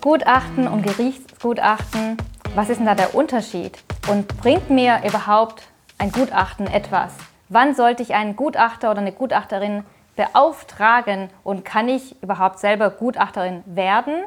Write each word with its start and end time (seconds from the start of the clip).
Gutachten 0.00 0.66
und 0.66 0.82
Gerichtsgutachten, 0.82 2.16
was 2.54 2.70
ist 2.70 2.78
denn 2.78 2.86
da 2.86 2.94
der 2.94 3.14
Unterschied? 3.14 3.78
Und 4.08 4.28
bringt 4.40 4.70
mir 4.70 5.02
überhaupt 5.06 5.64
ein 5.98 6.10
Gutachten 6.10 6.66
etwas? 6.66 7.12
Wann 7.50 7.74
sollte 7.74 8.02
ich 8.02 8.14
einen 8.14 8.34
Gutachter 8.34 8.90
oder 8.90 9.00
eine 9.00 9.12
Gutachterin 9.12 9.84
beauftragen 10.16 11.28
und 11.44 11.66
kann 11.66 11.90
ich 11.90 12.20
überhaupt 12.22 12.60
selber 12.60 12.88
Gutachterin 12.88 13.62
werden? 13.66 14.24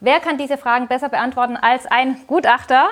Wer 0.00 0.18
kann 0.20 0.38
diese 0.38 0.56
Fragen 0.56 0.88
besser 0.88 1.10
beantworten 1.10 1.58
als 1.58 1.84
ein 1.84 2.16
Gutachter? 2.26 2.88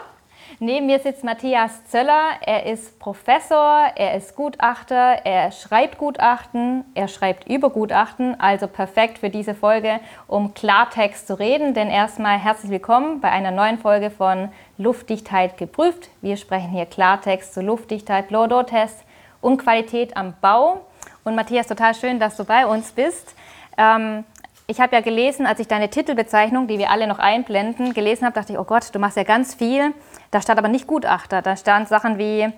Neben 0.59 0.87
mir 0.87 0.99
sitzt 0.99 1.25
Matthias 1.25 1.85
Zöller. 1.87 2.31
Er 2.45 2.67
ist 2.67 2.99
Professor, 2.99 3.85
er 3.95 4.17
ist 4.17 4.35
Gutachter, 4.35 5.21
er 5.25 5.53
schreibt 5.53 5.99
Gutachten, 5.99 6.85
er 6.95 7.09
schreibt 7.09 7.49
über 7.49 7.71
Gutachten, 7.71 8.39
also 8.41 8.67
perfekt 8.67 9.19
für 9.19 9.31
diese 9.31 9.55
Folge, 9.55 10.01
um 10.27 10.53
Klartext 10.53 11.27
zu 11.27 11.39
reden. 11.39 11.75
Denn 11.75 11.89
erstmal 11.89 12.39
herzlich 12.39 12.71
willkommen 12.71 13.21
bei 13.21 13.31
einer 13.31 13.53
neuen 13.53 13.79
Folge 13.79 14.11
von 14.11 14.51
Luftdichtheit 14.77 15.57
geprüft. 15.57 16.11
Wir 16.21 16.37
sprechen 16.37 16.71
hier 16.71 16.87
Klartext 16.87 17.55
zu 17.55 17.63
Luftdichtheit, 17.63 18.29
Blow-Door-Test 18.29 19.05
und 19.41 19.59
Qualität 19.59 20.17
am 20.17 20.35
Bau. 20.41 20.81
Und 21.25 21.37
Matthias, 21.37 21.69
total 21.69 21.95
schön, 21.95 22.19
dass 22.19 22.37
du 22.37 22.45
bei 22.45 22.67
uns 22.67 22.93
bist. 22.93 23.35
Ähm, 23.79 24.25
ich 24.71 24.81
habe 24.81 24.95
ja 24.95 25.03
gelesen, 25.03 25.47
als 25.47 25.59
ich 25.59 25.67
deine 25.67 25.91
Titelbezeichnung, 25.91 26.69
die 26.69 26.79
wir 26.79 26.91
alle 26.91 27.09
noch 27.09 27.19
einblenden, 27.19 27.93
gelesen 27.93 28.25
habe, 28.25 28.35
dachte 28.35 28.53
ich, 28.53 28.59
oh 28.59 28.65
Gott, 28.65 28.95
du 28.95 29.01
machst 29.01 29.17
ja 29.17 29.25
ganz 29.25 29.55
viel. 29.55 29.93
Da 30.31 30.41
stand 30.41 30.59
aber 30.61 30.69
nicht 30.69 30.87
Gutachter. 30.87 31.43
Da 31.43 31.57
stand 31.57 31.89
Sachen 31.89 32.19
wie 32.19 32.49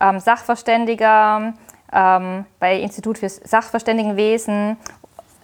ähm, 0.00 0.18
Sachverständiger 0.18 1.54
ähm, 1.92 2.44
bei 2.58 2.80
Institut 2.80 3.18
für 3.18 3.28
Sachverständigenwesen. 3.28 4.78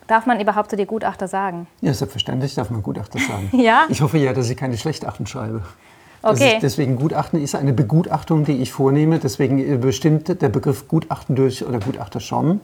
Darf 0.08 0.26
man 0.26 0.40
überhaupt 0.40 0.70
zu 0.70 0.76
dir 0.76 0.86
Gutachter 0.86 1.28
sagen? 1.28 1.68
Ja, 1.80 1.94
selbstverständlich 1.94 2.54
darf 2.56 2.70
man 2.70 2.82
Gutachter 2.82 3.20
sagen. 3.20 3.50
ja? 3.60 3.84
Ich 3.88 4.00
hoffe 4.00 4.18
ja, 4.18 4.32
dass 4.32 4.50
ich 4.50 4.56
keine 4.56 4.76
Schlechten 4.76 5.26
schreibe. 5.26 5.62
Okay. 6.22 6.58
Deswegen 6.60 6.96
Gutachten 6.96 7.40
ist 7.40 7.54
eine 7.54 7.72
Begutachtung, 7.72 8.44
die 8.44 8.60
ich 8.60 8.72
vornehme. 8.72 9.20
Deswegen 9.20 9.80
bestimmt 9.80 10.42
der 10.42 10.48
Begriff 10.48 10.88
Gutachten 10.88 11.36
durch 11.36 11.64
oder 11.64 11.78
Gutachter 11.78 12.18
schon. 12.18 12.60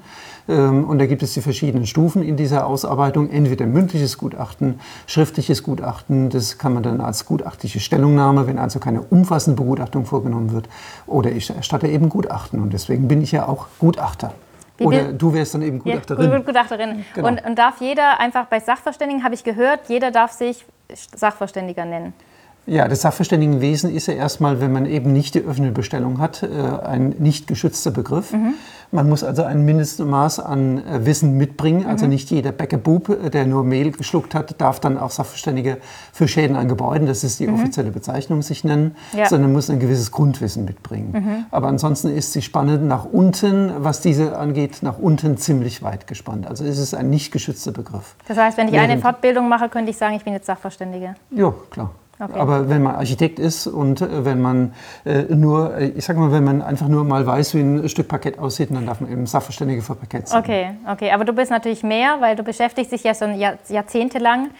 Ähm, 0.49 0.85
und 0.85 0.99
da 0.99 1.07
gibt 1.07 1.23
es 1.23 1.35
die 1.35 1.41
verschiedenen 1.41 1.87
Stufen 1.87 2.23
in 2.23 2.37
dieser 2.37 2.67
Ausarbeitung. 2.67 3.31
Entweder 3.31 3.67
mündliches 3.67 4.19
Gutachten, 4.19 4.81
schriftliches 5.07 5.63
Gutachten. 5.63 6.31
Das 6.31 6.59
kann 6.59 6.75
man 6.75 6.83
dann 6.83 7.01
als 7.01 7.27
gutachtliche 7.27 7.81
Stellungnahme, 7.81 8.47
wenn 8.47 8.59
also 8.59 8.79
keine 8.79 9.03
umfassende 9.03 9.61
Begutachtung 9.61 10.07
vorgenommen 10.07 10.53
wird. 10.53 10.69
Oder 11.07 11.31
ich 11.31 11.51
erstatte 11.51 11.89
eben 11.89 12.09
Gutachten. 12.09 12.61
Und 12.61 12.73
deswegen 12.73 13.09
bin 13.09 13.23
ich 13.23 13.33
ja 13.33 13.47
auch 13.47 13.67
Gutachter. 13.79 14.33
Oder 14.81 15.13
du 15.13 15.33
wärst 15.33 15.55
dann 15.55 15.63
eben 15.63 15.79
Gutachterin. 15.79 16.31
Ja, 16.31 16.39
Gutachterin. 16.39 17.05
Genau. 17.15 17.29
Und, 17.29 17.45
und 17.45 17.59
darf 17.59 17.81
jeder 17.81 18.19
einfach 18.21 18.47
bei 18.47 18.59
Sachverständigen, 18.59 19.23
habe 19.23 19.35
ich 19.35 19.45
gehört, 19.45 19.81
jeder 19.89 20.11
darf 20.11 20.33
sich 20.33 20.65
Sachverständiger 21.15 21.85
nennen. 21.85 22.13
Ja, 22.65 22.87
das 22.87 23.01
Sachverständigenwesen 23.03 23.93
ist 23.93 24.07
ja 24.07 24.15
erstmal, 24.15 24.61
wenn 24.61 24.73
man 24.73 24.87
eben 24.87 25.13
nicht 25.13 25.35
die 25.35 25.41
öffentliche 25.41 25.73
Bestellung 25.73 26.21
hat, 26.21 26.45
äh, 26.45 26.47
ein 26.85 27.11
nicht 27.19 27.49
geschützter 27.49 27.91
Begriff. 27.91 28.33
Man 28.95 29.09
muss 29.09 29.25
also 29.25 29.43
ein 29.43 29.65
Mindestmaß 29.65 30.39
an 30.41 30.87
äh, 30.87 31.07
Wissen 31.07 31.39
mitbringen. 31.39 31.87
Also 31.87 32.07
nicht 32.07 32.31
jeder 32.31 32.53
Bäckerbub, 32.53 33.09
äh, 33.09 33.31
der 33.31 33.47
nur 33.47 33.65
Mehl 33.65 33.91
geschluckt 33.91 34.35
hat, 34.35 34.61
darf 34.61 34.81
dann 34.81 34.99
auch 34.99 35.11
Sachverständiger 35.11 35.79
für 36.13 36.29
Schäden 36.29 36.57
an 36.57 36.69
Gebäuden, 36.69 37.07
das 37.07 37.25
ist 37.25 37.41
die 37.41 37.49
offizielle 37.49 37.91
Bezeichnung, 37.91 38.43
sich 38.43 38.65
nennen, 38.65 38.95
Ja. 39.17 39.27
sondern 39.27 39.51
muss 39.53 39.71
ein 39.71 39.81
gewisses 39.81 40.13
Grundwissen 40.13 40.67
mitbringen. 40.67 41.47
Aber 41.51 41.69
ansonsten 41.69 42.09
ist 42.15 42.35
die 42.35 42.43
Spanne 42.43 42.77
nach 42.77 43.07
unten, 43.07 43.73
was 43.79 44.03
diese 44.03 44.37
angeht, 44.37 44.83
nach 44.83 44.99
unten 44.99 45.39
ziemlich 45.39 45.83
weit 45.83 46.07
gespannt. 46.07 46.47
Also 46.47 46.65
es 46.65 46.77
ist 46.79 46.95
ein 46.95 47.09
nicht 47.09 47.33
geschützter 47.33 47.73
Begriff. 47.73 48.15
Das 48.29 48.37
heißt, 48.37 48.59
wenn 48.59 48.69
ich 48.69 48.79
eine 48.79 48.99
Fortbildung 48.99 49.49
mache, 49.49 49.71
könnte 49.71 49.91
ich 49.91 49.97
sagen, 49.97 50.15
ich 50.17 50.25
bin 50.25 50.35
jetzt 50.35 50.47
Sachverständige. 50.47 51.15
Ja, 51.31 51.55
klar. 51.71 51.93
Okay. 52.21 52.39
Aber 52.39 52.69
wenn 52.69 52.83
man 52.83 52.95
Architekt 52.95 53.39
ist 53.41 53.67
und 53.67 54.01
äh, 54.01 54.25
wenn 54.25 54.41
man 54.41 54.75
äh, 55.05 55.23
nur, 55.35 55.75
äh, 55.77 55.87
ich 55.89 56.05
sag 56.05 56.17
mal, 56.17 56.31
wenn 56.31 56.45
man 56.45 56.63
einfach 56.63 56.87
nur 56.87 57.05
mal 57.05 57.27
weiß, 57.27 57.55
wie 57.55 57.61
ein 57.61 57.89
Stück 57.89 58.07
Parkett 58.07 58.39
aussieht, 58.39 58.69
dann 58.71 58.87
darf 58.87 59.01
man 59.01 59.11
eben 59.11 59.27
Sachverständige 59.27 59.83
für 59.83 59.95
Parkett 59.97 60.29
sein. 60.29 60.41
Okay, 60.41 60.71
okay. 60.89 61.11
Aber 61.11 61.25
du 61.25 61.33
bist 61.33 61.51
natürlich 61.51 61.83
mehr, 61.83 62.17
weil 62.21 62.37
du 62.37 62.43
beschäftigst 62.45 62.93
dich 62.93 63.03
ja 63.03 63.15
schon 63.15 63.35
Jahr, 63.35 63.55
jahrzehntelang 63.69 64.51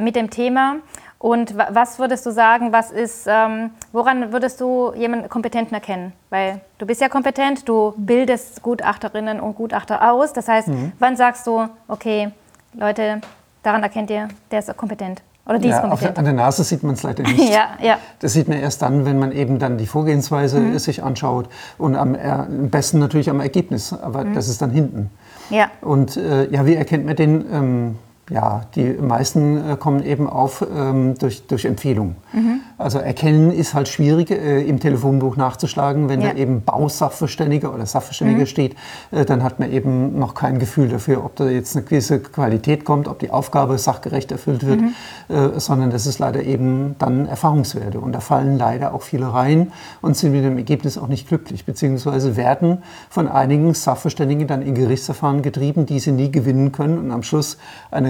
mit 0.00 0.16
dem 0.16 0.30
Thema. 0.30 0.76
Und 1.18 1.56
wa- 1.58 1.68
was 1.70 1.98
würdest 1.98 2.24
du 2.26 2.30
sagen, 2.30 2.72
was 2.72 2.90
ist, 2.90 3.26
ähm, 3.28 3.70
woran 3.92 4.32
würdest 4.32 4.60
du 4.60 4.92
jemanden 4.94 5.28
Kompetenten 5.28 5.74
erkennen? 5.74 6.12
Weil 6.30 6.60
du 6.78 6.86
bist 6.86 7.00
ja 7.00 7.08
kompetent, 7.08 7.68
du 7.68 7.92
bildest 7.96 8.62
Gutachterinnen 8.62 9.40
und 9.40 9.56
Gutachter 9.56 10.10
aus. 10.12 10.32
Das 10.32 10.48
heißt, 10.48 10.68
Mhm. 10.68 10.92
wann 10.98 11.16
sagst 11.16 11.46
du, 11.46 11.66
okay, 11.88 12.30
Leute, 12.74 13.20
daran 13.62 13.82
erkennt 13.82 14.10
ihr, 14.10 14.28
der 14.50 14.58
ist 14.60 14.74
kompetent 14.76 15.22
oder 15.46 15.58
die 15.58 15.68
ist 15.68 15.74
Ja, 15.74 15.80
kompetent? 15.82 16.18
an 16.18 16.24
der 16.24 16.34
Nase 16.34 16.64
sieht 16.64 16.82
man 16.82 16.94
es 16.94 17.02
leider 17.02 17.22
nicht. 17.22 17.38
ja, 17.52 17.68
ja. 17.82 17.98
Das 18.20 18.32
sieht 18.32 18.48
man 18.48 18.58
erst 18.58 18.80
dann, 18.82 19.04
wenn 19.04 19.18
man 19.18 19.32
eben 19.32 19.58
dann 19.58 19.76
die 19.78 19.86
Vorgehensweise 19.86 20.60
Mhm. 20.60 20.78
sich 20.78 21.02
anschaut 21.02 21.48
und 21.78 21.96
am, 21.96 22.14
äh, 22.14 22.18
am 22.28 22.70
besten 22.70 22.98
natürlich 22.98 23.28
am 23.30 23.40
Ergebnis, 23.40 23.92
aber 23.92 24.24
Mhm. 24.24 24.34
das 24.34 24.48
ist 24.48 24.62
dann 24.62 24.70
hinten. 24.70 25.10
Ja, 25.50 25.70
Und 25.82 26.16
äh, 26.16 26.48
ja, 26.50 26.64
wie 26.66 26.74
erkennt 26.74 27.04
man 27.04 27.16
den? 27.16 27.44
Ähm, 27.52 27.98
ja, 28.30 28.62
die 28.74 28.84
meisten 28.84 29.72
äh, 29.72 29.76
kommen 29.76 30.02
eben 30.02 30.28
auf 30.28 30.64
ähm, 30.74 31.14
durch, 31.18 31.46
durch 31.46 31.66
Empfehlung. 31.66 32.16
Mhm. 32.32 32.60
Also 32.78 32.98
erkennen 32.98 33.52
ist 33.52 33.74
halt 33.74 33.86
schwierig 33.88 34.30
äh, 34.30 34.62
im 34.66 34.80
Telefonbuch 34.80 35.36
nachzuschlagen. 35.36 36.08
Wenn 36.08 36.22
Ja. 36.22 36.32
da 36.32 36.36
eben 36.38 36.62
Bausachverständiger 36.64 37.72
oder 37.74 37.84
Sachverständiger 37.84 38.46
steht, 38.46 38.76
äh, 39.10 39.24
dann 39.26 39.42
hat 39.42 39.60
man 39.60 39.70
eben 39.70 40.18
noch 40.18 40.34
kein 40.34 40.58
Gefühl 40.58 40.88
dafür, 40.88 41.24
ob 41.24 41.36
da 41.36 41.48
jetzt 41.48 41.76
eine 41.76 41.84
gewisse 41.84 42.18
Qualität 42.18 42.84
kommt, 42.84 43.08
ob 43.08 43.18
die 43.18 43.30
Aufgabe 43.30 43.76
sachgerecht 43.78 44.32
erfüllt 44.32 44.66
wird, 44.66 44.80
äh, 45.28 45.60
sondern 45.60 45.90
das 45.90 46.06
ist 46.06 46.18
leider 46.18 46.42
eben 46.42 46.96
dann 46.98 47.26
Erfahrungswerte. 47.26 48.00
Und 48.00 48.12
da 48.12 48.20
fallen 48.20 48.56
leider 48.56 48.94
auch 48.94 49.02
viele 49.02 49.32
rein 49.34 49.70
und 50.00 50.16
sind 50.16 50.32
mit 50.32 50.44
dem 50.44 50.56
Ergebnis 50.56 50.96
auch 50.96 51.08
nicht 51.08 51.28
glücklich, 51.28 51.66
beziehungsweise 51.66 52.36
werden 52.36 52.82
von 53.10 53.28
einigen 53.28 53.74
Sachverständigen 53.74 54.46
dann 54.46 54.62
in 54.62 54.74
Gerichtsverfahren 54.74 55.42
getrieben, 55.42 55.84
die 55.84 56.00
sie 56.00 56.12
nie 56.12 56.30
gewinnen 56.32 56.72
können 56.72 56.98
und 56.98 57.10
am 57.10 57.22
Schluss 57.22 57.58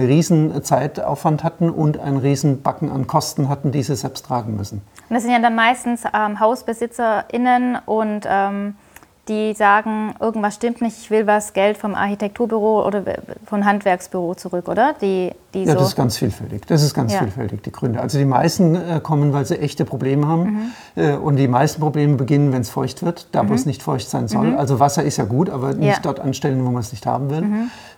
riesen 0.05 0.63
Zeitaufwand 0.63 1.43
hatten 1.43 1.69
und 1.69 1.99
einen 1.99 2.17
riesen 2.17 2.61
Backen 2.61 2.91
an 2.91 3.07
Kosten 3.07 3.49
hatten, 3.49 3.71
die 3.71 3.83
sie 3.83 3.95
selbst 3.95 4.25
tragen 4.25 4.55
müssen. 4.55 4.81
Und 5.09 5.13
das 5.13 5.23
sind 5.23 5.31
ja 5.31 5.39
dann 5.39 5.55
meistens 5.55 6.03
ähm, 6.13 6.39
HausbesitzerInnen 6.39 7.77
und 7.85 8.21
ähm, 8.27 8.75
die 9.27 9.53
sagen, 9.53 10.13
irgendwas 10.19 10.55
stimmt 10.55 10.81
nicht, 10.81 10.97
ich 10.99 11.09
will 11.09 11.25
was 11.25 11.53
Geld 11.53 11.77
vom 11.77 11.95
Architekturbüro 11.95 12.85
oder 12.85 13.03
vom 13.45 13.65
Handwerksbüro 13.65 14.35
zurück, 14.35 14.67
oder? 14.67 14.93
Die, 15.01 15.31
die 15.53 15.63
Ja, 15.63 15.73
so. 15.73 15.79
das 15.79 15.87
ist 15.89 15.95
ganz 15.95 16.17
vielfältig. 16.17 16.65
Das 16.67 16.83
ist 16.83 16.93
ganz 16.93 17.11
Ja. 17.13 17.19
vielfältig, 17.19 17.63
die 17.63 17.71
Gründe. 17.71 17.99
Also 18.01 18.17
die 18.17 18.25
meisten 18.25 18.75
äh, 18.75 18.99
kommen, 19.01 19.33
weil 19.33 19.45
sie 19.45 19.57
echte 19.59 19.83
Probleme 19.85 20.27
haben. 20.27 20.73
Äh, 20.95 21.13
und 21.15 21.37
die 21.37 21.47
meisten 21.47 21.81
Probleme 21.81 22.15
beginnen, 22.15 22.51
wenn 22.53 22.61
es 22.61 22.69
feucht 22.69 23.03
wird, 23.03 23.27
da 23.31 23.47
wo 23.49 23.53
es 23.53 23.65
nicht 23.65 23.81
feucht 23.81 24.07
sein 24.09 24.27
soll. 24.27 24.55
Also 24.55 24.79
Wasser 24.79 25.03
ist 25.03 25.17
ja 25.17 25.25
gut, 25.25 25.49
aber 25.49 25.73
nicht 25.73 25.87
Ja. 25.95 25.99
dort 26.03 26.19
anstellen, 26.19 26.63
wo 26.65 26.69
man 26.71 26.81
es 26.81 26.91
nicht 26.91 27.05
haben 27.05 27.29
will. 27.29 27.43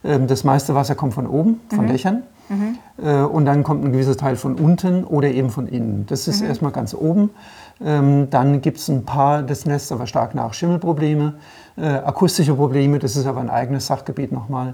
Ähm, 0.04 0.28
das 0.28 0.44
meiste 0.44 0.76
Wasser 0.76 0.96
kommt 0.96 1.14
von 1.14 1.28
oben, 1.28 1.60
von 1.74 1.88
Dächern. 1.88 2.24
Äh, 3.04 3.24
und 3.24 3.44
dann 3.46 3.64
kommt 3.64 3.84
ein 3.84 3.92
gewisser 3.92 4.16
Teil 4.16 4.38
von 4.38 4.56
unten 4.56 5.04
oder 5.04 5.28
eben 5.28 5.50
von 5.50 5.68
innen. 5.68 6.06
Das 6.08 6.30
ist 6.30 6.40
erstmal 6.42 6.72
ganz 6.72 6.94
oben. 6.94 7.32
Ähm, 7.84 8.30
dann 8.30 8.62
gibt 8.62 8.78
es 8.78 8.88
ein 8.90 9.06
paar, 9.06 9.44
das 9.44 9.66
lässt 9.66 9.92
aber 9.92 10.08
stark 10.08 10.36
nach, 10.36 10.54
Schimmelprobleme, 10.54 11.36
äh, 11.78 11.88
akustische 11.88 12.56
Probleme, 12.56 12.98
das 13.00 13.16
ist 13.16 13.28
aber 13.28 13.40
ein 13.40 13.50
eigenes 13.50 13.88
Sachgebiet 13.88 14.32
nochmal. 14.32 14.74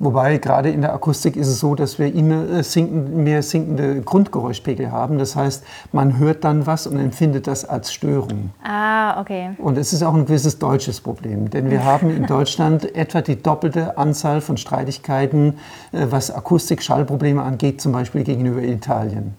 Wobei 0.00 0.38
gerade 0.38 0.70
in 0.70 0.80
der 0.80 0.92
Akustik 0.92 1.36
ist 1.36 1.46
es 1.46 1.60
so, 1.60 1.76
dass 1.76 2.00
wir 2.00 2.12
immer 2.12 2.50
äh, 2.50 2.62
sinken, 2.64 3.22
mehr 3.22 3.44
sinkende 3.44 4.00
Grundgeräuschpegel 4.00 4.90
haben. 4.90 5.18
Das 5.18 5.36
heißt, 5.36 5.62
man 5.92 6.18
hört 6.18 6.42
dann 6.42 6.66
was 6.66 6.88
und 6.88 6.98
empfindet 6.98 7.46
das 7.46 7.64
als 7.64 7.92
Störung. 7.92 8.50
ah, 8.64 9.20
okay. 9.20 9.50
Und 9.58 9.78
es 9.78 9.92
ist 9.92 10.02
auch 10.02 10.14
ein 10.14 10.26
gewisses 10.26 10.58
deutsches 10.58 11.00
Problem, 11.00 11.48
denn 11.50 11.70
wir 11.70 11.84
haben 11.84 12.10
in 12.10 12.26
Deutschland 12.26 12.96
etwa 12.96 13.20
die 13.20 13.40
doppelte 13.40 13.96
Anzahl 13.96 14.40
von 14.40 14.56
Streitigkeiten, 14.56 15.58
äh, 15.92 16.06
was 16.10 16.32
Akustik-Schallprobleme 16.32 17.40
angeht, 17.40 17.80
zum 17.80 17.92
Beispiel 17.92 18.24
gegenüber 18.24 18.62
Italien. 18.62 19.34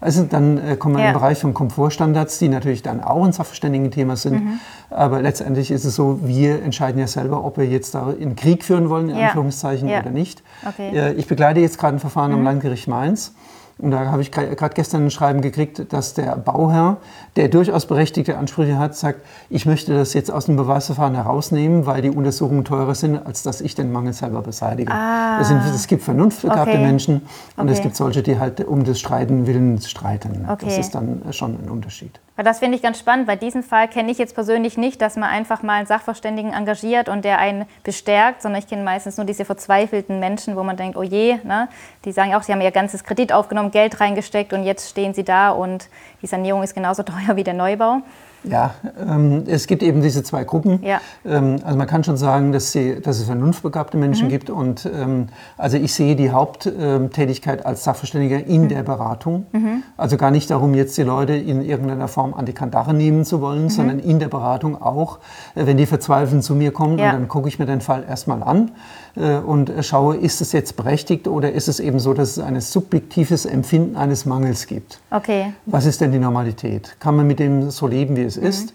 Also 0.00 0.24
dann 0.24 0.58
äh, 0.58 0.76
kommen 0.76 0.96
wir 0.96 1.02
Ja. 1.02 1.08
im 1.08 1.14
Bereich 1.14 1.38
von 1.38 1.54
Komfortstandards, 1.54 2.38
die 2.38 2.48
natürlich 2.48 2.82
dann 2.82 3.02
auch 3.02 3.24
ein 3.24 3.32
Sachverständigen-Thema 3.32 4.16
sind. 4.16 4.42
Aber 4.90 5.22
letztendlich 5.22 5.70
ist 5.70 5.84
es 5.84 5.94
so, 5.94 6.20
wir 6.22 6.62
entscheiden 6.62 6.98
ja 7.00 7.06
selber, 7.06 7.44
ob 7.44 7.56
wir 7.58 7.66
jetzt 7.66 7.94
da 7.94 8.10
in 8.12 8.36
Krieg 8.36 8.62
führen 8.64 8.88
wollen, 8.90 9.08
in 9.08 9.16
Ja. 9.16 9.26
Anführungszeichen, 9.28 9.88
Ja. 9.88 10.00
oder 10.00 10.10
nicht. 10.10 10.42
Okay. 10.68 10.90
Äh, 10.94 11.12
ich 11.14 11.26
begleite 11.26 11.60
jetzt 11.60 11.78
gerade 11.78 11.96
ein 11.96 12.00
Verfahren 12.00 12.32
am 12.32 12.44
Landgericht 12.44 12.88
Mainz. 12.88 13.32
Und 13.78 13.90
da 13.90 14.06
habe 14.10 14.22
ich 14.22 14.30
gerade 14.30 14.72
gestern 14.74 15.04
ein 15.04 15.10
Schreiben 15.10 15.42
gekriegt, 15.42 15.92
dass 15.92 16.14
der 16.14 16.34
Bauherr, 16.36 16.96
der 17.36 17.48
durchaus 17.48 17.84
berechtigte 17.84 18.38
Ansprüche 18.38 18.78
hat, 18.78 18.96
sagt, 18.96 19.20
ich 19.50 19.66
möchte 19.66 19.92
das 19.92 20.14
jetzt 20.14 20.30
aus 20.30 20.46
dem 20.46 20.56
Beweisverfahren 20.56 21.14
herausnehmen, 21.14 21.84
weil 21.84 22.00
die 22.00 22.08
Untersuchungen 22.08 22.64
teurer 22.64 22.94
sind, 22.94 23.18
als 23.26 23.42
dass 23.42 23.60
ich 23.60 23.74
den 23.74 23.92
Mangel 23.92 24.14
selber 24.14 24.40
beseitige. 24.40 24.94
Es, 25.38 25.48
sind, 25.48 25.60
es 25.62 25.86
gibt 25.88 26.02
vernunftbegabte 26.02 26.70
Okay. 26.70 26.78
Menschen 26.82 27.22
und 27.58 27.68
es 27.68 27.74
Okay. 27.78 27.82
gibt 27.88 27.96
solche, 27.96 28.22
die 28.22 28.38
halt 28.38 28.64
um 28.66 28.82
des 28.84 28.98
Streiten 28.98 29.46
willen 29.46 29.78
streiten. 29.82 30.44
Das 30.46 30.62
Okay. 30.62 30.80
ist 30.80 30.94
dann 30.94 31.20
schon 31.32 31.58
ein 31.62 31.68
Unterschied. 31.68 32.18
Weil 32.36 32.44
das 32.44 32.58
finde 32.58 32.76
ich 32.76 32.82
ganz 32.82 32.98
spannend, 32.98 33.26
weil 33.26 33.38
diesen 33.38 33.62
Fall 33.62 33.88
kenne 33.88 34.12
ich 34.12 34.18
jetzt 34.18 34.34
persönlich 34.34 34.76
nicht, 34.76 35.00
dass 35.00 35.16
man 35.16 35.30
einfach 35.30 35.62
mal 35.62 35.72
einen 35.74 35.86
Sachverständigen 35.86 36.52
engagiert 36.52 37.08
und 37.08 37.24
der 37.24 37.38
einen 37.38 37.64
bestärkt, 37.82 38.42
sondern 38.42 38.60
ich 38.60 38.68
kenne 38.68 38.84
meistens 38.84 39.16
nur 39.16 39.24
diese 39.24 39.46
verzweifelten 39.46 40.20
Menschen, 40.20 40.54
wo 40.54 40.62
man 40.62 40.76
denkt, 40.76 40.98
oh 40.98 41.02
je, 41.02 41.38
ne? 41.44 41.68
die 42.04 42.12
sagen 42.12 42.34
auch, 42.34 42.42
sie 42.42 42.52
haben 42.52 42.60
ihr 42.60 42.70
ganzes 42.70 43.04
Kredit 43.04 43.32
aufgenommen, 43.32 43.70
Geld 43.70 44.00
reingesteckt 44.00 44.52
und 44.52 44.64
jetzt 44.64 44.90
stehen 44.90 45.14
sie 45.14 45.24
da 45.24 45.50
und 45.50 45.88
die 46.20 46.26
Sanierung 46.26 46.62
ist 46.62 46.74
genauso 46.74 47.02
teuer 47.04 47.36
wie 47.36 47.44
der 47.44 47.54
Neubau. 47.54 48.02
Ja, 48.48 48.74
ähm, 48.98 49.44
es 49.46 49.66
gibt 49.66 49.82
eben 49.82 50.02
diese 50.02 50.22
zwei 50.22 50.44
Gruppen. 50.44 50.82
Ja. 50.82 51.00
Ähm, 51.24 51.56
also 51.64 51.76
man 51.76 51.86
kann 51.86 52.04
schon 52.04 52.16
sagen, 52.16 52.52
dass, 52.52 52.72
sie, 52.72 53.00
dass 53.00 53.18
es 53.18 53.24
vernunftbegabte 53.24 53.96
Menschen 53.96 54.26
mhm. 54.26 54.30
gibt. 54.30 54.50
Und 54.50 54.88
ähm, 54.92 55.28
also 55.56 55.76
ich 55.76 55.92
sehe 55.92 56.16
die 56.16 56.30
Haupttätigkeit 56.30 57.66
als 57.66 57.84
Sachverständiger 57.84 58.44
in 58.46 58.62
mhm. 58.62 58.68
der 58.68 58.82
Beratung. 58.82 59.46
Mhm. 59.52 59.82
Also 59.96 60.16
gar 60.16 60.30
nicht 60.30 60.50
darum, 60.50 60.74
jetzt 60.74 60.96
die 60.96 61.02
Leute 61.02 61.34
in 61.34 61.62
irgendeiner 61.62 62.08
Form 62.08 62.34
an 62.34 62.46
die 62.46 62.52
Kandare 62.52 62.94
nehmen 62.94 63.24
zu 63.24 63.40
wollen, 63.40 63.64
mhm. 63.64 63.70
sondern 63.70 63.98
in 63.98 64.18
der 64.18 64.28
Beratung 64.28 64.80
auch, 64.80 65.18
äh, 65.54 65.66
wenn 65.66 65.76
die 65.76 65.86
verzweifeln 65.86 66.42
zu 66.42 66.54
mir 66.54 66.72
kommen, 66.72 66.98
ja. 66.98 67.06
und 67.06 67.12
dann 67.12 67.28
gucke 67.28 67.48
ich 67.48 67.58
mir 67.58 67.66
den 67.66 67.80
Fall 67.80 68.04
erstmal 68.08 68.42
an 68.42 68.70
äh, 69.16 69.36
und 69.36 69.72
schaue, 69.80 70.16
ist 70.16 70.40
es 70.40 70.52
jetzt 70.52 70.76
berechtigt 70.76 71.28
oder 71.28 71.52
ist 71.52 71.68
es 71.68 71.80
eben 71.80 71.98
so, 71.98 72.14
dass 72.14 72.36
es 72.36 72.38
ein 72.38 72.60
subjektives 72.60 73.44
Empfinden 73.44 73.96
eines 73.96 74.26
Mangels 74.26 74.66
gibt. 74.66 75.00
Okay. 75.10 75.52
Was 75.66 75.86
ist 75.86 76.00
denn 76.00 76.12
die 76.12 76.18
Normalität? 76.18 76.96
Kann 77.00 77.16
man 77.16 77.26
mit 77.26 77.38
dem 77.38 77.70
so 77.70 77.86
leben, 77.86 78.16
wie 78.16 78.22
es 78.22 78.35
mhm. 78.38 78.46
ist? 78.46 78.74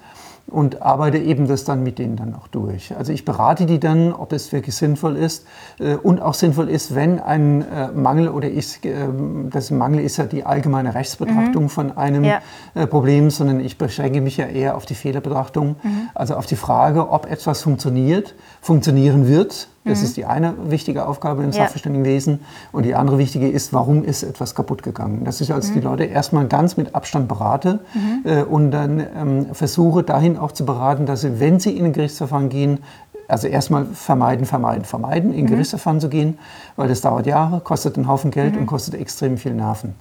und 0.51 0.81
arbeite 0.81 1.17
eben 1.17 1.47
das 1.47 1.63
dann 1.63 1.83
mit 1.83 1.97
denen 1.97 2.15
dann 2.17 2.35
auch 2.35 2.47
durch. 2.47 2.95
Also 2.95 3.13
ich 3.13 3.25
berate 3.25 3.65
die 3.65 3.79
dann, 3.79 4.11
ob 4.11 4.33
es 4.33 4.51
wirklich 4.51 4.75
sinnvoll 4.75 5.15
ist 5.15 5.45
äh, 5.79 5.95
und 5.95 6.21
auch 6.21 6.33
sinnvoll 6.33 6.69
ist, 6.69 6.93
wenn 6.93 7.19
ein 7.19 7.61
äh, 7.61 7.91
Mangel 7.91 8.27
oder 8.27 8.49
ist, 8.49 8.85
äh, 8.85 9.07
das 9.49 9.71
Mangel 9.71 10.01
ist 10.01 10.17
ja 10.17 10.25
die 10.25 10.43
allgemeine 10.43 10.93
Rechtsbetrachtung 10.93 11.63
mhm. 11.63 11.69
von 11.69 11.97
einem 11.97 12.23
ja. 12.23 12.41
Äh, 12.73 12.87
Problem, 12.87 13.29
sondern 13.29 13.59
ich 13.59 13.77
beschränke 13.77 14.21
mich 14.21 14.37
ja 14.37 14.45
eher 14.45 14.75
auf 14.75 14.85
die 14.85 14.95
Fehlerbetrachtung, 14.95 15.77
mhm. 15.81 16.09
also 16.13 16.35
auf 16.35 16.45
die 16.45 16.57
Frage, 16.57 17.09
ob 17.09 17.31
etwas 17.31 17.61
funktioniert, 17.61 18.35
funktionieren 18.61 19.27
wird 19.27 19.69
das 19.83 19.99
mhm. 19.99 20.05
ist 20.05 20.17
die 20.17 20.25
eine 20.25 20.53
wichtige 20.69 21.07
Aufgabe 21.07 21.43
im 21.43 21.51
ja. 21.51 21.63
Sachverständigenwesen. 21.63 22.41
Und 22.71 22.85
die 22.85 22.93
andere 22.93 23.17
wichtige 23.17 23.49
ist, 23.49 23.73
warum 23.73 24.03
ist 24.03 24.21
etwas 24.21 24.53
kaputt 24.53 24.83
gegangen? 24.83 25.23
Dass 25.23 25.41
ich 25.41 25.53
also 25.53 25.71
mhm. 25.71 25.73
die 25.73 25.81
Leute 25.81 26.03
erstmal 26.03 26.47
ganz 26.47 26.77
mit 26.77 26.93
Abstand 26.93 27.27
berate 27.27 27.79
mhm. 27.93 28.29
äh, 28.29 28.43
und 28.43 28.71
dann 28.71 28.99
ähm, 28.99 29.45
versuche 29.53 30.03
dahin 30.03 30.37
auch 30.37 30.51
zu 30.51 30.65
beraten, 30.65 31.05
dass 31.05 31.21
sie, 31.21 31.39
wenn 31.39 31.59
sie 31.59 31.75
in 31.75 31.85
ein 31.85 31.93
Gerichtsverfahren 31.93 32.49
gehen, 32.49 32.79
also 33.27 33.47
erstmal 33.47 33.85
vermeiden, 33.85 34.45
vermeiden, 34.45 34.85
vermeiden, 34.85 35.33
in 35.33 35.45
mhm. 35.45 35.49
Gerichtsverfahren 35.49 35.99
zu 35.99 36.09
gehen, 36.09 36.37
weil 36.75 36.87
das 36.87 37.01
dauert 37.01 37.25
Jahre, 37.25 37.61
kostet 37.61 37.95
einen 37.95 38.07
Haufen 38.07 38.29
Geld 38.29 38.53
mhm. 38.53 38.61
und 38.61 38.65
kostet 38.67 38.93
extrem 38.95 39.37
viel 39.37 39.53
Nerven. 39.53 39.95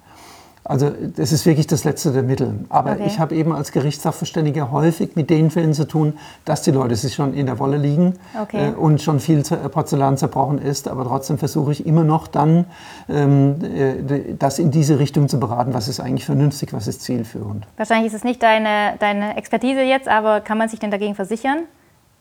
Also 0.70 0.88
das 1.16 1.32
ist 1.32 1.46
wirklich 1.46 1.66
das 1.66 1.82
letzte 1.82 2.12
der 2.12 2.22
Mittel. 2.22 2.54
Aber 2.68 2.92
okay. 2.92 3.02
ich 3.04 3.18
habe 3.18 3.34
eben 3.34 3.52
als 3.52 3.72
Gerichtssachverständiger 3.72 4.70
häufig 4.70 5.16
mit 5.16 5.28
den 5.28 5.50
Fällen 5.50 5.74
zu 5.74 5.84
tun, 5.84 6.16
dass 6.44 6.62
die 6.62 6.70
Leute 6.70 6.94
sich 6.94 7.12
schon 7.12 7.34
in 7.34 7.46
der 7.46 7.58
Wolle 7.58 7.76
liegen 7.76 8.14
okay. 8.40 8.68
äh, 8.68 8.70
und 8.70 9.02
schon 9.02 9.18
viel 9.18 9.42
Porzellan 9.42 10.16
zerbrochen 10.16 10.62
ist. 10.62 10.86
Aber 10.86 11.04
trotzdem 11.04 11.38
versuche 11.38 11.72
ich 11.72 11.86
immer 11.86 12.04
noch 12.04 12.28
dann, 12.28 12.66
ähm, 13.08 13.56
äh, 13.64 14.34
das 14.38 14.60
in 14.60 14.70
diese 14.70 15.00
Richtung 15.00 15.28
zu 15.28 15.40
beraten, 15.40 15.74
was 15.74 15.88
ist 15.88 15.98
eigentlich 15.98 16.24
vernünftig, 16.24 16.72
was 16.72 16.86
ist 16.86 17.02
zielführend. 17.02 17.66
Wahrscheinlich 17.76 18.12
ist 18.12 18.18
es 18.18 18.22
nicht 18.22 18.40
deine, 18.40 18.94
deine 19.00 19.36
Expertise 19.36 19.80
jetzt, 19.80 20.06
aber 20.06 20.40
kann 20.40 20.56
man 20.56 20.68
sich 20.68 20.78
denn 20.78 20.92
dagegen 20.92 21.16
versichern? 21.16 21.64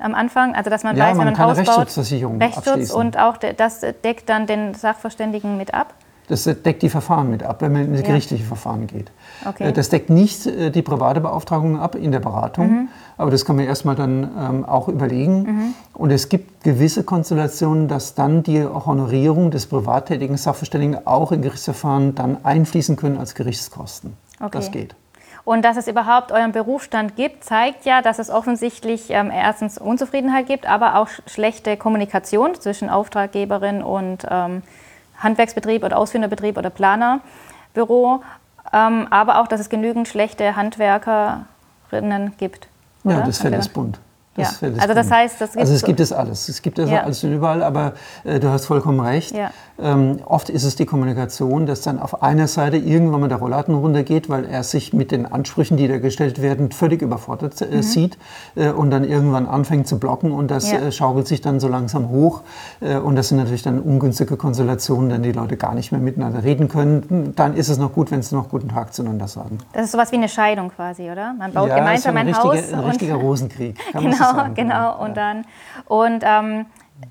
am 0.02 0.16
Anfang, 0.16 0.56
also 0.56 0.69
dass 0.69 0.84
man 0.84 0.95
ja, 0.95 1.07
weiß, 1.07 1.18
man 1.18 1.28
wenn 1.28 1.34
man 1.34 1.45
Haus 1.45 1.57
Rechtsschutzversicherung 1.57 2.42
Rechtsschutz 2.42 2.68
abschließen. 2.68 2.95
und 2.95 3.19
auch 3.19 3.36
das 3.36 3.81
deckt 4.02 4.30
dann 4.30 4.48
den 4.48 4.74
Sachverständigen 4.74 5.57
mit 5.57 5.74
ab? 5.74 5.94
Das 6.30 6.44
deckt 6.44 6.84
die 6.84 6.90
Verfahren 6.90 7.31
mit 7.31 7.42
ab, 7.42 7.62
wenn 7.62 7.74
man 7.74 7.86
in 7.86 7.92
das 7.92 8.02
ja. 8.02 8.08
gerichtliche 8.08 8.44
Verfahren 8.44 8.86
geht. 8.86 9.12
Okay. 9.46 9.70
Äh, 9.70 9.74
das 9.74 9.90
deckt 9.90 10.12
nicht 10.12 10.46
äh, 10.46 10.70
die 10.70 10.84
private 10.84 11.22
Beauftragung 11.22 11.80
ab 11.80 11.96
in 11.96 12.12
der 12.12 12.20
Beratung, 12.20 12.72
mhm. 12.72 12.88
aber 13.18 13.31
das 13.31 13.46
kann 13.46 13.56
man 13.56 13.66
erstmal 13.66 13.96
dann 13.96 14.30
ähm, 14.40 14.66
auch 14.66 14.88
überlegen. 14.88 15.42
Mhm. 15.42 15.74
Und 15.96 16.12
es 16.12 16.30
gibt 16.30 16.64
gewisse 16.64 17.04
Konstellationen, 17.04 17.88
dass 17.88 18.14
dann 18.14 18.44
die 18.44 18.64
Honorierung 18.64 19.50
des 19.50 19.66
privat 19.66 20.06
tätigen 20.06 20.38
Sachverständigen 20.38 21.08
auch 21.08 21.31
in 21.31 21.42
Gerichtsverfahren 21.42 22.14
dann 22.14 22.46
einfließen 22.46 22.96
können 22.96 23.18
als 23.18 23.34
Gerichtskosten. 23.34 24.14
Okay. 24.40 24.50
Das 24.52 24.72
geht. 24.72 24.96
Und 25.46 25.66
dass 25.66 25.78
es 25.78 25.88
überhaupt 25.88 26.31
euren 26.31 26.52
Berufsstand 26.52 27.16
gibt, 27.16 27.44
zeigt 27.44 27.86
ja, 27.86 28.04
dass 28.04 28.20
es 28.20 28.30
offensichtlich 28.30 29.10
ähm, 29.10 29.31
erstens 29.34 29.80
Unzufriedenheit 29.80 30.46
gibt, 30.46 30.70
aber 30.70 31.00
auch 31.00 31.08
schlechte 31.26 31.76
Kommunikation 31.76 32.54
zwischen 32.54 32.88
Auftraggeberin 32.88 33.81
und 33.81 34.28
ähm, 34.30 34.62
Handwerksbetrieb 35.19 35.83
oder 35.83 35.98
ausführender 35.98 36.27
Betrieb 36.27 36.57
oder 36.57 36.69
Planerbüro, 36.69 38.24
ähm, 38.74 39.07
aber 39.10 39.39
auch, 39.39 39.48
dass 39.48 39.60
es 39.60 39.69
genügend 39.69 40.07
schlechte 40.07 40.56
Handwerkerinnen 40.56 42.33
gibt. 42.38 42.68
Oder? 43.04 43.16
Ja, 43.16 43.21
das 43.21 43.39
Feld 43.39 43.56
ist 43.56 43.69
bunt. 43.69 44.00
Das 44.40 44.62
ja. 44.62 44.70
Also 44.78 44.94
das 44.94 45.12
heißt, 45.12 45.42
das 45.42 45.52
gibt 45.52 45.62
also 45.62 45.74
es 45.74 45.84
gibt 45.84 46.00
es 46.00 46.12
alles. 46.12 46.50
Es 46.50 46.62
gibt 46.62 46.80
es 46.80 46.90
ja. 46.90 47.04
alles 47.04 47.24
überall, 47.24 47.64
aber 47.64 47.94
äh, 48.24 48.40
du 48.40 48.50
hast 48.50 48.66
vollkommen 48.66 49.00
recht. 49.00 49.36
Ja. 49.36 49.52
Ähm, 49.82 50.20
oft 50.26 50.50
ist 50.50 50.64
es 50.64 50.76
die 50.76 50.86
Kommunikation, 50.86 51.66
dass 51.66 51.82
dann 51.82 52.00
auf 52.00 52.22
einer 52.22 52.48
Seite 52.48 52.78
irgendwann 52.78 53.22
mal 53.22 53.30
der 53.30 53.38
Rollladen 53.38 53.76
runtergeht, 53.76 54.30
weil 54.30 54.46
er 54.46 54.64
sich 54.64 54.94
mit 54.94 55.12
den 55.12 55.26
Ansprüchen, 55.26 55.78
die 55.78 55.88
da 55.88 56.00
gestellt 56.00 56.42
werden, 56.42 56.72
völlig 56.72 57.02
überfordert 57.02 57.62
äh, 57.62 57.78
mhm. 57.78 57.82
sieht 57.82 58.18
äh, 58.56 58.70
und 58.70 58.92
dann 58.92 59.04
irgendwann 59.04 59.48
anfängt 59.48 59.88
zu 59.88 59.98
blocken 59.98 60.32
und 60.32 60.52
das 60.52 60.72
äh, 60.72 60.92
schaukelt 60.92 61.28
sich 61.28 61.42
dann 61.42 61.60
so 61.60 61.68
langsam 61.68 62.10
hoch 62.10 62.42
äh, 62.82 62.98
und 62.98 63.16
das 63.16 63.30
sind 63.30 63.38
natürlich 63.38 63.64
dann 63.64 63.80
ungünstige 63.80 64.36
Konstellationen, 64.36 65.12
wenn 65.12 65.24
die 65.24 65.32
Leute 65.32 65.56
gar 65.56 65.74
nicht 65.74 65.92
mehr 65.92 66.02
miteinander 66.02 66.44
reden 66.44 66.68
können. 66.68 67.34
Dann 67.36 67.56
ist 67.56 67.70
es 67.70 67.78
noch 67.78 67.94
gut, 67.94 68.12
wenn 68.12 68.22
sie 68.22 68.36
noch 68.36 68.50
guten 68.50 68.70
Tag 68.70 68.94
zueinander 68.94 69.28
sagen. 69.28 69.60
Das 69.72 69.86
ist 69.86 69.92
sowas 69.92 70.12
wie 70.12 70.18
eine 70.18 70.30
Scheidung 70.30 70.70
quasi, 70.70 71.10
oder? 71.10 71.34
Man 71.38 71.54
baut 71.54 71.70
gemeinsam 71.74 72.18
ein, 72.18 72.28
ein 72.28 72.38
Haus. 72.38 72.74
Ein 72.74 72.80
richtiger 72.80 73.16
Rosenkrieg. 73.30 73.78
genau, 73.94 74.29
sagen, 74.36 74.54
genau. 74.56 75.04
Und 75.04 75.18
dann 75.18 75.46
und 75.88 76.24
ähm, 76.26 76.66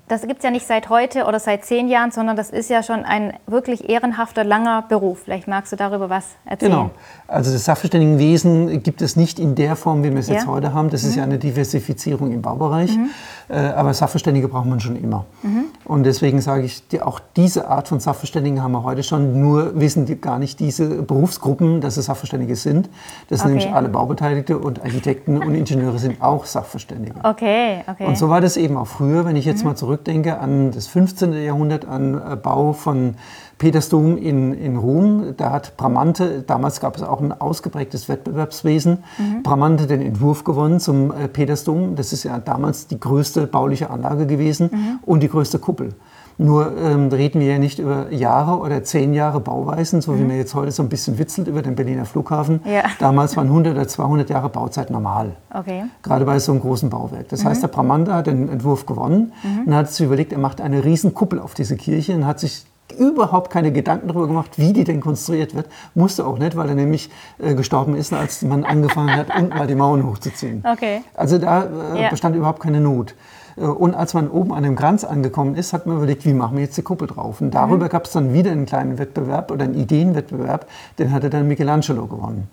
das 0.07 0.21
gibt 0.21 0.37
es 0.37 0.43
ja 0.43 0.51
nicht 0.51 0.65
seit 0.65 0.89
heute 0.89 1.25
oder 1.25 1.39
seit 1.39 1.65
zehn 1.65 1.87
Jahren, 1.87 2.11
sondern 2.11 2.35
das 2.35 2.49
ist 2.49 2.69
ja 2.69 2.83
schon 2.83 3.05
ein 3.05 3.33
wirklich 3.47 3.89
ehrenhafter, 3.89 4.43
langer 4.43 4.83
Beruf. 4.87 5.21
Vielleicht 5.23 5.47
magst 5.47 5.71
du 5.71 5.75
darüber 5.75 6.09
was 6.09 6.25
erzählen. 6.45 6.71
Genau. 6.71 6.91
Also 7.27 7.51
das 7.51 7.65
Sachverständigenwesen 7.65 8.83
gibt 8.83 9.01
es 9.01 9.15
nicht 9.15 9.39
in 9.39 9.55
der 9.55 9.75
Form, 9.75 10.03
wie 10.03 10.11
wir 10.11 10.19
es 10.19 10.27
ja. 10.27 10.35
jetzt 10.35 10.47
heute 10.47 10.73
haben. 10.73 10.89
Das 10.89 11.03
mhm. 11.03 11.09
ist 11.09 11.15
ja 11.15 11.23
eine 11.23 11.37
Diversifizierung 11.37 12.31
im 12.31 12.41
Baubereich. 12.41 12.95
Mhm. 12.95 13.09
Äh, 13.49 13.57
aber 13.69 13.93
Sachverständige 13.93 14.47
braucht 14.47 14.67
man 14.67 14.79
schon 14.79 14.95
immer. 14.95 15.25
Mhm. 15.41 15.65
Und 15.89 16.03
deswegen 16.03 16.39
sage 16.39 16.65
ich, 16.65 16.87
die, 16.87 17.01
auch 17.01 17.19
diese 17.35 17.67
Art 17.67 17.87
von 17.87 17.99
Sachverständigen 17.99 18.61
haben 18.61 18.73
wir 18.73 18.83
heute 18.83 19.01
schon. 19.01 19.39
Nur 19.39 19.79
wissen 19.79 20.05
die 20.05 20.21
gar 20.21 20.37
nicht 20.37 20.59
diese 20.59 21.01
Berufsgruppen, 21.01 21.81
dass 21.81 21.97
es 21.97 22.05
Sachverständige 22.05 22.55
sind. 22.55 22.91
Das 23.27 23.39
sind 23.39 23.47
okay. 23.47 23.57
nämlich 23.57 23.73
alle 23.73 23.89
Baubeteiligte 23.89 24.59
und 24.59 24.83
Architekten 24.83 25.41
und 25.41 25.55
Ingenieure 25.55 25.97
sind 25.97 26.21
auch 26.21 26.45
Sachverständige. 26.45 27.15
Okay, 27.23 27.83
okay. 27.87 28.05
Und 28.05 28.19
so 28.19 28.29
war 28.29 28.39
das 28.39 28.55
eben 28.55 28.77
auch 28.77 28.85
früher, 28.85 29.25
wenn 29.25 29.35
ich 29.35 29.45
jetzt 29.45 29.63
mhm. 29.63 29.69
mal 29.69 29.75
zurückdenke 29.75 30.37
an 30.37 30.69
das 30.69 30.85
15. 30.85 31.33
Jahrhundert, 31.33 31.85
an 31.85 32.21
äh, 32.21 32.35
Bau 32.35 32.73
von 32.73 33.15
Petersdom 33.59 34.17
in, 34.17 34.53
in 34.53 34.77
Rom. 34.77 35.35
Da 35.37 35.51
hat 35.51 35.77
Bramante, 35.77 36.43
damals 36.47 36.79
gab 36.79 36.95
es 36.95 37.03
auch 37.03 37.21
ein 37.21 37.31
ausgeprägtes 37.31 38.09
Wettbewerbswesen, 38.09 39.03
mhm. 39.17 39.43
Bramante 39.43 39.85
den 39.85 40.01
Entwurf 40.01 40.43
gewonnen 40.43 40.79
zum 40.79 41.11
äh, 41.11 41.27
Petersdom. 41.27 41.95
Das 41.95 42.11
ist 42.11 42.23
ja 42.23 42.39
damals 42.39 42.87
die 42.87 42.99
größte 42.99 43.45
bauliche 43.45 43.91
Anlage 43.91 44.25
gewesen 44.25 44.69
mhm. 44.71 44.99
und 45.05 45.21
die 45.21 45.29
größte 45.29 45.59
Kuppel. 45.59 45.93
Nur 46.41 46.77
ähm, 46.77 47.09
reden 47.09 47.41
wir 47.41 47.47
ja 47.47 47.59
nicht 47.59 47.79
über 47.79 48.13
Jahre 48.13 48.59
oder 48.59 48.81
zehn 48.81 49.13
Jahre 49.13 49.41
Bauweisen, 49.41 49.99
so 49.99 50.13
mhm. 50.13 50.19
wie 50.19 50.23
man 50.23 50.37
jetzt 50.37 50.55
heute 50.55 50.71
so 50.71 50.81
ein 50.81 50.87
bisschen 50.87 51.19
witzelt 51.19 51.49
über 51.49 51.61
den 51.61 51.75
Berliner 51.75 52.05
Flughafen. 52.05 52.61
Ja. 52.63 52.83
Damals 52.99 53.35
waren 53.35 53.47
100 53.47 53.73
oder 53.73 53.85
200 53.85 54.29
Jahre 54.29 54.47
Bauzeit 54.47 54.89
normal. 54.89 55.33
Okay. 55.53 55.83
Gerade 56.01 56.23
bei 56.23 56.39
so 56.39 56.53
einem 56.53 56.61
großen 56.61 56.89
Bauwerk. 56.89 57.27
Das 57.27 57.43
mhm. 57.43 57.49
heißt, 57.49 57.63
der 57.63 57.67
Bramante 57.67 58.13
hat 58.13 58.27
den 58.27 58.47
Entwurf 58.47 58.85
gewonnen 58.85 59.33
mhm. 59.43 59.67
und 59.67 59.75
hat 59.75 59.91
sich 59.91 60.05
überlegt, 60.05 60.31
er 60.31 60.39
macht 60.39 60.61
eine 60.61 60.85
riesen 60.85 61.13
Kuppel 61.13 61.39
auf 61.39 61.55
diese 61.55 61.75
Kirche 61.75 62.15
und 62.15 62.25
hat 62.25 62.39
sich 62.39 62.65
überhaupt 62.91 63.51
keine 63.51 63.71
Gedanken 63.71 64.07
darüber 64.07 64.27
gemacht, 64.27 64.51
wie 64.57 64.73
die 64.73 64.83
denn 64.83 65.01
konstruiert 65.01 65.55
wird. 65.55 65.67
Musste 65.95 66.25
auch 66.25 66.37
nicht, 66.37 66.55
weil 66.55 66.69
er 66.69 66.75
nämlich 66.75 67.09
äh, 67.39 67.55
gestorben 67.55 67.95
ist, 67.95 68.13
als 68.13 68.41
man 68.41 68.63
angefangen 68.63 69.15
hat, 69.15 69.27
unten 69.35 69.57
mal 69.57 69.67
die 69.67 69.75
Mauern 69.75 70.05
hochzuziehen. 70.05 70.63
Okay. 70.69 71.01
Also 71.13 71.37
da 71.37 71.63
äh, 71.95 72.03
ja. 72.03 72.09
bestand 72.09 72.35
überhaupt 72.35 72.61
keine 72.61 72.81
Not. 72.81 73.15
Äh, 73.57 73.61
und 73.61 73.95
als 73.95 74.13
man 74.13 74.29
oben 74.29 74.53
an 74.53 74.63
dem 74.63 74.75
Kranz 74.75 75.03
angekommen 75.03 75.55
ist, 75.55 75.73
hat 75.73 75.85
man 75.85 75.97
überlegt, 75.97 76.25
wie 76.25 76.33
machen 76.33 76.57
wir 76.57 76.63
jetzt 76.63 76.77
die 76.77 76.81
Kuppel 76.81 77.07
drauf. 77.07 77.41
Und 77.41 77.51
darüber 77.51 77.85
mhm. 77.85 77.89
gab 77.89 78.05
es 78.05 78.11
dann 78.11 78.33
wieder 78.33 78.51
einen 78.51 78.65
kleinen 78.65 78.97
Wettbewerb 78.97 79.51
oder 79.51 79.65
einen 79.65 79.75
Ideenwettbewerb, 79.75 80.67
den 80.97 81.11
hatte 81.11 81.29
dann 81.29 81.47
Michelangelo 81.47 82.07
gewonnen. 82.07 82.47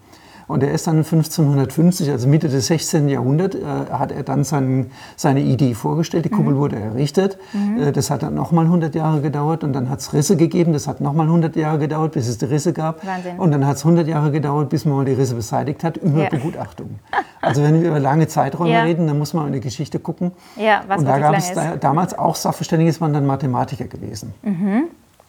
Und 0.49 0.63
er 0.63 0.73
ist 0.73 0.87
dann 0.87 0.99
1550, 0.99 2.11
also 2.11 2.29
Mitte 2.29 2.49
des 2.49 2.69
16. 2.69 3.09
Jahrhunderts, 3.09 3.57
äh, 3.57 3.61
hat 3.91 4.13
er 4.13 4.23
dann 4.23 4.45
sein, 4.45 4.91
seine 5.17 5.41
Idee 5.41 5.75
vorgestellt. 5.75 6.25
Die 6.25 6.29
Kuppel 6.29 6.55
mhm. 6.55 6.59
wurde 6.59 6.77
errichtet. 6.77 7.39
Mhm. 7.53 7.83
Äh, 7.83 7.93
das 7.93 8.11
hat 8.11 8.23
dann 8.23 8.35
nochmal 8.35 8.67
100 8.67 8.95
Jahre 8.95 9.21
gedauert. 9.21 9.65
Und 9.65 9.73
dann 9.73 9.91
hat 9.91 9.99
es 9.99 10.13
Risse 10.13 10.37
gegeben. 10.37 10.73
Das 10.73 10.87
hat 10.87 11.01
nochmal 11.01 11.27
100 11.27 11.57
Jahre 11.57 11.79
gedauert, 11.79 12.13
bis 12.13 12.29
es 12.29 12.39
die 12.39 12.45
Risse 12.45 12.73
gab. 12.73 13.05
Wahnsinn. 13.05 13.39
Und 13.39 13.51
dann 13.51 13.67
hat 13.67 13.77
es 13.77 13.85
100 13.85 14.07
Jahre 14.07 14.31
gedauert, 14.31 14.69
bis 14.69 14.85
man 14.85 14.97
mal 14.97 15.05
die 15.05 15.13
Risse 15.13 15.35
beseitigt 15.35 15.83
hat, 15.83 15.97
über 15.97 16.23
ja. 16.23 16.29
Begutachtung. 16.29 17.01
Also 17.41 17.63
wenn 17.63 17.81
wir 17.81 17.89
über 17.89 18.01
lange 18.01 18.29
Zeiträume 18.29 18.71
ja. 18.71 18.83
reden, 18.83 19.07
dann 19.07 19.19
muss 19.19 19.35
man 19.35 19.49
in 19.49 19.53
die 19.53 19.61
Geschichte 19.61 19.99
gucken. 19.99 20.33
Ja, 20.57 20.83
was 20.87 21.01
Und 21.01 21.07
da 21.07 21.19
gab 21.19 21.37
es 21.37 21.53
da, 21.53 21.77
damals 21.77 22.17
auch 22.17 22.35
Sachverständige, 22.35 23.01
waren 23.01 23.13
dann 23.13 23.27
Mathematiker 23.27 23.85
gewesen. 23.85 24.33
Mhm. 24.43 24.85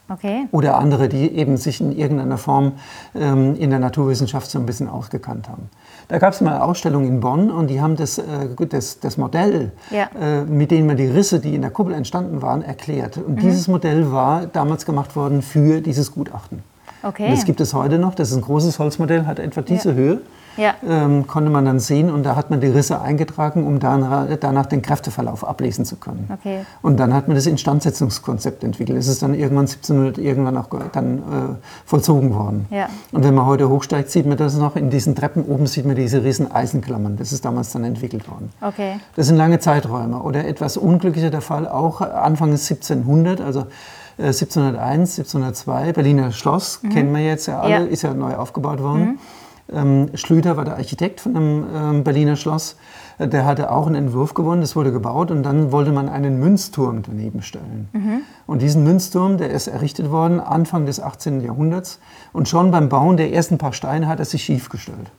Okay. 0.10 0.48
Oder 0.52 0.78
andere, 0.78 1.10
die 1.10 1.32
eben 1.36 1.58
sich 1.58 1.82
in 1.82 1.92
irgendeiner 1.92 2.38
Form 2.38 2.74
ähm, 3.14 3.56
in 3.56 3.70
der 3.70 3.80
Naturwissenschaft 3.80 4.50
so 4.50 4.58
ein 4.58 4.66
bisschen 4.66 4.88
ausgekannt 4.88 5.50
haben. 5.50 5.70
Da 6.08 6.18
gab 6.18 6.34
es 6.34 6.40
mal 6.40 6.54
eine 6.56 6.64
Ausstellung 6.64 7.06
in 7.06 7.20
Bonn 7.20 7.52
und 7.52 7.68
die 7.68 7.82
haben 7.82 7.98
das, 7.98 8.18
äh, 8.18 8.24
das, 8.70 9.00
das 9.02 9.18
Modell, 9.18 9.72
Ja. 9.92 10.10
äh, 10.20 10.46
mit 10.46 10.72
dem 10.72 10.88
man 10.88 10.96
die 10.96 11.08
Risse, 11.08 11.40
die 11.42 11.54
in 11.56 11.62
der 11.62 11.72
Kuppel 11.72 11.94
entstanden 11.94 12.42
waren, 12.42 12.62
erklärt. 12.62 13.18
Und 13.18 13.42
dieses 13.42 13.68
Modell 13.68 14.12
war 14.12 14.46
damals 14.46 14.86
gemacht 14.86 15.16
worden 15.18 15.42
für 15.42 15.82
dieses 15.82 16.14
Gutachten. 16.14 16.64
Okay. 17.04 17.26
Und 17.26 17.32
das 17.34 17.44
gibt 17.46 17.60
es 17.60 17.74
heute 17.74 18.00
noch. 18.00 18.16
Das 18.16 18.32
ist 18.32 18.38
ein 18.38 18.42
großes 18.42 18.80
Holzmodell, 18.80 19.26
hat 19.26 19.40
etwa 19.40 19.62
diese 19.62 19.90
Ja. 19.90 19.96
Höhe. 19.96 20.22
Ja. 20.58 20.76
Ähm, 20.88 21.28
konnte 21.28 21.50
man 21.50 21.66
dann 21.66 21.80
sehen 21.80 22.10
und 22.10 22.24
da 22.24 22.36
hat 22.36 22.50
man 22.50 22.60
die 22.62 22.68
Risse 22.68 23.02
eingetragen, 23.02 23.66
um 23.66 23.80
danach, 23.80 24.28
danach 24.40 24.66
den 24.66 24.82
Kräfteverlauf 24.82 25.48
ablesen 25.48 25.86
zu 25.86 25.96
können. 25.98 26.30
Okay. 26.34 26.66
Und 26.82 27.00
dann 27.00 27.14
hat 27.14 27.28
man 27.28 27.36
das 27.36 27.46
Instandsetzungskonzept 27.46 28.64
entwickelt. 28.64 28.98
Es 28.98 29.08
ist 29.08 29.22
dann 29.22 29.34
irgendwann 29.34 29.66
1700 29.68 30.18
irgendwann 30.18 30.58
auch 30.58 30.68
dann 30.92 31.18
äh, 31.20 31.22
vollzogen 31.86 32.34
worden. 32.34 32.66
Ja. 32.70 32.88
Und 33.12 33.24
wenn 33.24 33.36
man 33.36 33.46
heute 33.46 33.70
hochsteigt, 33.70 34.10
sieht 34.12 34.26
man 34.26 34.38
das 34.38 34.56
noch. 34.58 34.76
In 34.76 34.90
diesen 34.90 35.16
Treppen 35.16 35.44
oben 35.46 35.68
sieht 35.68 35.86
man 35.86 35.96
diese 35.96 36.24
riesen 36.24 36.52
Eisenklammern. 36.52 37.18
Das 37.18 37.32
ist 37.32 37.46
damals 37.46 37.72
dann 37.72 37.84
entwickelt 37.84 38.30
worden. 38.30 38.52
Okay. 38.62 39.00
Das 39.16 39.28
sind 39.28 39.38
lange 39.38 39.60
Zeiträume. 39.60 40.22
Oder 40.22 40.46
etwas 40.48 40.78
unglücklicher 40.78 41.30
der 41.30 41.42
Fall 41.42 41.68
auch 41.68 42.02
Anfang 42.02 42.52
des 42.52 42.70
1700, 42.70 43.42
also 43.42 43.62
äh, 44.18 44.28
1701, 44.28 45.20
1702, 45.20 45.94
Berliner 45.94 46.32
Schloss, 46.32 46.82
kennen 46.82 47.14
wir 47.14 47.24
jetzt 47.24 47.46
ja 47.48 47.60
alle, 47.60 47.70
Ja. 47.72 47.80
ist 47.84 48.02
ja 48.02 48.14
neu 48.14 48.36
aufgebaut 48.36 48.82
worden. 48.82 49.20
Ähm, 49.72 50.10
Schlüter 50.14 50.56
war 50.56 50.66
der 50.66 50.76
Architekt 50.78 51.20
von 51.22 51.34
dem 51.34 51.66
ähm, 51.74 52.04
Berliner 52.04 52.36
Schloss. 52.36 52.78
Äh, 53.18 53.28
Der 53.28 53.46
hatte 53.46 53.72
auch 53.72 53.88
einen 53.88 53.96
Entwurf 53.96 54.34
gewonnen, 54.34 54.62
das 54.62 54.76
wurde 54.76 54.92
gebaut 54.92 55.30
und 55.32 55.44
dann 55.44 55.72
wollte 55.72 55.92
man 55.92 56.08
einen 56.10 56.40
Münzturm 56.40 57.02
daneben 57.04 57.42
stellen. 57.42 57.90
Und 58.46 58.62
diesen 58.62 58.84
Münzturm, 58.84 59.38
der 59.38 59.50
ist 59.50 59.68
errichtet 59.68 60.10
worden 60.10 60.40
Anfang 60.40 60.86
des 60.86 61.02
18. 61.02 61.42
Jahrhunderts 61.42 62.00
und 62.32 62.48
schon 62.48 62.72
beim 62.72 62.88
Bauen 62.90 63.18
der 63.18 63.34
ersten 63.34 63.58
paar 63.58 63.74
Steine 63.74 64.08
hat 64.08 64.20
er 64.20 64.26
sich 64.26 64.44
schief 64.44 64.70
gestellt. 64.70 65.12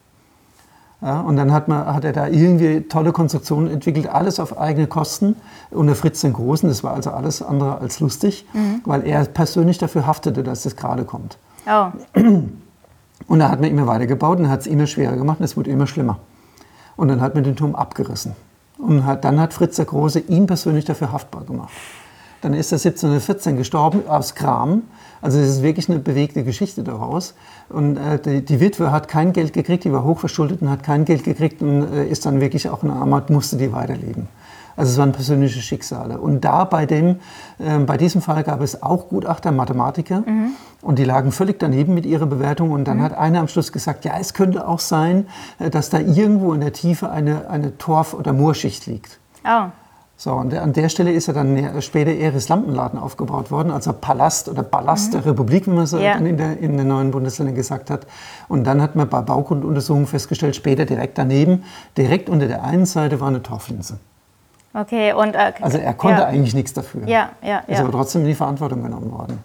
Ja, 1.00 1.20
und 1.20 1.36
dann 1.36 1.52
hat, 1.52 1.68
man, 1.68 1.86
hat 1.86 2.04
er 2.04 2.12
da 2.12 2.26
irgendwie 2.26 2.80
tolle 2.88 3.12
Konstruktionen 3.12 3.70
entwickelt, 3.70 4.08
alles 4.08 4.40
auf 4.40 4.58
eigene 4.58 4.88
Kosten 4.88 5.36
unter 5.70 5.94
Fritz 5.94 6.22
den 6.22 6.32
Großen. 6.32 6.68
Das 6.68 6.82
war 6.82 6.94
also 6.94 7.10
alles 7.10 7.40
andere 7.40 7.78
als 7.78 8.00
lustig, 8.00 8.46
weil 8.84 9.06
er 9.06 9.24
persönlich 9.26 9.78
dafür 9.78 10.08
haftete, 10.08 10.42
dass 10.42 10.64
das 10.64 10.74
gerade 10.74 11.04
kommt. 11.04 11.38
Oh. 11.68 11.92
Und 13.26 13.40
da 13.40 13.50
hat 13.50 13.60
man 13.60 13.70
immer 13.70 13.86
weitergebaut 13.86 14.38
und 14.38 14.48
hat 14.48 14.60
es 14.60 14.66
immer 14.66 14.86
schwerer 14.86 15.16
gemacht 15.16 15.40
und 15.40 15.44
es 15.44 15.56
wurde 15.56 15.70
immer 15.70 15.86
schlimmer. 15.86 16.18
Und 16.96 17.08
dann 17.08 17.20
hat 17.20 17.34
man 17.34 17.44
den 17.44 17.56
Turm 17.56 17.74
abgerissen. 17.74 18.34
Und 18.78 19.04
hat, 19.04 19.24
dann 19.24 19.40
hat 19.40 19.52
Fritz 19.52 19.76
der 19.76 19.86
Große 19.86 20.20
ihn 20.20 20.46
persönlich 20.46 20.84
dafür 20.84 21.12
haftbar 21.12 21.44
gemacht. 21.44 21.70
Dann 22.40 22.54
ist 22.54 22.70
er 22.70 22.76
1714 22.76 23.56
gestorben 23.56 24.06
aus 24.06 24.36
Gram. 24.36 24.82
Also 25.20 25.38
es 25.40 25.48
ist 25.48 25.62
wirklich 25.62 25.88
eine 25.88 25.98
bewegte 25.98 26.44
Geschichte 26.44 26.84
daraus. 26.84 27.34
Und 27.68 27.96
äh, 27.96 28.20
die, 28.20 28.44
die 28.44 28.60
Witwe 28.60 28.92
hat 28.92 29.08
kein 29.08 29.32
Geld 29.32 29.52
gekriegt, 29.52 29.82
die 29.84 29.92
war 29.92 30.04
hochverschuldet 30.04 30.62
und 30.62 30.70
hat 30.70 30.84
kein 30.84 31.04
Geld 31.04 31.24
gekriegt 31.24 31.60
und 31.60 31.92
äh, 31.92 32.06
ist 32.06 32.26
dann 32.26 32.40
wirklich 32.40 32.68
auch 32.68 32.84
in 32.84 32.90
Armut, 32.90 33.30
musste 33.30 33.56
die 33.56 33.72
weiterleben. 33.72 34.28
Also 34.78 34.92
es 34.92 34.98
waren 34.98 35.10
persönliche 35.10 35.60
Schicksale. 35.60 36.18
Und 36.18 36.44
da 36.44 36.62
bei, 36.62 36.86
dem, 36.86 37.16
äh, 37.58 37.78
bei 37.80 37.96
diesem 37.96 38.22
Fall 38.22 38.44
gab 38.44 38.60
es 38.60 38.80
auch 38.80 39.08
Gutachter, 39.08 39.50
Mathematiker. 39.50 40.22
Und 40.82 41.00
die 41.00 41.04
lagen 41.04 41.32
völlig 41.32 41.58
daneben 41.58 41.94
mit 41.94 42.06
ihrer 42.06 42.26
Bewertung. 42.26 42.70
Und 42.70 42.84
dann 42.86 43.02
hat 43.02 43.12
einer 43.12 43.40
am 43.40 43.48
Schluss 43.48 43.72
gesagt, 43.72 44.04
ja, 44.04 44.12
es 44.20 44.34
könnte 44.34 44.68
auch 44.68 44.78
sein, 44.78 45.26
äh, 45.58 45.68
dass 45.68 45.90
da 45.90 45.98
irgendwo 45.98 46.52
in 46.54 46.60
der 46.60 46.72
Tiefe 46.72 47.10
eine, 47.10 47.50
eine 47.50 47.76
Torf- 47.76 48.14
oder 48.14 48.32
Moorschicht 48.32 48.86
liegt. 48.86 49.18
Oh. 49.44 49.66
So, 50.16 50.32
und 50.32 50.52
an 50.54 50.72
der 50.72 50.88
Stelle 50.88 51.12
ist 51.12 51.26
ja 51.26 51.32
dann 51.32 51.80
später 51.80 52.10
Eris 52.12 52.48
Lampenladen 52.48 52.98
aufgebaut 52.98 53.52
worden, 53.52 53.70
also 53.70 53.92
Palast 53.92 54.48
oder 54.48 54.64
Palast 54.64 55.14
der 55.14 55.24
Republik, 55.24 55.66
wie 55.66 55.70
man 55.70 55.86
so 55.86 55.98
Ja. 55.98 56.14
in, 56.14 56.36
der, 56.36 56.58
in 56.58 56.76
den 56.76 56.88
neuen 56.88 57.12
Bundesländern 57.12 57.54
gesagt 57.54 57.88
hat. 57.88 58.06
Und 58.48 58.64
dann 58.64 58.82
hat 58.82 58.96
man 58.96 59.08
bei 59.08 59.20
Baugrunduntersuchungen 59.22 60.06
festgestellt, 60.08 60.56
später 60.56 60.86
direkt 60.86 61.18
daneben, 61.18 61.62
direkt 61.96 62.28
unter 62.28 62.48
der 62.48 62.64
einen 62.64 62.84
Seite 62.84 63.20
war 63.20 63.28
eine 63.28 63.42
Torflinse. 63.44 63.98
Okay. 64.80 65.12
Und, 65.12 65.34
äh, 65.34 65.52
Also 65.60 65.78
er 65.78 65.94
konnte 65.94 66.22
ja. 66.22 66.26
eigentlich 66.28 66.54
nichts 66.54 66.72
dafür. 66.72 67.06
Ja, 67.08 67.30
ja, 67.42 67.58
Ist 67.66 67.78
ja. 67.78 67.80
aber 67.84 67.92
trotzdem 67.92 68.22
in 68.22 68.28
die 68.28 68.34
Verantwortung 68.34 68.82
genommen 68.82 69.10
worden. 69.10 69.42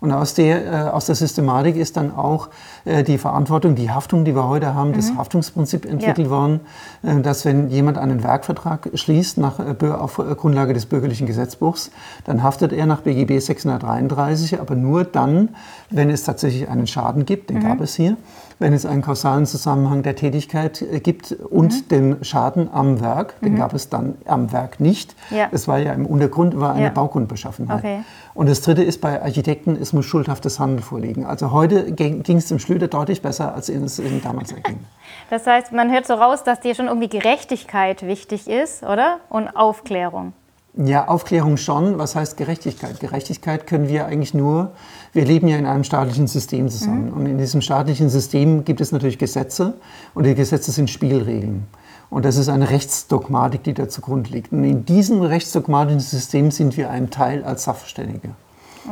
Und 0.00 0.12
aus 0.12 0.34
der, 0.34 0.66
äh, 0.86 0.90
aus 0.90 1.06
der 1.06 1.16
Systematik 1.16 1.74
ist 1.76 1.96
dann 1.96 2.14
auch 2.14 2.48
äh, 2.84 3.02
die 3.02 3.18
Verantwortung, 3.18 3.74
die 3.74 3.90
Haftung, 3.90 4.24
die 4.24 4.34
wir 4.34 4.48
heute 4.48 4.74
haben, 4.74 4.92
das 4.92 5.12
Haftungsprinzip 5.16 5.84
entwickelt 5.84 6.18
Mhm. 6.18 6.24
Ja. 6.24 6.30
worden, 6.30 6.60
äh, 7.02 7.20
dass 7.20 7.44
wenn 7.44 7.68
jemand 7.68 7.98
einen 7.98 8.22
Werkvertrag 8.22 8.90
schließt 8.94 9.38
nach, 9.38 9.58
äh, 9.58 9.86
auf 9.90 10.18
äh, 10.18 10.34
Grundlage 10.36 10.72
des 10.72 10.86
bürgerlichen 10.86 11.26
Gesetzbuchs, 11.26 11.90
dann 12.24 12.44
haftet 12.44 12.72
er 12.72 12.86
nach 12.86 13.00
BGB 13.00 13.40
633, 13.40 14.60
aber 14.60 14.76
nur 14.76 15.02
dann, 15.04 15.50
wenn 15.90 16.10
es 16.10 16.22
tatsächlich 16.22 16.68
einen 16.68 16.86
Schaden 16.86 17.24
gibt, 17.26 17.50
den 17.50 17.58
Mhm. 17.58 17.62
gab 17.62 17.80
es 17.80 17.94
hier, 17.96 18.16
wenn 18.60 18.72
es 18.72 18.84
einen 18.86 19.02
kausalen 19.02 19.46
Zusammenhang 19.46 20.02
der 20.02 20.14
Tätigkeit 20.16 20.80
äh, 20.82 21.00
gibt 21.00 21.32
und 21.32 21.72
Mhm. 21.72 21.88
den 21.88 22.16
Schaden 22.24 22.68
am 22.72 23.00
Werk, 23.00 23.40
den 23.40 23.56
gab 23.56 23.74
es 23.74 23.88
dann 23.88 24.14
am 24.26 24.52
Werk 24.52 24.78
nicht. 24.80 25.14
Ja. 25.30 25.48
Es 25.50 25.66
war 25.68 25.78
ja 25.78 25.92
im 25.92 26.06
Untergrund 26.06 26.58
war 26.60 26.74
eine 26.74 26.84
Ja. 26.84 26.90
Baugrundbeschaffenheit. 26.90 27.78
Okay. 27.78 27.98
Und 28.34 28.48
das 28.48 28.60
Dritte 28.60 28.82
ist 28.84 29.00
bei 29.00 29.20
Architekten, 29.20 29.76
es 29.88 29.92
muss 29.92 30.06
schuldhaftes 30.06 30.60
Handeln 30.60 30.82
vorliegen. 30.82 31.24
Also 31.24 31.50
heute 31.50 31.92
ging 31.92 32.36
es 32.36 32.46
dem 32.46 32.58
Schlüter 32.58 32.88
deutlich 32.88 33.22
besser, 33.22 33.54
als 33.54 33.68
es 33.68 33.98
ihm 33.98 34.22
damals 34.22 34.52
erging. 34.52 34.78
Das 35.30 35.46
heißt, 35.46 35.72
man 35.72 35.92
hört 35.92 36.06
so 36.06 36.14
raus, 36.14 36.42
dass 36.42 36.60
dir 36.60 36.74
schon 36.74 36.86
irgendwie 36.86 37.08
Gerechtigkeit 37.08 38.06
wichtig 38.06 38.48
ist, 38.48 38.82
oder? 38.82 39.18
Und 39.28 39.48
Aufklärung. 39.48 40.32
Ja, 40.74 41.06
Aufklärung 41.06 41.58
schon. 41.58 41.98
Was 41.98 42.14
heißt 42.14 42.38
Gerechtigkeit? 42.38 42.98
Gerechtigkeit 42.98 43.66
können 43.66 43.88
wir 43.88 44.06
eigentlich 44.06 44.32
nur, 44.32 44.70
wir 45.12 45.26
leben 45.26 45.48
ja 45.48 45.58
in 45.58 45.66
einem 45.66 45.84
staatlichen 45.84 46.28
System 46.28 46.70
zusammen. 46.70 47.12
Und 47.12 47.26
in 47.26 47.36
diesem 47.36 47.60
staatlichen 47.60 48.08
System 48.08 48.64
gibt 48.64 48.80
es 48.80 48.90
natürlich 48.90 49.18
Gesetze 49.18 49.74
und 50.14 50.24
die 50.24 50.34
Gesetze 50.34 50.70
sind 50.70 50.88
Spielregeln. 50.88 51.66
Und 52.08 52.24
das 52.24 52.38
ist 52.38 52.48
eine 52.48 52.70
Rechtsdogmatik, 52.70 53.64
die 53.64 53.74
da 53.74 53.88
zugrunde 53.88 54.30
liegt. 54.30 54.50
Und 54.50 54.64
in 54.64 54.86
diesem 54.86 55.20
rechtsdogmatischen 55.20 56.00
System 56.00 56.50
sind 56.50 56.78
wir 56.78 56.90
ein 56.90 57.10
Teil 57.10 57.44
als 57.44 57.64
Sachverständige. 57.64 58.30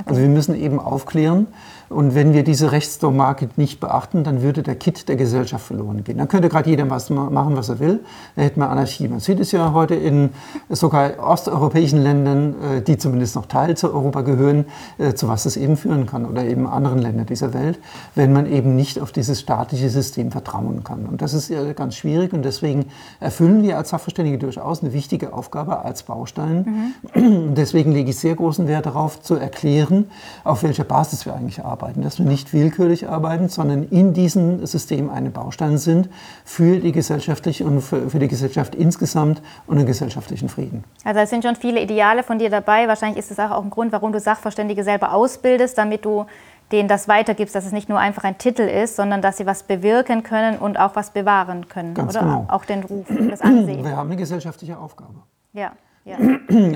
Also 0.05 0.21
wir 0.21 0.29
müssen 0.29 0.55
eben 0.55 0.79
aufklären. 0.79 1.47
Und 1.89 2.17
wenn 2.17 2.33
wir 2.33 2.43
diese 2.43 2.73
Rechtsdogmatik 2.73 3.57
nicht 3.59 3.79
beachten, 3.79 4.25
dann 4.25 4.43
würde 4.43 4.65
der 4.65 4.75
Kit 4.75 5.09
der 5.09 5.15
Gesellschaft 5.15 5.67
verloren 5.67 6.03
gehen. 6.03 6.19
Dann 6.19 6.27
könnte 6.27 6.49
gerade 6.49 6.69
jeder 6.69 6.91
was 6.91 7.11
ma- 7.11 7.31
machen, 7.31 7.57
was 7.57 7.69
er 7.69 7.79
will. 7.79 8.01
Da 8.35 8.43
hätten 8.43 8.59
wir 8.59 8.69
Anarchie. 8.71 9.07
Man 9.07 9.21
sieht 9.21 9.39
es 9.39 9.53
ja 9.53 9.73
heute 9.73 9.95
in 9.95 10.31
sogar 10.69 11.13
osteuropäischen 11.21 12.03
Ländern, 12.03 12.55
äh, 12.61 12.83
die 12.83 12.99
zumindest 12.99 13.37
noch 13.37 13.47
Teil 13.47 13.77
zu 13.77 13.95
Europa 13.95 14.23
gehören, 14.23 14.65
äh, 14.99 15.15
zu 15.15 15.29
was 15.29 15.47
es 15.47 15.57
eben 15.57 15.77
führen 15.77 16.07
kann. 16.07 16.27
Oder 16.27 16.45
eben 16.45 16.67
anderen 16.67 16.99
Ländern 16.99 17.27
dieser 17.27 17.55
Welt, 17.55 17.79
wenn 18.17 18.33
man 18.33 18.47
eben 18.47 18.75
nicht 18.75 19.01
auf 19.01 19.13
dieses 19.13 19.41
staatliche 19.41 19.89
System 19.89 20.33
vertrauen 20.33 20.83
kann. 20.83 21.07
Und 21.07 21.23
das 21.23 21.35
ist 21.35 21.51
ja 21.51 21.73
ganz 21.73 21.95
schwierig. 21.95 22.33
Und 22.33 22.43
deswegen 22.43 22.87
erfüllen 23.21 23.63
wir 23.63 23.79
als 23.79 23.91
Sachverständige 23.91 24.39
durchaus 24.39 24.83
eine 24.83 24.93
wichtige 24.93 25.33
Aufgabe 25.33 25.85
als 25.85 26.03
Baustein. 26.03 26.95
Und 27.15 27.55
deswegen 27.55 27.93
lege 27.93 28.11
ich 28.11 28.19
sehr 28.19 28.35
großen 28.35 28.67
Wert 28.67 28.87
darauf, 28.87 29.23
zu 29.23 29.37
erklären, 29.37 30.07
auf 30.43 30.65
welcher 30.65 30.83
Basis 30.83 31.27
wir 31.27 31.35
eigentlich 31.35 31.61
arbeiten. 31.61 31.76
Dass 32.03 32.19
wir 32.19 32.27
nicht 32.27 32.53
willkürlich 32.53 33.09
arbeiten, 33.09 33.49
sondern 33.49 33.85
in 33.85 34.13
diesem 34.13 34.67
System 34.67 35.11
eine 35.11 35.31
Baustein 35.31 35.79
sind 35.79 36.09
für 36.45 36.79
die 36.79 36.93
gesellschaftliche 36.93 37.65
und 37.65 37.81
für, 37.81 38.11
für 38.11 38.19
die 38.19 38.29
Gesellschaft 38.29 38.75
insgesamt 38.75 39.43
und 39.67 39.77
den 39.77 39.87
gesellschaftlichen 39.87 40.49
Frieden. 40.49 40.85
Also 41.05 41.21
es 41.21 41.31
sind 41.31 41.45
schon 41.45 41.57
viele 41.57 41.81
Ideale 41.81 42.23
von 42.23 42.39
dir 42.39 42.51
dabei. 42.51 42.89
Wahrscheinlich 42.89 43.19
ist 43.19 43.31
es 43.31 43.39
auch 43.39 43.63
ein 43.63 43.71
Grund, 43.71 43.93
warum 43.93 44.13
du 44.13 44.21
Sachverständige 44.21 44.85
selber 44.85 45.13
ausbildest, 45.13 45.79
damit 45.79 46.05
du 46.05 46.27
denen 46.73 46.89
das 46.89 47.09
weitergibst, 47.09 47.55
dass 47.55 47.65
es 47.65 47.73
nicht 47.73 47.89
nur 47.89 47.99
einfach 47.99 48.25
ein 48.25 48.39
Titel 48.39 48.63
ist, 48.63 48.97
sondern 48.97 49.23
dass 49.23 49.37
sie 49.37 49.47
was 49.47 49.63
bewirken 49.63 50.23
können 50.23 50.59
und 50.59 50.79
auch 50.79 50.97
was 50.97 51.11
bewahren 51.11 51.69
können. 51.69 51.95
Ganz 51.95 52.17
oder? 52.17 52.25
genau. 52.25 52.47
Auch 52.49 52.65
den 52.65 52.83
Ruf, 52.83 53.07
das 53.31 53.41
Ansehen. 53.41 53.85
Wir 53.85 53.97
haben 53.97 54.09
eine 54.09 54.17
gesellschaftliche 54.17 54.79
Aufgabe. 54.79 55.23
Ja, 55.53 55.73
ja. 56.05 56.17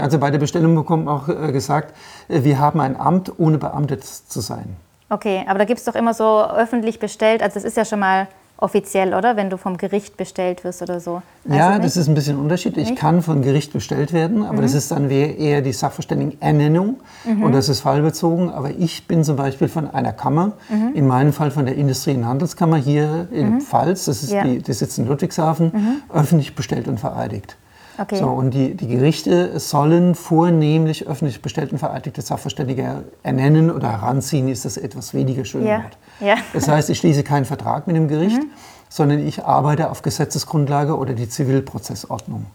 Also 0.01 0.19
bei 0.19 0.31
der 0.31 0.39
Bestellung 0.39 0.75
bekommt 0.75 1.07
man 1.07 1.15
auch 1.17 1.29
äh, 1.29 1.53
gesagt, 1.53 1.95
äh, 2.29 2.43
wir 2.43 2.59
haben 2.59 2.81
ein 2.81 2.99
Amt, 2.99 3.33
ohne 3.39 3.59
beamtet 3.59 4.05
zu 4.05 4.41
sein. 4.41 4.77
Okay, 5.11 5.45
aber 5.49 5.59
da 5.59 5.65
gibt 5.65 5.79
es 5.81 5.85
doch 5.85 5.95
immer 5.97 6.15
so 6.15 6.45
öffentlich 6.45 6.99
bestellt, 7.01 7.43
also 7.43 7.55
das 7.55 7.65
ist 7.65 7.77
ja 7.77 7.85
schon 7.85 7.99
mal 7.99 8.29
offiziell, 8.57 9.15
oder? 9.15 9.37
Wenn 9.37 9.49
du 9.51 9.57
vom 9.57 9.77
Gericht 9.77 10.17
bestellt 10.17 10.65
wirst 10.65 10.83
oder 10.83 11.01
so. 11.01 11.23
Weißt 11.45 11.59
ja, 11.59 11.79
das 11.79 11.97
ist 11.97 12.09
ein 12.09 12.15
bisschen 12.15 12.39
unterschiedlich. 12.39 12.85
Ich 12.85 12.91
Nicht? 12.91 13.01
kann 13.01 13.23
von 13.23 13.41
Gericht 13.43 13.73
bestellt 13.73 14.13
werden, 14.13 14.45
aber 14.45 14.61
das 14.63 14.75
ist 14.75 14.91
dann 14.91 15.11
eher 15.11 15.63
die 15.63 15.73
Sachverständigenernennung 15.73 17.01
und 17.43 17.53
das 17.53 17.69
ist 17.71 17.81
fallbezogen. 17.81 18.51
Aber 18.51 18.71
ich 18.71 19.07
bin 19.07 19.25
zum 19.25 19.37
Beispiel 19.37 19.69
von 19.69 19.91
einer 19.91 20.13
Kammer, 20.13 20.53
in 20.95 21.07
meinem 21.09 21.33
Fall 21.33 21.51
von 21.51 21.65
der 21.67 21.75
Industrie- 21.77 22.15
und 22.15 22.27
Handelskammer 22.27 22.77
hier 22.77 23.29
in 23.33 23.61
Pfalz, 23.63 24.05
das 24.05 24.23
ist 24.23 24.31
Ja. 24.31 24.45
die, 24.45 24.59
die 24.59 24.73
sitzt 24.75 24.99
in 24.99 25.07
Ludwigshafen, 25.09 26.03
öffentlich 26.13 26.55
bestellt 26.55 26.87
und 26.87 27.01
vereidigt. 27.01 27.57
Okay. 28.01 28.17
So, 28.19 28.29
und 28.29 28.53
die, 28.55 28.75
die 28.75 28.89
Gerichte 28.89 29.61
sollen 29.61 30.15
vornehmlich 30.15 31.07
öffentlich 31.07 31.43
bestellt 31.43 31.71
und 31.71 31.79
vereidigte 31.79 32.23
Sachverständige 32.23 33.05
ernennen 33.23 33.71
oder 33.71 33.91
heranziehen, 33.93 34.49
ist 34.49 34.65
das 34.65 34.79
etwas 34.79 35.13
weniger 35.13 35.45
schöne 35.45 35.69
Ja, 35.69 35.83
Wort. 35.83 35.99
ja. 36.21 36.37
Das 36.55 36.67
heißt, 36.67 36.89
ich 36.89 36.97
schließe 36.97 37.25
keinen 37.25 37.45
Vertrag 37.45 37.87
mit 37.87 37.97
dem 37.97 38.09
Gericht, 38.09 38.41
sondern 38.89 39.19
ich 39.27 39.45
arbeite 39.45 39.91
auf 39.91 40.01
Gesetzesgrundlage 40.01 40.97
oder 40.97 41.13
die 41.13 41.29
Zivilprozessordnung. 41.29 42.47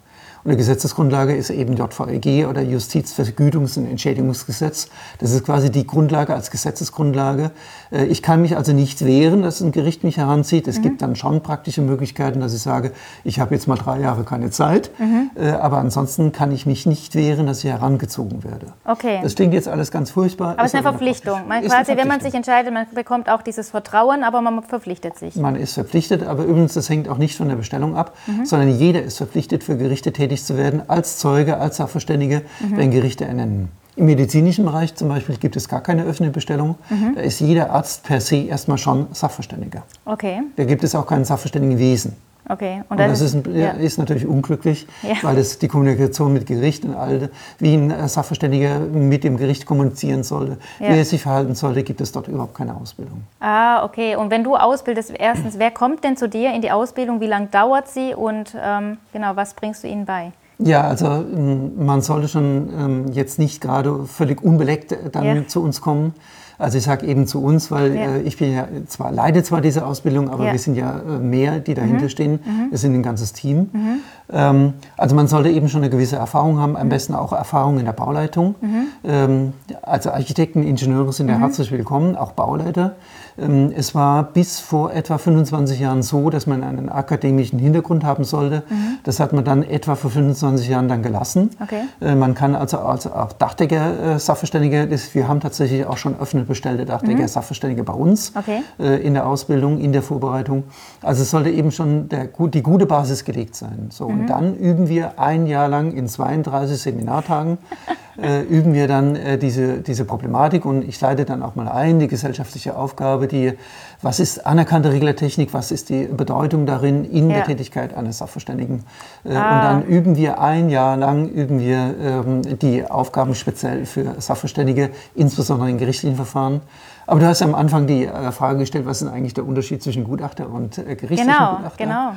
Und 0.43 0.51
die 0.51 0.57
Gesetzesgrundlage 0.57 1.35
ist 1.35 1.49
eben 1.49 1.75
JVEG 1.75 2.47
oder 2.47 2.61
Justizvergütungs- 2.61 3.79
und 3.79 3.87
Entschädigungsgesetz. 3.87 4.89
Das 5.17 5.31
ist 5.31 5.43
quasi 5.43 5.71
die 5.71 5.87
Grundlage 5.87 6.35
als 6.35 6.51
Gesetzesgrundlage. 6.51 7.49
Äh, 7.91 8.05
ich 8.05 8.21
kann 8.21 8.41
mich 8.41 8.57
also 8.57 8.73
nicht 8.73 9.05
wehren, 9.05 9.41
dass 9.41 9.61
ein 9.61 9.71
Gericht 9.71 10.03
mich 10.03 10.17
heranzieht. 10.17 10.67
Es 10.67 10.79
mhm. 10.79 10.83
gibt 10.83 11.01
dann 11.01 11.15
schon 11.15 11.41
praktische 11.41 11.81
Möglichkeiten, 11.81 12.39
dass 12.39 12.53
ich 12.53 12.61
sage, 12.61 12.91
ich 13.23 13.39
habe 13.39 13.53
jetzt 13.53 13.67
mal 13.67 13.75
drei 13.75 13.99
Jahre 13.99 14.23
keine 14.23 14.49
Zeit. 14.51 14.91
Mhm. 14.97 15.31
Äh, 15.35 15.49
aber 15.51 15.77
ansonsten 15.77 16.31
kann 16.31 16.51
ich 16.51 16.65
mich 16.65 16.85
nicht 16.85 17.15
wehren, 17.15 17.47
dass 17.47 17.63
ich 17.63 17.69
herangezogen 17.69 18.43
werde. 18.43 18.67
Okay. 18.85 19.19
Das 19.23 19.35
klingt 19.35 19.53
jetzt 19.53 19.67
alles 19.67 19.91
ganz 19.91 20.11
furchtbar. 20.11 20.53
Aber 20.53 20.63
es 20.63 20.73
ist 20.73 20.75
eine 20.75 20.83
Verpflichtung. 20.83 21.47
Man 21.47 21.63
quasi, 21.63 21.91
eine 21.91 22.01
wenn 22.01 22.07
man 22.07 22.21
sich 22.21 22.33
entscheidet, 22.33 22.73
man 22.73 22.85
bekommt 22.93 23.29
auch 23.29 23.41
dieses 23.41 23.69
Vertrauen, 23.69 24.23
aber 24.23 24.41
man 24.41 24.63
verpflichtet 24.63 25.17
sich. 25.17 25.35
Man 25.35 25.55
ist 25.55 25.73
verpflichtet, 25.73 26.23
aber 26.23 26.43
übrigens, 26.43 26.73
das 26.73 26.89
hängt 26.89 27.09
auch 27.09 27.17
nicht 27.17 27.35
von 27.35 27.49
der 27.49 27.55
Bestellung 27.55 27.95
ab, 27.95 28.15
mhm. 28.27 28.45
sondern 28.45 28.69
jeder 28.69 29.01
ist 29.03 29.17
verpflichtet, 29.17 29.63
für 29.63 29.77
Gerichte 29.77 30.13
tätig 30.13 30.43
zu 30.43 30.57
werden, 30.57 30.83
als 30.87 31.17
Zeuge, 31.17 31.57
als 31.57 31.77
Sachverständige, 31.77 32.41
mhm. 32.59 32.77
wenn 32.77 32.91
Gerichte 32.91 33.25
ernennen. 33.25 33.69
Im 33.95 34.05
medizinischen 34.07 34.65
Bereich 34.65 34.93
zum 34.95 35.07
Beispiel 35.07 35.37
gibt 35.37 35.55
es 35.55 35.69
gar 35.69 35.81
keine 35.81 36.03
öffentliche 36.03 36.31
Bestellung. 36.31 36.75
Mhm. 36.89 37.15
Da 37.15 37.21
ist 37.21 37.39
jeder 37.39 37.71
Arzt 37.71 38.03
per 38.03 38.19
se 38.19 38.37
erstmal 38.37 38.77
schon 38.77 39.07
Sachverständiger. 39.13 39.83
Okay. 40.03 40.41
Da 40.57 40.65
gibt 40.65 40.83
es 40.83 40.95
auch 40.95 41.07
kein 41.07 41.23
Sachverständigenwesen. 41.23 42.15
Okay. 42.47 42.83
Und, 42.89 42.99
und 42.99 43.09
das 43.09 43.21
ist, 43.21 43.33
ein, 43.33 43.55
ja. 43.55 43.71
ist, 43.71 43.97
natürlich 43.97 44.27
unglücklich, 44.27 44.85
ja. 45.01 45.15
weil 45.23 45.35
das 45.35 45.57
die 45.57 45.67
Kommunikation 45.67 46.31
mit 46.31 46.45
Gericht 46.45 46.85
und 46.85 46.93
all, 46.93 47.29
wie 47.57 47.73
ein 47.73 48.07
Sachverständiger 48.07 48.79
mit 48.79 49.23
dem 49.23 49.37
Gericht 49.37 49.65
kommunizieren 49.65 50.23
sollte, 50.23 50.57
ja. 50.79 50.89
wie 50.89 50.97
er 50.97 51.05
sich 51.05 51.21
verhalten 51.21 51.55
sollte, 51.55 51.83
gibt 51.83 52.01
es 52.01 52.11
dort 52.11 52.27
überhaupt 52.27 52.53
keine 52.53 52.75
Ausbildung. 52.75 53.23
Ah, 53.39 53.83
okay. 53.83 54.15
Und 54.15 54.29
wenn 54.29 54.43
du 54.43 54.55
ausbildest, 54.55 55.13
erstens, 55.17 55.57
wer 55.57 55.71
kommt 55.71 56.03
denn 56.03 56.17
zu 56.17 56.29
dir 56.29 56.53
in 56.53 56.61
die 56.61 56.71
Ausbildung? 56.71 57.19
Wie 57.19 57.27
lange 57.27 57.47
dauert 57.47 57.87
sie? 57.87 58.13
Und 58.13 58.55
ähm, 58.61 58.97
genau, 59.11 59.35
was 59.35 59.55
bringst 59.55 59.83
du 59.83 59.87
ihnen 59.87 60.05
bei? 60.05 60.31
Ja, 60.57 60.81
also 60.81 61.05
ähm, 61.07 61.85
man 61.85 62.01
sollte 62.01 62.27
schon 62.27 62.69
ähm, 62.77 63.11
jetzt 63.11 63.39
nicht 63.39 63.61
gerade 63.61 64.05
völlig 64.05 64.41
unbeleckt 64.43 64.95
dann 65.11 65.47
zu 65.47 65.61
uns 65.61 65.81
kommen 65.81 66.13
also 66.57 66.77
ich 66.77 66.85
sage 66.85 67.05
eben 67.05 67.27
zu 67.27 67.43
uns, 67.43 67.69
weil 67.69 67.95
ja. 67.95 68.01
äh, 68.01 68.21
ich 68.21 68.37
bin 68.37 68.53
ja 68.53 68.67
zwar 68.87 69.11
leide 69.11 69.43
zwar 69.43 69.61
diese 69.61 69.85
Ausbildung, 69.85 70.29
aber 70.29 70.45
ja. 70.45 70.51
wir 70.53 70.59
sind 70.59 70.75
ja 70.75 70.99
äh, 70.99 71.19
mehr, 71.19 71.59
die 71.59 71.73
dahinter 71.73 72.05
mhm. 72.05 72.09
stehen. 72.09 72.31
Mhm. 72.31 72.71
Wir 72.71 72.77
sind 72.77 72.93
ein 72.93 73.03
ganzes 73.03 73.33
Team. 73.33 73.69
Mhm. 73.73 73.99
Ähm, 74.31 74.73
also 74.95 75.15
man 75.15 75.27
sollte 75.27 75.49
eben 75.49 75.67
schon 75.67 75.81
eine 75.81 75.89
gewisse 75.89 76.15
Erfahrung 76.15 76.59
haben, 76.59 76.77
am 76.77 76.87
mhm. 76.87 76.89
besten 76.89 77.13
auch 77.13 77.33
Erfahrung 77.33 77.79
in 77.79 77.85
der 77.85 77.93
Bauleitung. 77.93 78.55
Mhm. 78.61 78.87
Ähm, 79.03 79.53
also 79.81 80.11
Architekten, 80.11 80.63
Ingenieure 80.63 81.11
sind 81.11 81.29
ja 81.29 81.37
mhm. 81.37 81.41
herzlich 81.41 81.71
willkommen, 81.71 82.15
auch 82.15 82.31
Bauleiter. 82.31 82.95
Ähm, 83.37 83.73
es 83.75 83.93
war 83.93 84.23
bis 84.23 84.59
vor 84.59 84.93
etwa 84.93 85.17
25 85.17 85.79
Jahren 85.79 86.01
so, 86.01 86.29
dass 86.29 86.47
man 86.47 86.63
einen 86.63 86.89
akademischen 86.89 87.59
Hintergrund 87.59 88.03
haben 88.03 88.23
sollte. 88.23 88.63
Mhm. 88.69 88.97
Das 89.03 89.19
hat 89.19 89.33
man 89.33 89.43
dann 89.43 89.63
etwa 89.63 89.95
vor 89.95 90.11
25 90.11 90.67
Jahren 90.67 90.87
dann 90.87 91.03
gelassen. 91.03 91.51
Okay. 91.61 91.81
Äh, 92.01 92.15
man 92.15 92.33
kann 92.33 92.55
also, 92.55 92.79
also 92.79 93.11
auch 93.11 93.33
Dachdecker, 93.33 94.15
äh, 94.15 94.19
Sachverständige, 94.19 94.89
wir 95.13 95.27
haben 95.27 95.39
tatsächlich 95.39 95.85
auch 95.85 95.97
schon 95.97 96.17
öffentlich 96.19 96.47
bestellte 96.47 96.85
Dachdecker, 96.85 97.23
mhm. 97.23 97.27
Sachverständige 97.27 97.83
bei 97.83 97.93
uns 97.93 98.31
okay. 98.37 98.61
äh, 98.79 99.01
in 99.01 99.13
der 99.13 99.27
Ausbildung, 99.27 99.79
in 99.79 99.91
der 99.91 100.01
Vorbereitung. 100.01 100.63
Also 101.01 101.23
es 101.23 101.31
sollte 101.31 101.49
eben 101.49 101.71
schon 101.71 102.09
der, 102.09 102.27
die 102.27 102.63
gute 102.63 102.85
Basis 102.85 103.25
gelegt 103.25 103.55
sein. 103.55 103.89
So, 103.89 104.09
mhm. 104.09 104.21
Und 104.21 104.27
dann 104.27 104.55
üben 104.55 104.87
wir 104.87 105.19
ein 105.19 105.47
Jahr 105.47 105.67
lang 105.67 105.91
in 105.91 106.07
32 106.07 106.77
Seminartagen 106.77 107.57
äh, 108.21 108.41
üben 108.41 108.73
wir 108.73 108.87
dann 108.87 109.15
äh, 109.15 109.37
diese, 109.37 109.79
diese 109.79 110.05
Problematik 110.05 110.65
und 110.65 110.87
ich 110.87 110.99
leite 111.01 111.25
dann 111.25 111.43
auch 111.43 111.55
mal 111.55 111.67
ein, 111.67 111.99
die 111.99 112.07
gesellschaftliche 112.07 112.77
Aufgabe, 112.77 113.27
die, 113.27 113.53
was 114.01 114.19
ist 114.19 114.45
anerkannte 114.45 114.91
Reglertechnik, 114.91 115.53
was 115.53 115.71
ist 115.71 115.89
die 115.89 116.05
Bedeutung 116.05 116.65
darin 116.65 117.05
in 117.05 117.29
ja. 117.29 117.37
der 117.37 117.45
Tätigkeit 117.45 117.95
eines 117.95 118.19
Sachverständigen. 118.19 118.83
Äh, 119.23 119.35
ah. 119.35 119.55
Und 119.55 119.63
dann 119.63 119.83
üben 119.85 120.15
wir 120.15 120.39
ein 120.39 120.69
Jahr 120.69 120.97
lang, 120.97 121.27
üben 121.29 121.59
wir 121.59 121.95
ähm, 122.01 122.59
die 122.59 122.85
Aufgaben 122.85 123.35
speziell 123.35 123.85
für 123.85 124.15
Sachverständige, 124.19 124.91
insbesondere 125.15 125.69
in 125.69 125.77
gerichtlichen 125.77 126.15
Verfahren. 126.15 126.61
Aber 127.07 127.19
du 127.19 127.27
hast 127.27 127.41
am 127.41 127.53
Anfang 127.53 127.87
die 127.87 128.05
äh, 128.05 128.31
Frage 128.31 128.59
gestellt, 128.59 128.85
was 128.85 129.01
ist 129.01 129.09
eigentlich 129.09 129.33
der 129.33 129.45
Unterschied 129.45 129.83
zwischen 129.83 130.03
Gutachter 130.03 130.49
und 130.49 130.77
äh, 130.77 130.95
gerichtlichen 130.95 131.27
genau, 131.27 131.57
Gutachter? 131.57 131.83
Genau, 131.83 132.11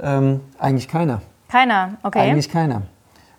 ähm, 0.00 0.40
eigentlich 0.58 0.88
keiner. 0.88 1.22
Keiner, 1.48 1.90
okay. 2.02 2.30
Eigentlich 2.30 2.50
keiner. 2.50 2.82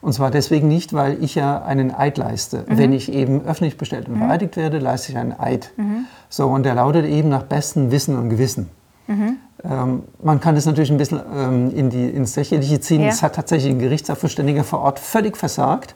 Und 0.06 0.14
zwar 0.14 0.30
deswegen 0.30 0.68
nicht, 0.68 0.94
weil 0.94 1.24
ich 1.24 1.34
ja 1.34 1.64
einen 1.64 1.92
Eid 1.92 2.20
leiste. 2.20 2.58
Mhm. 2.58 2.78
Wenn 2.78 2.94
ich 2.94 3.12
eben 3.12 3.44
öffentlich 3.44 3.76
bestellt 3.76 4.08
und 4.08 4.14
mhm. 4.14 4.20
vereidigt 4.20 4.56
werde, 4.56 4.78
leiste 4.78 5.12
ich 5.12 5.18
einen 5.18 5.34
Eid. 5.40 5.72
Mhm. 5.78 6.06
So, 6.30 6.46
und 6.46 6.62
der 6.62 6.76
lautet 6.76 7.08
eben 7.08 7.30
nach 7.30 7.42
bestem 7.42 7.90
Wissen 7.90 8.16
und 8.16 8.30
Gewissen. 8.30 8.70
Mhm. 9.08 9.38
Ähm, 9.64 10.04
man 10.22 10.40
kann 10.40 10.56
es 10.58 10.68
natürlich 10.68 10.92
ein 10.92 11.00
bisschen 11.00 11.22
ähm, 11.36 11.72
in 11.76 11.90
die, 11.90 12.08
ins 12.08 12.36
Lächerliche 12.36 12.80
ziehen. 12.80 13.02
Ja. 13.02 13.08
Es 13.08 13.24
hat 13.24 13.34
tatsächlich 13.34 13.74
ein 13.74 13.80
Gerichtssachverständiger 13.80 14.64
vor 14.64 14.82
Ort 14.82 15.00
völlig 15.00 15.38
versagt. 15.38 15.96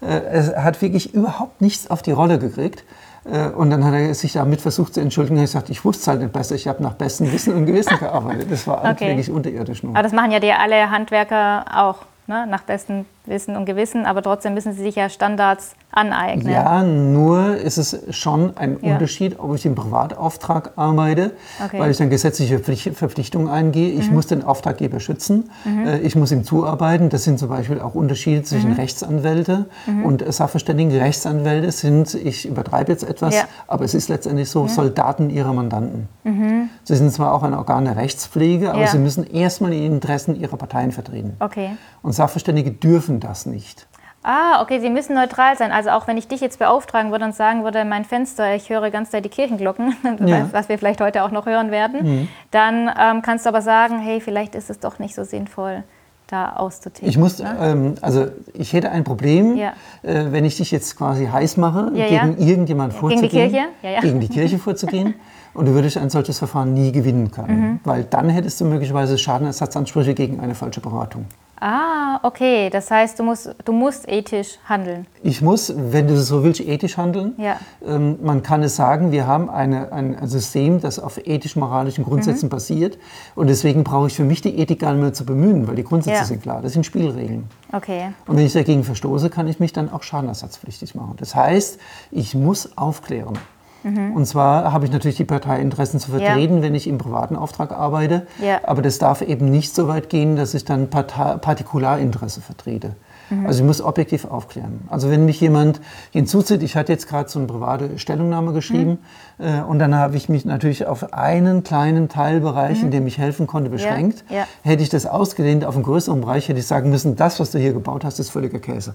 Äh, 0.00 0.06
es 0.06 0.56
hat 0.56 0.80
wirklich 0.80 1.12
überhaupt 1.12 1.60
nichts 1.60 1.90
auf 1.90 2.00
die 2.00 2.12
Rolle 2.12 2.38
gekriegt. 2.38 2.84
Äh, 3.30 3.48
und 3.48 3.68
dann 3.68 3.84
hat 3.84 3.92
er 3.92 4.14
sich 4.14 4.32
damit 4.32 4.62
versucht 4.62 4.94
zu 4.94 5.00
entschuldigen. 5.00 5.36
Er 5.36 5.42
hat 5.42 5.48
gesagt, 5.48 5.68
ich 5.68 5.84
wusste 5.84 6.00
es 6.00 6.08
halt 6.08 6.20
nicht 6.22 6.32
besser. 6.32 6.54
Ich 6.54 6.66
habe 6.68 6.82
nach 6.82 6.94
bestem 6.94 7.30
Wissen 7.30 7.52
und 7.52 7.66
Gewissen 7.66 7.98
gearbeitet. 7.98 8.50
Das 8.50 8.66
war 8.66 8.78
okay. 8.90 9.08
wirklich 9.08 9.30
unterirdisch. 9.30 9.82
Nur. 9.82 9.94
Aber 9.94 10.04
das 10.04 10.12
machen 10.12 10.30
ja 10.30 10.40
die 10.40 10.52
alle 10.52 10.90
Handwerker 10.90 11.66
auch 11.76 12.06
ne, 12.26 12.46
nach 12.46 12.62
bestem 12.62 13.04
Wissen 13.24 13.56
und 13.56 13.66
Gewissen, 13.66 14.04
aber 14.04 14.22
trotzdem 14.22 14.54
müssen 14.54 14.72
sie 14.72 14.82
sich 14.82 14.96
ja 14.96 15.08
Standards 15.08 15.74
aneignen. 15.92 16.52
Ja, 16.52 16.82
nur 16.82 17.56
ist 17.56 17.76
es 17.76 17.98
schon 18.10 18.56
ein 18.56 18.78
ja. 18.80 18.94
Unterschied, 18.94 19.38
ob 19.38 19.54
ich 19.54 19.66
im 19.66 19.74
Privatauftrag 19.74 20.72
arbeite, 20.76 21.32
okay. 21.64 21.78
weil 21.78 21.90
ich 21.90 21.98
dann 21.98 22.08
gesetzliche 22.10 22.58
Verpflichtungen 22.58 23.48
eingehe. 23.48 23.90
Ich 23.90 24.08
mhm. 24.08 24.14
muss 24.14 24.26
den 24.26 24.42
Auftraggeber 24.42 25.00
schützen, 25.00 25.50
mhm. 25.64 25.86
Äh, 25.86 25.98
ich 25.98 26.16
muss 26.16 26.32
ihm 26.32 26.44
zuarbeiten. 26.44 27.10
Das 27.10 27.24
sind 27.24 27.38
zum 27.38 27.50
Beispiel 27.50 27.80
auch 27.80 27.94
Unterschiede 27.94 28.42
zwischen 28.42 28.70
mhm. 28.70 28.76
Rechtsanwälte 28.76 29.66
mhm. 29.86 30.04
und 30.04 30.32
Sachverständigen. 30.32 30.96
Rechtsanwälte 30.96 31.70
sind, 31.72 32.14
ich 32.14 32.48
übertreibe 32.48 32.90
jetzt 32.90 33.04
etwas, 33.04 33.34
ja. 33.34 33.42
aber 33.68 33.84
es 33.84 33.94
ist 33.94 34.08
letztendlich 34.08 34.50
so, 34.50 34.66
Soldaten 34.66 35.28
ihrer 35.28 35.52
Mandanten. 35.52 36.08
Mhm. 36.24 36.70
Sie 36.84 36.96
sind 36.96 37.12
zwar 37.12 37.34
auch 37.34 37.42
ein 37.42 37.54
Organ 37.54 37.84
der 37.84 37.96
Rechtspflege, 37.96 38.70
aber 38.70 38.82
ja. 38.82 38.86
sie 38.86 38.98
müssen 38.98 39.24
erstmal 39.24 39.72
die 39.72 39.84
Interessen 39.84 40.40
ihrer 40.40 40.56
Parteien 40.56 40.90
vertreten. 40.90 41.36
Okay. 41.38 41.70
Und 42.02 42.12
Sachverständige 42.12 42.70
dürfen 42.70 43.11
das 43.20 43.46
nicht. 43.46 43.86
Ah, 44.24 44.62
okay, 44.62 44.78
sie 44.78 44.88
müssen 44.88 45.14
neutral 45.14 45.56
sein. 45.56 45.72
Also 45.72 45.90
auch 45.90 46.06
wenn 46.06 46.16
ich 46.16 46.28
dich 46.28 46.40
jetzt 46.40 46.60
beauftragen 46.60 47.10
würde 47.10 47.24
und 47.24 47.34
sagen 47.34 47.64
würde, 47.64 47.84
mein 47.84 48.04
Fenster, 48.04 48.54
ich 48.54 48.70
höre 48.70 48.90
ganz 48.90 49.10
doll 49.10 49.20
die 49.20 49.28
Kirchenglocken, 49.28 49.96
ja. 50.26 50.48
was 50.52 50.68
wir 50.68 50.78
vielleicht 50.78 51.00
heute 51.00 51.24
auch 51.24 51.32
noch 51.32 51.46
hören 51.46 51.70
werden, 51.72 52.04
mhm. 52.04 52.28
dann 52.52 52.88
ähm, 52.98 53.22
kannst 53.22 53.46
du 53.46 53.48
aber 53.48 53.62
sagen, 53.62 53.98
hey, 53.98 54.20
vielleicht 54.20 54.54
ist 54.54 54.70
es 54.70 54.78
doch 54.78 55.00
nicht 55.00 55.16
so 55.16 55.24
sinnvoll, 55.24 55.82
da 56.28 56.52
auszutätigen. 56.52 57.08
Ich 57.08 57.18
muss, 57.18 57.40
ne? 57.40 57.56
ähm, 57.60 57.94
also 58.00 58.26
ich 58.54 58.72
hätte 58.72 58.90
ein 58.92 59.02
Problem, 59.02 59.56
ja. 59.56 59.72
äh, 60.02 60.26
wenn 60.30 60.44
ich 60.44 60.56
dich 60.56 60.70
jetzt 60.70 60.96
quasi 60.96 61.26
heiß 61.26 61.56
mache, 61.56 61.90
ja, 61.94 62.06
gegen 62.06 62.38
irgendjemand 62.38 62.92
vorzugehen. 62.92 63.28
Gegen 63.28 63.50
die 63.50 63.58
Kirche? 63.82 64.02
Gegen 64.02 64.20
die 64.20 64.28
Kirche 64.28 64.58
vorzugehen. 64.58 65.14
Und 65.54 65.66
du 65.66 65.74
würdest 65.74 65.98
ein 65.98 66.08
solches 66.08 66.38
Verfahren 66.38 66.72
nie 66.72 66.92
gewinnen 66.92 67.30
können, 67.30 67.60
mhm. 67.60 67.80
weil 67.84 68.04
dann 68.04 68.30
hättest 68.30 68.58
du 68.60 68.64
möglicherweise 68.64 69.18
Schadenersatzansprüche 69.18 70.14
gegen 70.14 70.40
eine 70.40 70.54
falsche 70.54 70.80
Beratung. 70.80 71.26
Ah, 71.64 72.18
okay. 72.24 72.70
Das 72.70 72.90
heißt, 72.90 73.20
du 73.20 73.22
musst, 73.22 73.54
du 73.64 73.72
musst 73.72 74.08
ethisch 74.08 74.58
handeln. 74.68 75.06
Ich 75.22 75.42
muss, 75.42 75.72
wenn 75.76 76.08
du 76.08 76.16
so 76.20 76.42
willst, 76.42 76.60
ethisch 76.60 76.96
handeln. 76.96 77.34
Ja. 77.38 77.56
Ähm, 77.86 78.18
man 78.20 78.42
kann 78.42 78.64
es 78.64 78.74
sagen, 78.74 79.12
wir 79.12 79.28
haben 79.28 79.48
eine, 79.48 79.92
ein 79.92 80.26
System, 80.26 80.80
das 80.80 80.98
auf 80.98 81.24
ethisch-moralischen 81.24 82.02
Grundsätzen 82.02 82.46
mhm. 82.46 82.50
basiert. 82.50 82.98
Und 83.36 83.46
deswegen 83.46 83.84
brauche 83.84 84.08
ich 84.08 84.14
für 84.14 84.24
mich 84.24 84.40
die 84.40 84.58
Ethik 84.58 84.80
gar 84.80 84.92
nicht 84.92 85.02
mehr 85.02 85.12
zu 85.12 85.24
bemühen, 85.24 85.68
weil 85.68 85.76
die 85.76 85.84
Grundsätze 85.84 86.16
ja. 86.16 86.24
sind 86.24 86.42
klar. 86.42 86.62
Das 86.62 86.72
sind 86.72 86.84
Spielregeln. 86.84 87.48
Okay. 87.70 88.12
Und 88.26 88.36
wenn 88.36 88.44
ich 88.44 88.54
dagegen 88.54 88.82
verstoße, 88.82 89.30
kann 89.30 89.46
ich 89.46 89.60
mich 89.60 89.72
dann 89.72 89.88
auch 89.88 90.02
schadenersatzpflichtig 90.02 90.96
machen. 90.96 91.14
Das 91.18 91.36
heißt, 91.36 91.78
ich 92.10 92.34
muss 92.34 92.76
aufklären. 92.76 93.38
Mhm. 93.82 94.14
Und 94.14 94.26
zwar 94.26 94.72
habe 94.72 94.84
ich 94.84 94.92
natürlich 94.92 95.16
die 95.16 95.24
Parteiinteressen 95.24 96.00
zu 96.00 96.10
vertreten, 96.10 96.56
ja. 96.56 96.62
wenn 96.62 96.74
ich 96.74 96.86
im 96.86 96.98
privaten 96.98 97.36
Auftrag 97.36 97.72
arbeite. 97.72 98.26
Ja. 98.40 98.60
Aber 98.64 98.82
das 98.82 98.98
darf 98.98 99.22
eben 99.22 99.50
nicht 99.50 99.74
so 99.74 99.88
weit 99.88 100.08
gehen, 100.08 100.36
dass 100.36 100.54
ich 100.54 100.64
dann 100.64 100.88
Partei 100.90 101.36
Partikularinteresse 101.36 102.40
vertrete. 102.40 102.96
Mhm. 103.30 103.46
Also 103.46 103.60
ich 103.60 103.66
muss 103.66 103.80
objektiv 103.80 104.24
aufklären. 104.24 104.80
Also 104.88 105.10
wenn 105.10 105.24
mich 105.24 105.40
jemand 105.40 105.80
hinzuzieht, 106.10 106.62
ich 106.62 106.76
hatte 106.76 106.92
jetzt 106.92 107.08
gerade 107.08 107.28
so 107.28 107.38
eine 107.38 107.48
private 107.48 107.98
Stellungnahme 107.98 108.52
geschrieben 108.52 108.98
mhm. 109.38 109.44
äh, 109.44 109.62
und 109.62 109.78
dann 109.78 109.94
habe 109.94 110.16
ich 110.16 110.28
mich 110.28 110.44
natürlich 110.44 110.86
auf 110.86 111.12
einen 111.12 111.62
kleinen 111.62 112.08
Teilbereich, 112.08 112.80
in 112.80 112.88
mhm. 112.88 112.92
dem 112.92 113.06
ich 113.06 113.18
helfen 113.18 113.46
konnte, 113.46 113.70
beschränkt. 113.70 114.24
Ja. 114.28 114.46
Hätte 114.62 114.82
ich 114.82 114.88
das 114.88 115.06
ausgedehnt 115.06 115.64
auf 115.64 115.74
einen 115.74 115.84
größeren 115.84 116.20
Bereich, 116.20 116.48
hätte 116.48 116.60
ich 116.60 116.66
sagen 116.66 116.90
müssen, 116.90 117.16
das, 117.16 117.40
was 117.40 117.50
du 117.50 117.58
hier 117.58 117.72
gebaut 117.72 118.04
hast, 118.04 118.18
ist 118.18 118.30
völliger 118.30 118.58
Käse. 118.58 118.94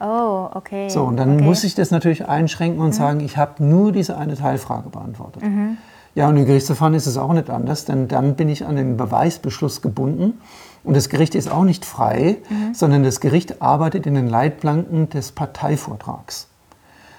Oh, 0.00 0.48
okay. 0.54 0.88
So, 0.88 1.04
und 1.04 1.16
dann 1.16 1.34
okay. 1.34 1.44
muss 1.44 1.62
ich 1.62 1.74
das 1.74 1.90
natürlich 1.90 2.26
einschränken 2.26 2.80
und 2.80 2.88
mhm. 2.88 2.92
sagen, 2.92 3.20
ich 3.20 3.36
habe 3.36 3.62
nur 3.62 3.92
diese 3.92 4.16
eine 4.16 4.34
Teilfrage 4.34 4.88
beantwortet. 4.88 5.42
Mhm. 5.42 5.76
Ja, 6.14 6.28
und 6.28 6.36
im 6.36 6.46
Gerichtsverfahren 6.46 6.94
ist 6.94 7.06
es 7.06 7.16
auch 7.16 7.32
nicht 7.32 7.50
anders, 7.50 7.84
denn 7.84 8.08
dann 8.08 8.34
bin 8.34 8.48
ich 8.48 8.64
an 8.64 8.76
den 8.76 8.96
Beweisbeschluss 8.96 9.80
gebunden. 9.82 10.40
Und 10.82 10.96
das 10.96 11.08
Gericht 11.08 11.34
ist 11.34 11.50
auch 11.50 11.64
nicht 11.64 11.84
frei, 11.84 12.38
mhm. 12.48 12.74
sondern 12.74 13.04
das 13.04 13.20
Gericht 13.20 13.60
arbeitet 13.62 14.06
in 14.06 14.14
den 14.14 14.26
Leitplanken 14.26 15.10
des 15.10 15.32
Parteivortrags. 15.32 16.48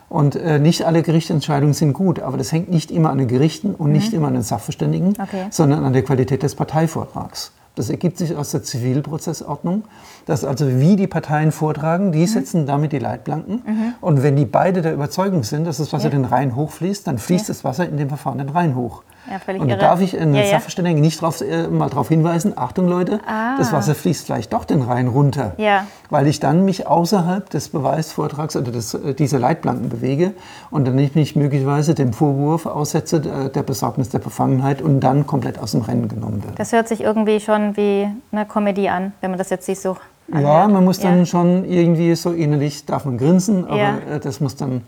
Und 0.10 0.36
äh, 0.36 0.60
nicht 0.60 0.84
alle 0.84 1.04
Gerichtsentscheidungen 1.04 1.74
sind 1.74 1.94
gut, 1.94 2.20
aber 2.20 2.38
das 2.38 2.52
hängt 2.52 2.70
nicht 2.70 2.92
immer 2.92 3.12
an 3.12 3.20
den 3.20 3.28
Gerichten 3.28 3.76
und 3.76 3.88
mhm. 3.88 3.94
nicht 3.94 4.12
immer 4.12 4.28
an 4.28 4.34
den 4.34 4.44
Sachverständigen, 4.44 5.14
okay. 5.22 5.46
sondern 5.52 5.86
an 5.86 5.94
der 5.94 6.04
Qualität 6.04 6.44
des 6.44 6.56
Parteivortrags. 6.56 7.54
Das 7.76 7.90
ergibt 7.90 8.18
sich 8.18 8.36
aus 8.36 8.52
der 8.52 8.64
Zivilprozessordnung. 8.64 9.84
Das 10.26 10.42
ist 10.44 10.46
also 10.46 10.80
wie 10.80 10.96
die 10.96 11.08
Parteien 11.08 11.52
vortragen, 11.52 12.12
die 12.12 12.26
setzen 12.28 12.66
damit 12.66 12.92
die 12.92 13.00
Leitplanken. 13.00 13.62
Und 14.02 14.24
wenn 14.24 14.36
die 14.36 14.46
beide 14.46 14.82
der 14.82 14.94
Überzeugung 14.94 15.44
sind, 15.44 15.66
dass 15.66 15.78
das 15.78 15.94
Wasser 15.94 16.06
Ja. 16.06 16.12
den 16.12 16.26
Rhein 16.26 16.56
hochfließt, 16.56 17.08
dann 17.08 17.18
fließt 17.18 17.48
das 17.50 17.64
Wasser 17.64 17.88
in 17.88 17.98
dem 17.98 18.10
Verfahren 18.10 18.40
den 18.40 18.50
Rhein 18.50 18.76
hoch. 18.76 19.04
Ja, 19.30 19.38
völlig 19.40 19.62
und 19.62 19.68
da 19.70 19.76
irre. 19.76 19.84
darf 19.84 20.02
ich 20.02 20.20
einen 20.20 20.34
Ja, 20.34 20.42
ja. 20.42 20.50
Sachverständigen 20.50 21.00
nicht 21.00 21.22
drauf, 21.22 21.42
äh, 21.42 21.68
mal 21.68 21.90
darauf 21.90 22.08
hinweisen, 22.10 22.54
Achtung 22.58 22.88
Leute, 22.88 23.20
Ah. 23.28 23.56
das 23.58 23.72
Wasser 23.72 23.94
fließt 23.94 24.26
vielleicht 24.26 24.52
doch 24.52 24.66
den 24.66 24.82
Rhein 24.82 25.08
runter. 25.08 25.54
Ja. 25.58 25.86
Weil 26.10 26.26
ich 26.28 26.40
dann 26.40 26.66
mich 26.66 26.88
außerhalb 26.88 27.50
des 27.50 27.70
Beweisvortrags 27.70 28.56
oder 28.56 28.72
des, 28.72 28.94
äh, 28.96 29.14
dieser 29.14 29.38
Leitplanken 29.40 29.90
bewege 29.90 30.34
und 30.72 30.86
dann 30.88 30.98
ich 30.98 31.14
mich 31.16 31.36
möglicherweise 31.36 31.94
dem 31.94 32.14
Vorwurf 32.14 32.66
aussetze 32.66 33.18
äh, 33.18 33.50
der 33.52 33.64
Besorgnis 33.64 34.10
der 34.10 34.20
Befangenheit 34.20 34.82
und 34.82 35.00
dann 35.02 35.28
komplett 35.28 35.60
aus 35.60 35.72
dem 35.72 35.82
Rennen 35.82 36.08
genommen 36.08 36.44
werde. 36.44 36.56
Das 36.58 36.72
hört 36.72 36.88
sich 36.88 37.02
irgendwie 37.02 37.40
schon 37.40 37.78
wie 37.78 38.08
eine 38.32 38.46
Komödie 38.46 38.90
an, 38.90 39.14
wenn 39.22 39.32
man 39.32 39.38
das 39.38 39.50
jetzt 39.52 39.68
nicht 39.70 39.82
so 39.82 39.98
Ja, 40.34 40.38
anhört. 40.38 40.72
man 40.72 40.84
muss 40.86 41.00
dann 41.00 41.20
Ja. 41.20 41.26
schon 41.26 41.66
irgendwie 41.66 42.16
so 42.16 42.32
innerlich, 42.32 42.86
darf 42.86 43.06
man 43.06 43.18
grinsen, 43.18 43.66
aber 43.66 43.78
Ja. 43.78 43.98
äh, 44.16 44.20
das 44.20 44.40
muss 44.40 44.56
dann, 44.56 44.82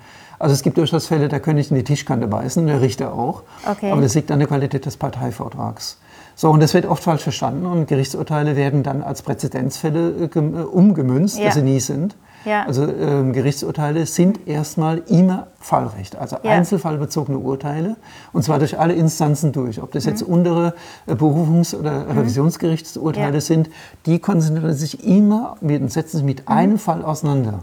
also 0.43 0.53
es 0.53 0.61
gibt 0.61 0.77
durchaus 0.77 1.07
Fälle, 1.07 1.27
da 1.29 1.39
könnte 1.39 1.61
ich 1.61 1.71
in 1.71 1.77
die 1.77 1.83
Tischkante 1.83 2.27
beißen, 2.27 2.67
der 2.67 2.81
Richter 2.81 3.13
auch. 3.13 3.43
Okay. 3.69 3.91
Aber 3.91 4.01
das 4.01 4.13
liegt 4.13 4.29
an 4.31 4.39
der 4.39 4.47
Qualität 4.47 4.85
des 4.85 4.97
Parteivortrags. 4.97 5.97
So, 6.35 6.49
und 6.49 6.61
das 6.61 6.73
wird 6.73 6.85
oft 6.85 7.03
falsch 7.03 7.21
verstanden 7.23 7.65
und 7.65 7.87
Gerichtsurteile 7.87 8.55
werden 8.55 8.83
dann 8.83 9.01
als 9.03 9.21
Präzedenzfälle 9.21 10.29
äh, 10.33 10.39
äh, 10.39 10.39
umgemünzt, 10.63 11.37
Ja. 11.39 11.47
was 11.47 11.53
sie 11.55 11.61
nie 11.61 11.79
sind. 11.79 12.15
Ja. 12.45 12.65
Also 12.65 12.83
ähm, 12.87 13.31
Gerichtsurteile 13.31 14.05
sind 14.05 14.47
erstmal 14.47 14.97
immer 15.07 15.47
Fallrecht, 15.59 16.17
also 16.17 16.35
Ja. 16.43 16.51
einzelfallbezogene 16.51 17.37
Urteile, 17.37 17.95
und 18.33 18.43
zwar 18.43 18.59
durch 18.59 18.77
alle 18.77 18.93
Instanzen 18.95 19.53
durch. 19.53 19.81
Ob 19.81 19.91
das 19.91 20.03
jetzt 20.05 20.27
Mhm. 20.27 20.33
untere 20.33 20.73
äh, 21.07 21.13
Berufungs- 21.13 21.73
oder 21.73 22.05
Revisionskerichtsurteile 22.09 23.35
Ja. 23.35 23.41
sind, 23.41 23.69
die 24.07 24.19
konzentrieren 24.19 24.73
sich 24.73 25.05
immer 25.07 25.55
und 25.61 25.89
setzen 25.91 26.17
sich 26.17 26.25
mit 26.25 26.47
einem 26.49 26.79
Fall 26.79 27.03
auseinander. 27.05 27.59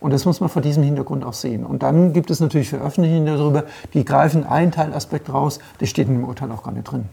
Mhm. 0.00 0.04
Und 0.04 0.12
das 0.12 0.24
muss 0.24 0.40
man 0.40 0.48
vor 0.48 0.62
diesem 0.62 0.82
Hintergrund 0.82 1.24
auch 1.24 1.32
sehen. 1.34 1.64
Und 1.64 1.82
dann 1.82 2.12
gibt 2.12 2.30
es 2.30 2.40
natürlich 2.40 2.70
Veröffentlichungen 2.70 3.26
darüber, 3.26 3.64
die 3.94 4.04
greifen 4.04 4.46
einen 4.46 4.72
Teilaspekt 4.72 5.32
raus, 5.32 5.58
der 5.80 5.86
steht 5.86 6.08
in 6.08 6.14
dem 6.14 6.24
Urteil 6.24 6.50
auch 6.52 6.62
gar 6.62 6.72
nicht 6.72 6.84
drin. 6.90 7.04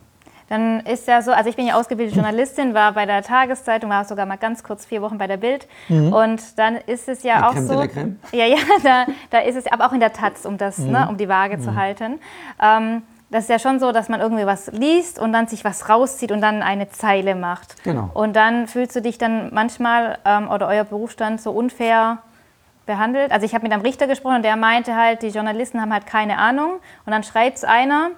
Dann 0.50 0.80
ist 0.80 1.10
ja 1.10 1.22
so, 1.22 1.32
also 1.34 1.50
ich 1.50 1.58
bin 1.58 1.68
ja 1.68 1.76
ausgebildete 1.76 2.16
Journalistin, 2.16 2.74
war 2.74 2.94
bei 2.94 3.06
der 3.06 3.22
Tageszeitung, 3.22 3.90
war 3.90 4.06
sogar 4.06 4.26
mal 4.26 4.38
ganz 4.38 4.64
kurz 4.64 4.86
vier 4.86 5.02
Wochen 5.02 5.18
bei 5.18 5.28
der 5.28 5.36
Bild. 5.36 5.68
Und 5.90 6.42
dann 6.58 6.78
ist 6.78 7.10
es 7.10 7.24
ja 7.24 7.36
Mhm. 7.36 7.42
La 7.42 7.50
auch 7.50 7.54
crème 7.54 7.58
de 7.58 7.68
so. 7.68 7.74
la 7.74 7.84
crème. 7.86 8.16
Ja, 8.32 8.46
ja, 8.46 8.56
da, 8.84 9.06
da 9.30 9.40
ist 9.40 9.58
es, 9.58 9.70
aber 9.70 9.88
auch 9.88 9.92
in 9.92 10.00
der 10.00 10.14
Taz, 10.14 10.46
um 10.46 10.58
das, 10.58 10.78
Mhm. 10.78 10.92
ne, 10.92 11.08
um 11.10 11.18
die 11.18 11.28
Waage 11.28 11.60
zu 11.60 11.76
halten. 11.76 12.20
Ähm, 12.64 13.02
das 13.30 13.44
ist 13.44 13.50
ja 13.50 13.60
schon 13.60 13.82
so, 13.82 13.92
dass 13.92 14.08
man 14.08 14.22
irgendwie 14.22 14.46
was 14.46 14.68
liest 14.72 15.20
und 15.20 15.34
dann 15.34 15.48
sich 15.48 15.66
was 15.66 15.90
rauszieht 15.90 16.32
und 16.32 16.40
dann 16.40 16.64
eine 16.64 16.88
Zeile 16.92 17.36
macht. 17.36 17.84
Genau. 17.84 18.10
Und 18.14 18.38
dann 18.38 18.68
fühlst 18.68 18.96
du 18.96 19.02
dich 19.02 19.18
dann 19.18 19.54
manchmal 19.54 20.18
ähm, 20.24 20.50
oder 20.50 20.70
euer 20.70 20.86
Berufsstand 20.86 21.42
so 21.42 21.52
unfair 21.52 22.20
behandelt. 22.88 23.32
Also 23.32 23.46
ich 23.46 23.54
habe 23.54 23.64
mit 23.64 23.72
einem 23.72 23.84
Richter 23.84 24.08
gesprochen 24.08 24.38
und 24.38 24.44
der 24.44 24.56
meinte 24.56 24.96
halt, 24.96 25.22
die 25.22 25.28
Journalisten 25.28 25.80
haben 25.80 25.94
halt 25.94 26.08
keine 26.08 26.40
Ahnung 26.40 26.80
und 27.06 27.12
dann 27.12 27.24
schreibt 27.24 27.58
es 27.58 27.64
einer 27.64 28.12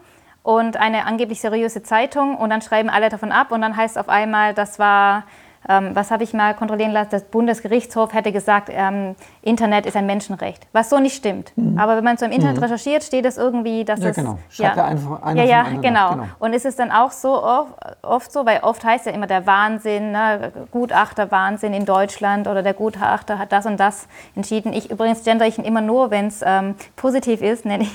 und 0.44 0.78
eine 0.78 1.06
angeblich 1.06 1.42
seriöse 1.42 1.84
Zeitung 1.84 2.38
und 2.38 2.50
dann 2.50 2.62
schreiben 2.62 2.90
alle 2.90 3.10
davon 3.10 3.32
ab 3.32 3.52
und 3.52 3.62
dann 3.62 3.76
heißt 3.76 3.98
auf 3.98 4.08
einmal, 4.08 4.54
das 4.54 4.80
war, 4.80 5.26
ähm, 5.68 5.92
was 5.94 6.12
habe 6.12 6.24
ich 6.24 6.34
mal 6.34 6.54
kontrollieren 6.56 6.92
lassen, 6.92 7.10
das 7.12 7.24
Bundesgerichtshof 7.24 8.14
hätte 8.14 8.32
gesagt, 8.32 8.70
ähm, 8.72 9.16
Internet 9.42 9.86
ist 9.86 9.96
ein 9.96 10.06
Menschenrecht, 10.06 10.68
was 10.72 10.90
so 10.90 11.00
nicht 11.00 11.16
stimmt. 11.16 11.52
Aber 11.78 11.98
wenn 11.98 12.04
man 12.04 12.18
so 12.18 12.26
im 12.26 12.32
Internet 12.32 12.62
recherchiert, 12.62 13.04
steht 13.04 13.26
es 13.26 13.38
irgendwie, 13.38 13.84
dass 13.86 14.00
Mhm. 14.00 14.06
Ja, 14.06 14.10
es... 14.10 14.16
genau. 14.16 14.40
Schreibt 14.50 14.78
da 14.78 14.86
einfach 14.86 15.22
einer 15.24 15.44
ja, 15.44 15.50
ja, 15.50 15.64
genau. 15.82 16.12
genau. 16.12 16.24
Und 16.40 16.54
ist 16.54 16.66
es 16.66 16.76
dann 16.76 16.92
auch 16.92 17.12
so 17.12 17.44
oft, 17.44 17.74
oft 18.02 18.32
so, 18.32 18.46
weil 18.46 18.60
oft 18.62 18.84
heißt 18.84 19.06
ja 19.06 19.12
immer 19.12 19.28
der 19.28 19.46
Wahnsinn, 19.46 20.12
ne, 20.12 20.52
Gutachter 20.72 21.32
Wahnsinn 21.32 21.74
in 21.74 21.86
Deutschland 21.86 22.48
oder 22.48 22.64
der 22.64 22.74
Gutachter 22.74 23.38
hat 23.38 23.52
das 23.52 23.66
und 23.66 23.80
das 23.80 24.08
entschieden. 24.36 24.74
Ich 24.74 24.90
übrigens 24.90 25.24
gendere 25.24 25.48
ich 25.50 25.58
ihn 25.58 25.66
immer 25.66 25.82
nur, 25.82 26.12
wenn 26.12 26.28
es 26.28 26.42
ähm, 26.46 26.76
positiv 26.96 27.42
ist, 27.42 27.66
nenne 27.66 27.84
ich. 27.84 27.92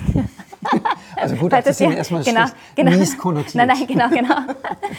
Also 1.17 1.37
gut, 1.37 1.53
Weil 1.53 1.63
das 1.63 1.79
sind 1.79 1.91
ja- 1.93 1.97
erstmal 1.99 2.23
genau, 2.23 2.45
genau. 2.77 2.91
mies 2.93 3.17
konnotiert. 3.19 3.55
Nein, 3.55 3.69
nein, 3.69 3.87
genau, 3.87 4.09
genau. 4.09 4.35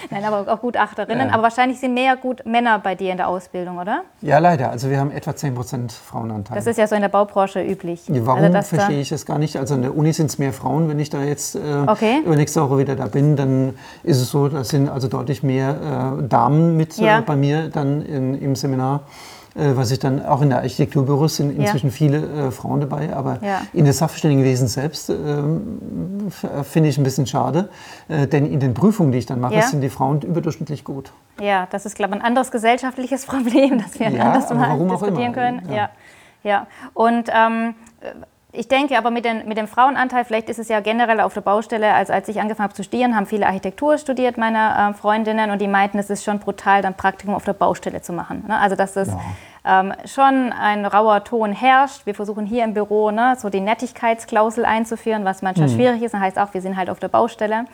Nein, 0.09 0.23
aber 0.25 0.51
auch 0.53 0.61
Gutachterinnen. 0.61 1.27
Ja. 1.27 1.33
Aber 1.33 1.43
wahrscheinlich 1.43 1.79
sind 1.79 1.93
mehr 1.93 2.15
gut 2.15 2.45
Männer 2.45 2.79
bei 2.79 2.95
dir 2.95 3.11
in 3.11 3.17
der 3.17 3.27
Ausbildung, 3.27 3.77
oder? 3.77 4.01
Ja, 4.21 4.39
leider. 4.39 4.69
Also 4.71 4.89
wir 4.89 4.99
haben 4.99 5.11
etwa 5.11 5.31
10% 5.31 5.91
Frauenanteil. 5.91 6.55
Das 6.55 6.67
ist 6.67 6.77
ja 6.77 6.87
so 6.87 6.95
in 6.95 7.01
der 7.01 7.09
Baubranche 7.09 7.61
üblich. 7.61 8.03
Warum 8.07 8.43
Also, 8.43 8.75
verstehe 8.75 8.99
ich 9.01 9.11
es 9.11 9.25
gar 9.25 9.37
nicht. 9.39 9.57
Also 9.57 9.75
an 9.75 9.81
der 9.81 9.95
Uni 9.95 10.13
sind 10.13 10.27
es 10.27 10.37
mehr 10.37 10.53
Frauen. 10.53 10.87
Wenn 10.89 10.99
ich 10.99 11.09
da 11.09 11.23
jetzt 11.23 11.55
äh, 11.55 11.59
Okay. 11.87 12.21
übernächste 12.25 12.61
Woche 12.61 12.77
wieder 12.79 12.95
da 12.95 13.07
bin, 13.07 13.35
dann 13.35 13.75
ist 14.03 14.21
es 14.21 14.29
so, 14.29 14.47
da 14.47 14.63
sind 14.63 14.89
also 14.89 15.07
deutlich 15.07 15.43
mehr 15.43 16.17
äh, 16.19 16.27
Damen 16.27 16.77
mit 16.77 16.97
Ja. 16.97 17.19
äh, 17.19 17.21
bei 17.21 17.35
mir 17.35 17.69
dann 17.69 18.01
in, 18.05 18.39
im 18.41 18.55
Seminar. 18.55 19.01
Äh, 19.55 19.77
was 19.77 19.89
ich 19.91 19.99
dann 19.99 20.25
auch 20.25 20.41
in 20.41 20.49
der 20.49 20.57
Architekturbüros 20.59 21.37
sind 21.37 21.57
inzwischen 21.57 21.89
viele 21.89 22.47
äh, 22.47 22.51
Frauen 22.51 22.81
dabei, 22.81 23.15
aber 23.15 23.39
Ja. 23.41 23.61
in 23.71 23.85
das 23.85 23.99
Sachverständigenwesen 23.99 24.67
selbst 24.67 25.09
ähm, 25.09 26.27
f- 26.27 26.67
finde 26.67 26.89
ich 26.89 26.97
ein 26.97 27.05
bisschen 27.05 27.25
schade, 27.25 27.69
äh, 28.09 28.27
denn 28.27 28.45
in 28.45 28.59
den 28.59 28.73
Prüfungen, 28.73 29.13
die 29.13 29.17
ich 29.19 29.25
dann 29.25 29.39
mache, 29.39 29.53
Ja. 29.55 29.61
sind 29.61 29.79
die 29.79 29.89
Frauen 29.89 30.19
überdurchschnittlich 30.21 30.83
gut. 30.83 31.13
Ja, 31.39 31.67
das 31.71 31.85
ist, 31.85 31.95
glaube 31.95 32.15
ich, 32.15 32.21
ein 32.21 32.25
anderes 32.25 32.51
gesellschaftliches 32.51 33.25
Problem, 33.27 33.81
das 33.81 33.97
wir 33.97 34.09
Ja, 34.09 34.23
anders 34.23 34.49
mal 34.49 34.77
diskutieren 34.77 35.21
immer, 35.21 35.33
können. 35.33 35.61
ja. 35.69 35.75
Ja. 35.75 35.89
Ja. 36.43 36.67
Und 36.93 37.29
ähm, 37.33 37.75
ich 38.57 38.67
denke 38.67 38.97
aber 38.97 39.11
mit, 39.11 39.25
den, 39.25 39.47
mit 39.47 39.57
dem 39.57 39.67
Frauenanteil, 39.67 40.25
vielleicht 40.25 40.49
ist 40.49 40.59
es 40.59 40.67
ja 40.67 40.79
generell 40.79 41.19
auf 41.21 41.33
der 41.33 41.41
Baustelle, 41.41 41.93
als, 41.93 42.09
als 42.09 42.27
ich 42.27 42.39
angefangen 42.39 42.65
habe 42.65 42.73
zu 42.73 42.83
studieren, 42.83 43.15
haben 43.15 43.25
viele 43.25 43.45
Architektur 43.45 43.97
studiert, 43.97 44.37
meine 44.37 44.91
äh, 44.91 44.93
Freundinnen, 44.93 45.51
und 45.51 45.61
die 45.61 45.67
meinten, 45.67 45.97
es 45.97 46.09
ist 46.09 46.23
schon 46.23 46.39
brutal, 46.39 46.81
dann 46.81 46.95
Praktikum 46.95 47.35
auf 47.35 47.45
der 47.45 47.53
Baustelle 47.53 48.01
zu 48.01 48.13
machen. 48.13 48.45
Ne? 48.47 48.57
Also, 48.57 48.75
dass 48.75 48.93
das 48.93 49.09
ähm, 49.65 49.93
schon 50.05 50.53
ein 50.53 50.85
rauer 50.85 51.23
Ton 51.23 51.51
herrscht. 51.51 52.05
Wir 52.05 52.15
versuchen 52.15 52.45
hier 52.45 52.63
im 52.63 52.73
Büro 52.73 53.11
ne, 53.11 53.35
so 53.39 53.49
die 53.49 53.61
Nettigkeitsklausel 53.61 54.65
einzuführen, 54.65 55.25
was 55.25 55.41
manchmal 55.41 55.69
schwierig 55.69 56.03
ist. 56.03 56.13
Das 56.13 56.21
heißt 56.21 56.39
auch, 56.39 56.53
wir 56.53 56.61
sind 56.61 56.77
halt 56.77 56.89
auf 56.89 56.99
der 56.99 57.07
Baustelle. 57.07 57.65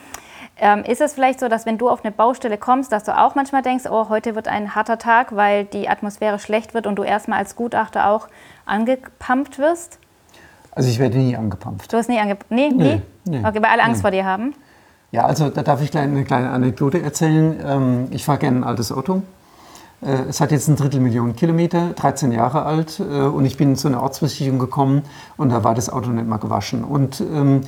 Ähm, 0.58 0.84
ist 0.84 1.02
es 1.02 1.13
vielleicht 1.13 1.39
so, 1.39 1.48
dass 1.48 1.65
wenn 1.65 1.78
du 1.78 1.89
auf 1.89 2.04
eine 2.04 2.12
Baustelle 2.12 2.58
kommst, 2.58 2.91
dass 2.91 3.04
du 3.04 3.17
auch 3.17 3.36
manchmal 3.36 3.62
denkst, 3.62 3.86
oh, 3.89 4.10
heute 4.10 4.36
wird 4.36 4.48
ein 4.48 4.76
harter 4.76 4.98
Tag, 4.98 5.36
weil 5.36 5.65
die 5.65 5.89
Atmosphäre 5.89 6.39
schlecht 6.39 6.74
wird 6.74 6.88
und 6.88 6.96
du 6.96 7.04
erstmal 7.04 7.39
als 7.39 7.56
Gutachter 7.56 8.10
auch 8.10 8.28
angepumpt 8.65 9.58
wirst? 9.60 10.00
Also 10.73 10.89
ich 10.89 10.99
werde 10.99 11.17
nie 11.17 11.36
angepumpt. 11.36 11.91
Du 11.91 11.97
hast 11.97 12.10
nie 12.10 12.19
angepumpt? 12.19 12.51
Nee, 12.51 12.69
nie? 12.69 13.01
nee, 13.25 13.39
okay, 13.39 13.62
weil 13.62 13.71
alle 13.71 13.84
Angst 13.84 13.97
nee. 13.97 14.01
vor 14.01 14.12
dir 14.12 14.25
haben? 14.25 14.53
Ja, 15.12 15.25
also 15.25 15.49
da 15.49 15.62
darf 15.63 15.81
ich 15.81 15.91
gleich 15.91 16.03
eine 16.03 16.23
kleine 16.23 16.49
Anekdote 16.51 17.01
erzählen. 17.01 17.60
Ähm, 17.65 18.07
Ich 18.12 18.23
fahre 18.23 18.38
gerne 18.39 18.60
ein 18.60 18.63
altes 18.63 18.91
Auto. 18.91 19.21
Äh, 20.01 20.29
Es 20.29 20.39
hat 20.39 20.51
jetzt 20.51 20.69
ein 20.69 20.77
Drittel 20.77 21.01
Million 21.01 21.36
Kilometer, 21.36 21.89
13 21.95 22.31
Jahre 22.31 22.63
alt 22.63 22.99
äh, 23.01 23.03
und 23.03 23.45
ich 23.45 23.57
bin 23.57 23.75
zu 23.75 23.89
einer 23.89 24.01
Ortsbesichtigung 24.01 24.60
gekommen 24.60 25.01
und 25.36 25.49
da 25.49 25.63
war 25.65 25.75
das 25.75 25.89
Auto 25.89 26.10
nicht 26.12 26.27
mal 26.27 26.38
gewaschen. 26.38 26.86
Und 26.86 27.19
ähm, 27.19 27.62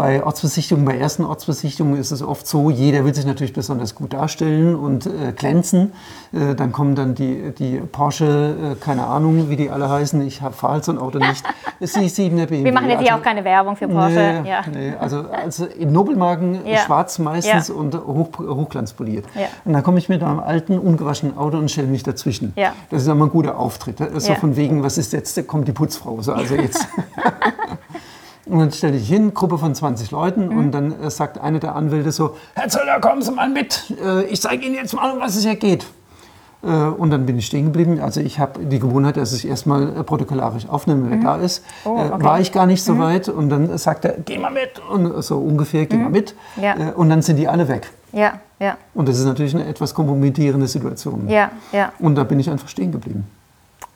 bei 0.00 0.24
Ortsbesichtigungen, 0.24 0.86
bei 0.86 0.96
ersten 0.96 1.26
Ortsbesichtigungen 1.26 2.00
ist 2.00 2.10
es 2.10 2.22
oft 2.22 2.46
so, 2.46 2.70
jeder 2.70 3.04
will 3.04 3.14
sich 3.14 3.26
natürlich 3.26 3.52
besonders 3.52 3.94
gut 3.94 4.14
darstellen 4.14 4.74
und 4.74 5.04
äh, 5.04 5.32
glänzen. 5.36 5.92
Äh, 6.32 6.54
dann 6.54 6.72
kommen 6.72 6.94
dann 6.94 7.14
die, 7.14 7.52
die 7.52 7.76
Porsche, 7.80 8.76
äh, 8.78 8.82
keine 8.82 9.06
Ahnung, 9.06 9.50
wie 9.50 9.56
die 9.56 9.68
alle 9.68 9.90
heißen, 9.90 10.22
ich 10.26 10.38
fahre 10.38 10.72
halt 10.72 10.84
so 10.86 10.92
ein 10.92 10.98
Auto 10.98 11.18
nicht. 11.18 11.44
Das 11.80 11.96
ist 11.96 12.16
die 12.18 12.30
7er 12.30 12.44
BMW. 12.46 12.64
Wir 12.64 12.72
machen 12.74 12.90
jetzt 12.90 13.00
hier 13.00 13.10
Also- 13.12 13.20
auch 13.20 13.24
keine 13.24 13.42
Werbung 13.44 13.74
für 13.76 13.88
Porsche. 13.88 14.40
Nee, 14.42 14.50
ja. 14.50 14.60
nee, 14.70 14.92
also, 15.00 15.24
also 15.30 15.64
in 15.64 15.92
Nobelmarken 15.92 16.66
Ja. 16.66 16.78
schwarz 16.78 17.18
meistens 17.18 17.68
Ja. 17.68 17.74
und 17.74 17.94
hoch, 17.94 18.28
hochglanzpoliert. 18.38 19.24
Und 19.64 19.72
dann 19.72 19.82
komme 19.82 19.98
ich 19.98 20.10
mit 20.10 20.22
einem 20.22 20.40
alten, 20.40 20.78
ungewaschenen 20.78 21.38
Auto 21.38 21.56
und 21.56 21.70
stelle 21.70 21.88
mich 21.88 22.02
dazwischen. 22.02 22.52
Das 22.90 23.02
ist 23.02 23.08
immer 23.08 23.24
ein 23.26 23.30
guter 23.30 23.58
Auftritt. 23.58 23.96
So 24.16 24.28
Ja. 24.32 24.38
von 24.38 24.56
wegen, 24.56 24.82
was 24.82 24.98
ist 24.98 25.14
jetzt, 25.14 25.46
kommt 25.46 25.68
die 25.68 25.72
Putzfrau. 25.72 26.20
So, 26.20 26.32
also 26.34 26.54
jetzt. 26.54 26.86
und 28.50 28.58
dann 28.58 28.72
stelle 28.72 28.96
ich 28.96 29.08
hin, 29.08 29.32
Gruppe 29.34 29.58
von 29.58 29.74
20 29.74 30.10
Leuten 30.10 30.48
Mhm. 30.48 30.58
und 30.58 30.72
dann 30.72 31.00
äh, 31.02 31.10
sagt 31.10 31.38
einer 31.40 31.58
der 31.60 31.74
Anwälte 31.74 32.12
so, 32.12 32.36
Herr 32.54 32.68
Zöller, 32.68 33.00
kommen 33.00 33.22
Sie 33.22 33.32
mal 33.32 33.48
mit, 33.48 33.94
äh, 34.04 34.24
ich 34.24 34.40
zeige 34.40 34.66
Ihnen 34.66 34.74
jetzt 34.74 34.94
mal, 34.94 35.10
um 35.12 35.20
was 35.20 35.36
es 35.36 35.44
hier 35.44 35.56
geht. 35.56 35.86
Äh, 36.62 36.66
Und 36.66 37.08
dann 37.10 37.24
bin 37.24 37.38
ich 37.38 37.46
stehen 37.46 37.64
geblieben. 37.66 38.00
Also 38.00 38.20
ich 38.20 38.38
habe 38.38 38.62
die 38.66 38.78
Gewohnheit, 38.78 39.16
dass 39.16 39.32
ich 39.32 39.48
erstmal 39.48 39.96
äh, 39.96 40.02
protokollarisch 40.04 40.68
aufnehme, 40.68 41.08
wer 41.10 41.16
da 41.16 41.36
ist. 41.36 41.64
Oh, 41.86 41.96
Äh, 41.96 42.10
okay. 42.12 42.22
War 42.24 42.38
ich 42.40 42.52
gar 42.52 42.66
nicht 42.66 42.82
so 42.84 42.98
weit 42.98 43.30
und 43.30 43.48
dann 43.48 43.78
sagt 43.78 44.04
er, 44.04 44.16
geh 44.26 44.36
mal 44.38 44.50
mit. 44.50 44.78
Und 44.90 45.22
so 45.22 45.38
ungefähr, 45.38 45.86
geh 45.86 45.96
mal 45.96 46.10
mit. 46.10 46.34
Ja. 46.60 46.74
Äh, 46.90 46.92
Und 46.94 47.08
dann 47.08 47.22
sind 47.22 47.36
die 47.36 47.48
alle 47.48 47.66
weg. 47.68 47.90
Ja, 48.12 48.40
ja, 48.58 48.76
Und 48.92 49.08
das 49.08 49.18
ist 49.18 49.24
natürlich 49.24 49.54
eine 49.54 49.64
etwas 49.66 49.94
kompromittierende 49.94 50.66
Situation. 50.66 51.28
ja, 51.28 51.50
ja. 51.72 51.92
Und 51.98 52.16
da 52.16 52.24
bin 52.24 52.38
ich 52.40 52.50
einfach 52.50 52.68
stehen 52.68 52.90
geblieben. 52.92 53.24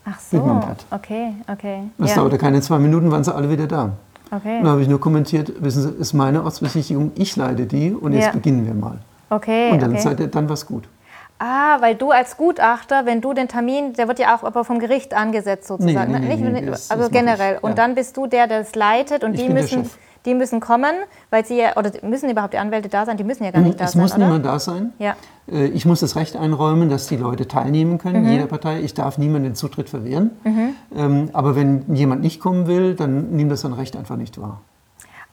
Ach 0.06 0.18
so. 0.20 0.62
Okay, 0.90 1.34
okay. 1.52 1.78
Das 1.98 2.10
ja. 2.10 2.16
dauerte 2.16 2.38
keine 2.38 2.60
zwei 2.62 2.78
Minuten, 2.78 3.10
waren 3.10 3.24
sie 3.24 3.34
alle 3.34 3.50
wieder 3.50 3.66
da. 3.66 3.90
Okay. 4.36 4.58
Und 4.58 4.64
dann 4.64 4.72
habe 4.72 4.82
ich 4.82 4.88
nur 4.88 5.00
kommentiert, 5.00 5.52
wissen 5.62 5.82
Sie, 5.82 5.88
ist 6.00 6.12
meine 6.12 6.42
Ortsbesichtigung, 6.44 7.12
ich 7.14 7.36
leite 7.36 7.66
die 7.66 7.92
und 7.92 8.12
jetzt 8.12 8.26
Ja. 8.26 8.32
beginnen 8.32 8.66
wir 8.66 8.74
mal. 8.74 8.98
Okay, 9.30 9.70
Und 9.70 9.80
dann, 9.82 9.92
okay. 9.92 10.00
seid 10.00 10.20
ihr, 10.20 10.26
dann 10.28 10.48
war 10.48 10.54
es 10.54 10.66
gut. 10.66 10.84
Ah, 11.38 11.80
weil 11.80 11.94
du 11.96 12.10
als 12.12 12.36
Gutachter, 12.36 13.06
wenn 13.06 13.20
du 13.20 13.32
den 13.34 13.48
Termin, 13.48 13.92
der 13.94 14.06
wird 14.06 14.18
ja 14.20 14.36
auch 14.36 14.44
aber 14.44 14.64
vom 14.64 14.78
Gericht 14.78 15.14
angesetzt 15.14 15.66
sozusagen. 15.66 16.12
Nee, 16.12 16.20
nee, 16.20 16.36
ne? 16.36 16.50
nee, 16.52 16.60
Nicht, 16.70 16.90
also 16.90 17.10
generell. 17.10 17.58
Und 17.60 17.76
dann 17.78 17.94
bist 17.96 18.16
du 18.16 18.26
der, 18.26 18.46
der 18.46 18.60
das 18.60 18.74
leitet 18.76 19.24
und 19.24 19.34
Ich 19.34 19.42
die 19.42 19.48
müssen. 19.52 19.90
Die 20.24 20.34
müssen 20.34 20.60
kommen, 20.60 20.94
weil 21.30 21.44
sie 21.44 21.58
ja, 21.58 21.76
oder 21.76 21.90
müssen 22.02 22.30
überhaupt 22.30 22.54
die 22.54 22.58
Anwälte 22.58 22.88
da 22.88 23.04
sein? 23.04 23.16
Die 23.16 23.24
müssen 23.24 23.44
ja 23.44 23.50
gar 23.50 23.60
nicht 23.60 23.78
da 23.78 23.84
es 23.84 23.92
sein, 23.92 24.02
muss 24.02 24.14
oder? 24.14 24.24
niemand 24.24 24.46
da 24.46 24.58
sein. 24.58 24.92
Ja. 24.98 25.14
Äh, 25.50 25.66
Ich 25.66 25.84
muss 25.84 26.00
das 26.00 26.16
Recht 26.16 26.34
einräumen, 26.36 26.88
dass 26.88 27.06
die 27.06 27.16
Leute 27.16 27.46
teilnehmen 27.46 27.98
können, 27.98 28.22
Mhm. 28.24 28.30
jeder 28.30 28.46
Partei. 28.46 28.80
Ich 28.80 28.94
darf 28.94 29.18
niemanden 29.18 29.44
den 29.50 29.54
Zutritt 29.54 29.88
verwehren. 29.90 30.30
Ähm, 30.96 31.28
Aber 31.32 31.56
wenn 31.56 31.94
jemand 31.94 32.22
nicht 32.22 32.40
kommen 32.40 32.66
will, 32.66 32.94
dann 32.94 33.30
nimmt 33.36 33.50
das 33.52 33.60
sein 33.62 33.72
Recht 33.74 33.96
einfach 33.96 34.16
nicht 34.16 34.40
wahr. 34.40 34.60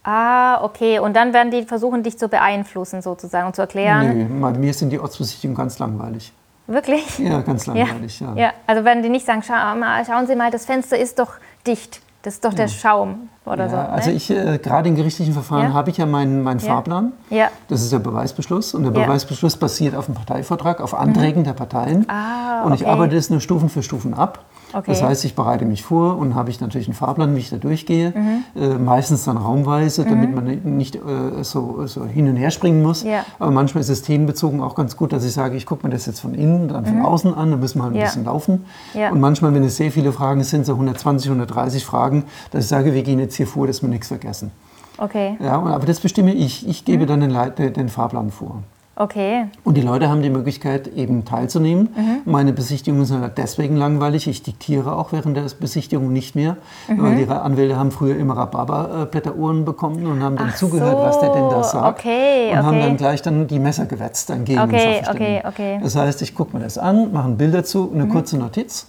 Ah, 0.03 0.63
okay. 0.63 0.99
Und 0.99 1.15
dann 1.15 1.31
werden 1.33 1.51
die 1.51 1.63
versuchen, 1.63 2.01
dich 2.03 2.17
zu 2.17 2.27
beeinflussen 2.27 3.01
sozusagen 3.01 3.47
und 3.47 3.55
zu 3.55 3.61
erklären. 3.61 4.29
Nö, 4.29 4.41
bei 4.41 4.51
mir 4.57 4.73
sind 4.73 4.89
die 4.89 4.99
Ortsbesichtigungen 4.99 5.55
ganz 5.55 5.77
langweilig. 5.79 6.33
Wirklich? 6.67 7.19
Ja, 7.19 7.41
ganz 7.41 7.65
Ja. 7.67 7.73
langweilig, 7.73 8.19
ja. 8.19 8.33
ja. 8.35 8.51
Also 8.65 8.83
wenn 8.83 9.03
die 9.03 9.09
nicht 9.09 9.25
sagen, 9.25 9.43
schau 9.45 9.53
mal, 9.53 10.03
schauen 10.05 10.25
Sie 10.25 10.35
mal, 10.35 10.49
das 10.51 10.65
Fenster 10.65 10.97
ist 10.97 11.19
doch 11.19 11.33
dicht. 11.67 12.01
Das 12.23 12.35
ist 12.35 12.45
doch 12.45 12.53
der 12.53 12.67
Schaum 12.67 13.29
oder 13.45 13.67
so. 13.67 13.75
Ja, 13.75 13.85
also 13.87 14.09
ne? 14.11 14.15
ich, 14.15 14.29
äh, 14.29 14.59
gerade 14.59 14.87
in 14.89 14.95
gerichtlichen 14.95 15.33
Verfahren 15.33 15.69
Ja. 15.69 15.73
habe 15.73 15.89
ich 15.89 15.97
ja 15.97 16.05
meinen, 16.05 16.43
meinen 16.43 16.59
Ja. 16.59 16.67
Fahrplan. 16.67 17.13
Ja. 17.31 17.47
Das 17.67 17.81
ist 17.81 17.91
der 17.91 17.97
Beweisbeschluss. 17.99 18.75
Und 18.75 18.83
der 18.83 18.91
Ja. 18.91 18.99
Mhm. 18.99 19.05
Beweisbeschluss 19.05 19.57
basiert 19.57 19.95
auf 19.95 20.05
dem 20.05 20.13
Parteivertrag, 20.15 20.81
auf 20.81 20.93
Anträgen 20.93 21.43
der 21.43 21.53
Parteien. 21.53 22.07
Ah, 22.09 22.61
Und 22.63 22.73
ich 22.75 22.81
okay. 22.81 22.91
arbeite 22.91 23.15
das 23.15 23.29
nur 23.31 23.39
Stufen 23.41 23.69
für 23.69 23.81
Stufen 23.81 24.13
ab. 24.13 24.39
Okay. 24.73 24.83
Das 24.91 25.03
heißt, 25.03 25.25
ich 25.25 25.35
bereite 25.35 25.65
mich 25.65 25.83
vor 25.83 26.17
und 26.17 26.35
habe 26.35 26.49
ich 26.49 26.61
natürlich 26.61 26.87
einen 26.87 26.93
Fahrplan, 26.95 27.35
wie 27.35 27.39
ich 27.39 27.49
da 27.49 27.57
durchgehe. 27.57 28.13
Mhm. 28.15 28.61
Äh, 28.61 28.77
meistens 28.77 29.23
dann 29.25 29.37
raumweise, 29.37 30.05
damit 30.05 30.33
man 30.33 30.45
nicht 30.77 30.95
äh, 30.95 31.43
so, 31.43 31.85
so 31.87 32.05
hin 32.05 32.27
und 32.29 32.35
her 32.37 32.51
springen 32.51 32.81
muss. 32.81 33.03
Ja. 33.03 33.25
Aber 33.39 33.51
manchmal 33.51 33.81
ist 33.81 33.89
es 33.89 34.01
themenbezogen 34.01 34.61
auch 34.61 34.75
ganz 34.75 34.95
gut, 34.97 35.11
dass 35.13 35.23
ich 35.25 35.33
sage, 35.33 35.55
ich 35.57 35.65
gucke 35.65 35.85
mir 35.85 35.91
das 35.93 36.05
jetzt 36.05 36.19
von 36.21 36.33
innen, 36.33 36.67
dann 36.69 36.85
von 36.85 37.01
außen 37.01 37.33
an, 37.33 37.51
dann 37.51 37.59
müssen 37.59 37.79
wir 37.79 37.83
halt 37.83 37.93
ein 37.93 37.95
Mhm. 37.95 37.99
Ja. 37.99 38.05
bisschen 38.05 38.25
laufen. 38.25 38.65
Ja. 38.93 39.11
Und 39.11 39.19
manchmal, 39.19 39.53
wenn 39.53 39.63
es 39.63 39.77
sehr 39.77 39.91
viele 39.91 40.11
Fragen 40.11 40.43
sind, 40.43 40.65
so 40.65 40.73
120, 40.73 41.29
130 41.29 41.85
Fragen, 41.85 42.23
dass 42.51 42.63
ich 42.65 42.69
sage, 42.69 42.93
wir 42.93 43.03
gehen 43.03 43.19
jetzt 43.19 43.35
hier 43.35 43.47
vor, 43.47 43.67
dass 43.67 43.81
wir 43.81 43.89
nichts 43.89 44.07
vergessen. 44.07 44.51
Okay, 44.97 45.37
Ja, 45.41 45.53
aber 45.61 45.85
das 45.85 45.99
bestimme 45.99 46.33
ich. 46.33 46.67
Ich 46.67 46.81
Mhm. 46.81 46.85
gebe 46.85 47.05
dann 47.07 47.21
den, 47.21 47.73
den 47.73 47.89
Fahrplan 47.89 48.29
vor. 48.29 48.61
Okay. 49.01 49.45
Und 49.63 49.75
die 49.77 49.81
Leute 49.81 50.09
haben 50.09 50.21
die 50.21 50.29
Möglichkeit, 50.29 50.87
eben 50.95 51.25
teilzunehmen. 51.25 51.89
Mhm. 51.95 52.31
Meine 52.31 52.53
Besichtigungen 52.53 53.05
sind 53.05 53.21
halt 53.21 53.37
deswegen 53.37 53.75
langweilig. 53.75 54.27
Ich 54.27 54.43
diktiere 54.43 54.95
auch 54.95 55.11
während 55.11 55.35
der 55.37 55.45
Besichtigung 55.59 56.11
nicht 56.13 56.35
mehr, 56.35 56.57
Mhm. 56.87 57.01
weil 57.03 57.15
die 57.17 57.27
Anwälte 57.27 57.77
haben 57.77 57.91
früher 57.91 58.15
immer 58.17 58.37
Rhabarberblätterohren 58.37 59.65
bekommen 59.65 60.05
und 60.05 60.21
haben 60.23 60.35
dann 60.37 60.49
Ach 60.51 60.55
zugehört, 60.55 60.97
was 60.97 61.19
der 61.19 61.29
denn 61.33 61.49
da 61.49 61.63
so, 61.63 61.79
sagt. 61.79 61.99
okay, 61.99 62.51
und 62.51 62.57
haben 62.63 62.77
okay. 62.77 62.87
dann 62.87 62.97
gleich 62.97 63.21
dann 63.21 63.47
die 63.47 63.59
Messer 63.59 63.85
gewetzt 63.85 64.29
dann 64.29 64.45
gegen 64.45 64.59
Okay, 64.61 65.01
okay, 65.09 65.41
okay. 65.47 65.79
Das 65.81 65.95
heißt, 65.95 66.21
ich 66.21 66.35
gucke 66.35 66.55
mir 66.57 66.63
das 66.63 66.77
an, 66.77 67.11
mache 67.11 67.27
ein 67.29 67.37
Bild 67.37 67.53
dazu, 67.53 67.91
eine 67.93 68.07
kurze 68.07 68.37
Notiz. 68.37 68.85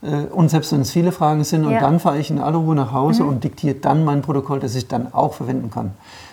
Äh, 0.00 0.32
Und 0.32 0.48
selbst 0.50 0.72
wenn 0.72 0.82
es 0.82 0.92
viele 0.92 1.10
Fragen 1.12 1.42
sind, 1.44 1.62
und 1.62 1.68
Mhm. 1.68 1.72
Ja. 1.72 1.80
Mhm. 1.80 1.84
dann 1.84 2.00
fahre 2.00 2.18
ich 2.18 2.30
in 2.30 2.38
aller 2.38 2.58
Ruhe 2.58 2.74
nach 2.76 2.92
Hause 2.92 3.24
und 3.24 3.42
diktiere 3.42 3.74
dann 3.74 4.04
mein 4.04 4.22
Protokoll, 4.22 4.60
das 4.60 4.74
ich 4.76 4.86
dann 4.88 5.12
auch 5.12 5.34
verwenden 5.34 5.70
kann. 5.70 5.90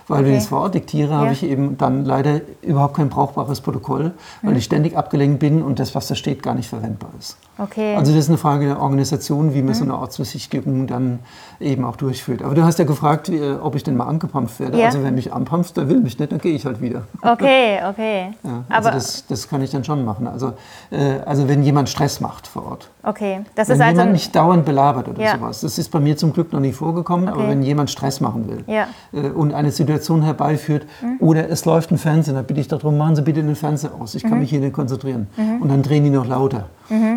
Weil 0.08 0.20
wenn 0.20 0.26
Okay. 0.26 0.38
ich 0.38 0.44
es 0.44 0.50
vor 0.50 0.62
Ort 0.62 0.76
diktiere, 0.76 1.12
Ja. 1.12 1.18
habe 1.20 1.32
ich 1.34 1.44
eben 1.44 1.78
dann 1.78 2.06
leider 2.06 2.42
überhaupt 2.62 2.96
kein 2.96 3.10
brauchbares 3.10 3.62
Protokoll, 3.62 4.12
weil 4.44 4.52
Mhm. 4.52 4.58
ich 4.58 4.64
ständig 4.66 4.96
abgelenkt 4.98 5.40
bin 5.40 5.64
und 5.64 5.80
das, 5.80 5.96
was 5.96 6.08
da 6.08 6.16
steht, 6.16 6.44
gar 6.44 6.54
nicht 6.54 6.70
verwendbar 6.70 7.10
ist. 7.18 7.38
Okay. 7.58 7.96
Also 7.96 8.12
das 8.12 8.26
ist 8.26 8.30
eine 8.30 8.38
Frage 8.38 8.66
der 8.66 8.82
Organisation, 8.82 9.54
wie 9.54 9.60
man 9.62 9.70
Mhm. 9.70 9.74
so 9.74 9.84
eine 9.86 9.98
Ortsbesichtigung 9.98 10.88
dann 10.88 11.20
eben 11.62 11.86
auch 11.86 11.96
durchführt. 11.96 12.42
Aber 12.44 12.54
du 12.54 12.64
hast 12.66 12.78
ja 12.80 12.86
gefragt, 12.86 13.32
wie, 13.32 13.38
äh, 13.38 13.56
ob 13.56 13.76
ich 13.76 13.84
denn 13.84 13.96
mal 13.96 14.06
angepampft 14.08 14.60
werde. 14.60 14.78
Ja. 14.78 14.88
Also 14.88 15.02
wenn 15.04 15.16
mich 15.16 15.32
anpampft, 15.34 15.78
der 15.78 15.88
will 15.88 16.02
mich 16.02 16.20
nicht, 16.20 16.32
dann 16.32 16.40
gehe 16.40 16.54
ich 16.54 16.66
halt 16.66 16.82
wieder. 16.82 17.04
okay, 17.22 17.80
okay. 17.90 18.34
Ja, 18.44 18.64
also 18.70 18.90
Aber 18.90 18.92
das, 18.98 19.26
das 19.28 19.48
kann 19.48 19.62
ich 19.62 19.72
dann 19.72 19.84
schon 19.86 20.04
machen. 20.04 20.28
Also, 20.28 20.54
äh, 20.92 21.20
also 21.26 21.48
wenn 21.48 21.64
jemand 21.64 21.88
Stress 21.90 22.20
macht 22.20 22.46
vor 22.46 22.66
Ort. 22.72 22.90
okay, 23.04 23.40
das 23.56 23.70
Wenn 23.70 23.76
ist 23.78 23.82
also 23.82 23.92
jemand 23.92 24.08
ein- 24.10 24.12
nicht 24.14 24.36
dauernd 24.36 24.66
belabert 24.66 25.08
oder 25.08 25.26
sowas. 25.38 25.62
Das 25.62 25.78
ist 25.78 25.90
bei 25.90 26.00
mir 26.02 26.18
zum 26.18 26.34
Glück 26.34 26.52
noch 26.52 26.60
nie 26.60 26.74
vorgekommen, 26.74 27.30
aber 27.30 27.40
Okay. 27.40 27.50
wenn 27.52 27.64
jemand 27.64 27.90
Stress 27.90 28.20
machen 28.20 28.50
will 28.50 28.66
äh, 29.14 29.30
und 29.30 29.54
eine 29.54 29.72
Situation 29.72 29.95
herbeiführt 30.24 30.86
oder 31.20 31.50
es 31.50 31.66
läuft 31.66 31.92
ein 31.92 31.98
Fernsehen, 31.98 32.36
dann 32.36 32.46
bitte 32.46 32.60
ich 32.60 32.68
darum, 32.68 32.98
machen 32.98 33.16
Sie 33.16 33.22
bitte 33.22 33.42
den 33.44 33.56
Fernseher 33.56 33.92
aus. 34.00 34.16
Ich 34.16 34.24
Mhm. 34.24 34.30
kann 34.30 34.40
mich 34.40 34.50
hier 34.50 34.60
nicht 34.60 34.74
konzentrieren. 34.74 35.28
Und 35.62 35.70
dann 35.70 35.82
drehen 35.84 36.04
die 36.04 36.10
noch 36.10 36.28
lauter. 36.28 36.66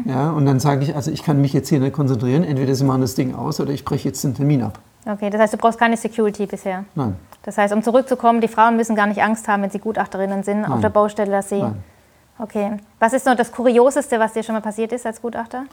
Ja, 0.05 0.31
und 0.31 0.47
dann 0.47 0.61
sage 0.61 0.83
ich, 0.85 0.95
also 0.95 1.11
ich 1.11 1.23
kann 1.23 1.41
mich 1.41 1.53
jetzt 1.53 1.69
hier 1.69 1.81
nicht 1.81 1.93
konzentrieren. 1.93 2.45
Entweder 2.45 2.75
Sie 2.75 2.85
machen 2.85 3.01
das 3.03 3.14
Ding 3.14 3.35
aus 3.35 3.61
oder 3.61 3.73
ich 3.73 3.85
breche 3.85 4.09
jetzt 4.09 4.23
den 4.25 4.35
Termin 4.35 4.62
ab. 4.62 4.79
okay, 5.07 5.31
das 5.31 5.41
heißt, 5.41 5.53
du 5.55 5.57
brauchst 5.59 5.79
keine 5.79 5.97
Security 5.97 6.47
bisher. 6.47 6.85
Nein. 6.95 7.17
Das 7.43 7.57
heißt, 7.57 7.73
um 7.75 7.83
zurückzukommen, 7.83 8.41
die 8.41 8.49
Frauen 8.49 8.77
müssen 8.77 8.95
gar 8.97 9.07
nicht 9.07 9.23
Angst 9.23 9.49
haben, 9.49 9.62
wenn 9.62 9.71
sie 9.71 9.79
Gutachterinnen 9.79 10.43
sind 10.43 10.64
auf 10.64 10.71
Nein. 10.71 10.81
der 10.83 10.88
Baustelle, 10.91 11.31
dass 11.31 11.49
sie. 11.49 11.62
Nein. 11.62 11.77
Okay. 12.38 12.73
Was 13.01 13.12
ist 13.14 13.27
noch 13.27 13.35
das 13.37 13.51
Kurioseste, 13.51 14.19
was 14.21 14.33
dir 14.35 14.43
schon 14.43 14.55
mal 14.55 14.61
passiert 14.61 14.93
ist 14.93 15.05
als 15.07 15.21
Gutachter? 15.21 15.64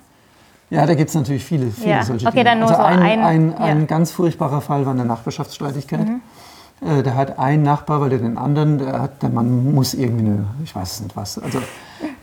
Ja, 0.71 0.85
da 0.87 0.95
gibt 0.95 1.09
es 1.09 1.15
natürlich 1.15 1.45
viele, 1.45 1.67
viele 1.69 1.91
Ja. 1.91 2.03
solche 2.03 2.25
Okay, 2.25 2.37
Dinge. 2.37 2.49
dann 2.49 2.59
nur 2.59 2.69
also 2.69 2.81
so 2.81 2.87
ein, 2.87 2.99
ein- 2.99 3.19
ein, 3.23 3.51
ja. 3.51 3.57
ein 3.65 3.85
ganz 3.87 4.11
furchtbarer 4.11 4.61
Fall 4.61 4.83
war 4.85 4.93
eine 4.93 5.05
Nachbarschaftsstreitigkeit. 5.05 6.07
Mhm. 6.07 6.21
Äh, 6.85 7.01
da 7.01 7.15
hat 7.15 7.39
ein 7.39 7.63
Nachbar, 7.63 7.99
weil 8.01 8.09
der 8.09 8.19
den 8.19 8.37
anderen, 8.37 8.77
der, 8.77 9.01
hat, 9.01 9.23
der 9.23 9.29
Mann 9.29 9.73
muss 9.73 9.93
irgendwie 9.93 10.25
eine, 10.25 10.45
ich 10.63 10.75
weiß 10.75 10.93
es 10.93 11.01
nicht 11.01 11.15
was, 11.15 11.39
also 11.39 11.59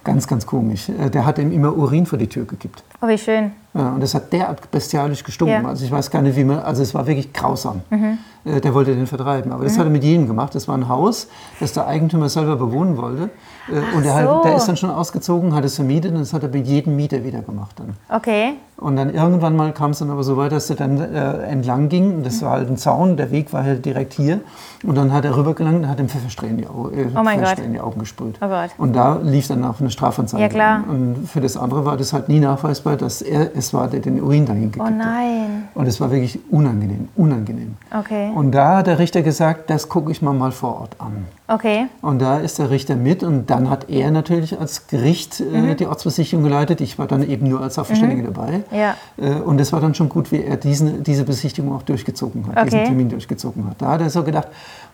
ganz, 0.04 0.28
ganz 0.28 0.46
komisch. 0.46 0.88
Äh, 0.88 1.10
der 1.10 1.26
hat 1.26 1.38
ihm 1.38 1.50
immer 1.50 1.76
Urin 1.76 2.06
vor 2.06 2.18
die 2.18 2.28
Tür 2.28 2.44
gekippt. 2.44 2.84
Oh, 3.00 3.08
wie 3.08 3.18
schön. 3.18 3.52
Ja, 3.74 3.90
und 3.90 4.00
das 4.00 4.14
hat 4.14 4.32
derart 4.32 4.70
bestialisch 4.70 5.24
gestunken. 5.24 5.54
Ja. 5.54 5.60
Mhm. 5.60 5.66
Also 5.66 5.84
ich 5.84 5.90
weiß 5.90 6.10
gar 6.10 6.22
nicht, 6.22 6.36
wie 6.36 6.44
man, 6.44 6.60
also 6.60 6.82
es 6.82 6.94
war 6.94 7.06
wirklich 7.06 7.32
grausam. 7.32 7.82
Äh, 7.90 7.96
Der 8.44 8.74
wollte 8.74 8.94
den 8.94 9.06
vertreiben. 9.06 9.52
Aber 9.52 9.64
das 9.64 9.78
hat 9.78 9.84
er 9.84 9.90
mit 9.90 10.02
jedem 10.02 10.26
gemacht. 10.26 10.54
Das 10.54 10.66
war 10.66 10.76
ein 10.76 10.88
Haus, 10.88 11.28
das 11.60 11.72
der 11.72 11.86
Eigentümer 11.86 12.28
selber 12.28 12.56
bewohnen 12.56 12.96
wollte. 12.96 13.30
Äh, 13.68 13.96
und 13.96 14.04
der, 14.04 14.12
so. 14.12 14.18
hat, 14.18 14.44
der 14.44 14.56
ist 14.56 14.66
dann 14.66 14.76
schon 14.76 14.90
ausgezogen, 14.90 15.54
hat 15.54 15.64
es 15.64 15.76
vermietet 15.76 16.10
und 16.12 16.18
das 16.18 16.32
hat 16.32 16.42
er 16.42 16.48
mit 16.48 16.66
jedem 16.66 16.96
Mieter 16.96 17.22
wieder 17.22 17.42
gemacht 17.42 17.76
dann. 17.78 17.94
Okay. 18.08 18.54
Und 18.78 18.96
dann 18.96 19.14
irgendwann 19.14 19.54
mal 19.54 19.72
kam 19.72 19.92
es 19.92 20.00
dann 20.00 20.10
aber 20.10 20.24
so 20.24 20.36
weit, 20.36 20.50
dass 20.50 20.68
er 20.68 20.74
dann 20.74 20.98
äh, 20.98 21.42
entlang 21.44 21.88
ging. 21.88 22.16
Und 22.16 22.26
Das 22.26 22.42
war 22.42 22.50
halt 22.52 22.68
ein 22.68 22.76
Zaun, 22.76 23.16
der 23.16 23.30
Weg 23.30 23.52
war 23.52 23.62
halt 23.62 23.84
direkt 23.84 24.12
hier. 24.14 24.40
Und 24.82 24.96
dann 24.96 25.12
hat 25.12 25.24
er 25.24 25.36
rübergelangt 25.36 25.84
und 25.84 25.88
hat 25.88 26.00
ihm 26.00 26.08
Pfefferspray 26.08 26.50
in 26.50 26.56
die, 26.56 26.66
Au 26.66 26.88
äh, 26.88 27.06
Oh 27.16 27.22
Pfefferspray 27.22 27.64
in 27.64 27.72
die 27.74 27.80
Augen 27.80 28.00
gesprüht. 28.00 28.38
Oh 28.40 28.48
Gott. 28.48 28.70
Und 28.78 28.96
da 28.96 29.20
lief 29.22 29.46
dann 29.46 29.64
auch 29.64 29.78
eine 29.78 29.90
Strafanzeige. 29.90 30.42
Ja, 30.42 30.48
klar. 30.48 30.76
an. 30.78 30.84
Und 31.18 31.28
für 31.28 31.40
das 31.40 31.56
andere 31.56 31.84
war 31.84 31.96
das 31.96 32.12
halt 32.12 32.28
nie 32.28 32.40
nachweisbar, 32.40 32.96
dass 32.96 33.22
er 33.22 33.56
es 33.56 33.72
war, 33.72 33.86
der 33.86 34.00
den 34.00 34.20
Urin 34.20 34.46
dahin 34.46 34.72
gekippt 34.72 34.82
Oh 34.82 34.86
hat. 34.86 34.96
nein. 34.96 35.68
Und 35.74 35.86
es 35.86 36.00
war 36.00 36.10
wirklich 36.10 36.40
unangenehm, 36.50 37.08
unangenehm. 37.14 37.76
Okay. 37.96 38.31
Und 38.34 38.52
da 38.52 38.78
hat 38.78 38.86
der 38.86 38.98
Richter 38.98 39.22
gesagt, 39.22 39.68
das 39.70 39.88
gucke 39.88 40.10
ich 40.10 40.22
mir 40.22 40.32
mal 40.32 40.52
vor 40.52 40.80
Ort 40.80 40.96
an. 40.98 41.26
Okay. 41.48 41.86
Und 42.00 42.20
da 42.20 42.38
ist 42.38 42.58
der 42.58 42.70
Richter 42.70 42.96
mit 42.96 43.22
und 43.22 43.50
dann 43.50 43.68
hat 43.68 43.90
er 43.90 44.10
natürlich 44.10 44.58
als 44.58 44.86
Gericht 44.86 45.40
äh, 45.40 45.44
Mhm. 45.44 45.76
die 45.76 45.86
Ortsbesichtigung 45.86 46.42
geleitet. 46.44 46.80
Ich 46.80 46.98
war 46.98 47.06
dann 47.06 47.22
eben 47.28 47.48
nur 47.48 47.60
als 47.60 47.74
Sachverständige 47.74 48.22
dabei. 48.30 48.62
Ja. 48.70 48.94
Äh, 49.18 49.34
und 49.40 49.60
es 49.60 49.72
war 49.72 49.80
dann 49.80 49.94
schon 49.94 50.08
gut, 50.08 50.32
wie 50.32 50.42
er 50.42 50.56
diesen, 50.56 51.02
diese 51.02 51.24
Besichtigung 51.24 51.74
auch 51.74 51.82
durchgezogen 51.82 52.46
hat, 52.46 52.64
diesen 52.66 52.78
Okay. 52.80 52.86
Termin 52.88 53.08
durchgezogen 53.10 53.66
hat. 53.68 53.80
Da 53.82 53.88
hat 53.88 54.00
er 54.00 54.10
so 54.10 54.22
gedacht, 54.22 54.48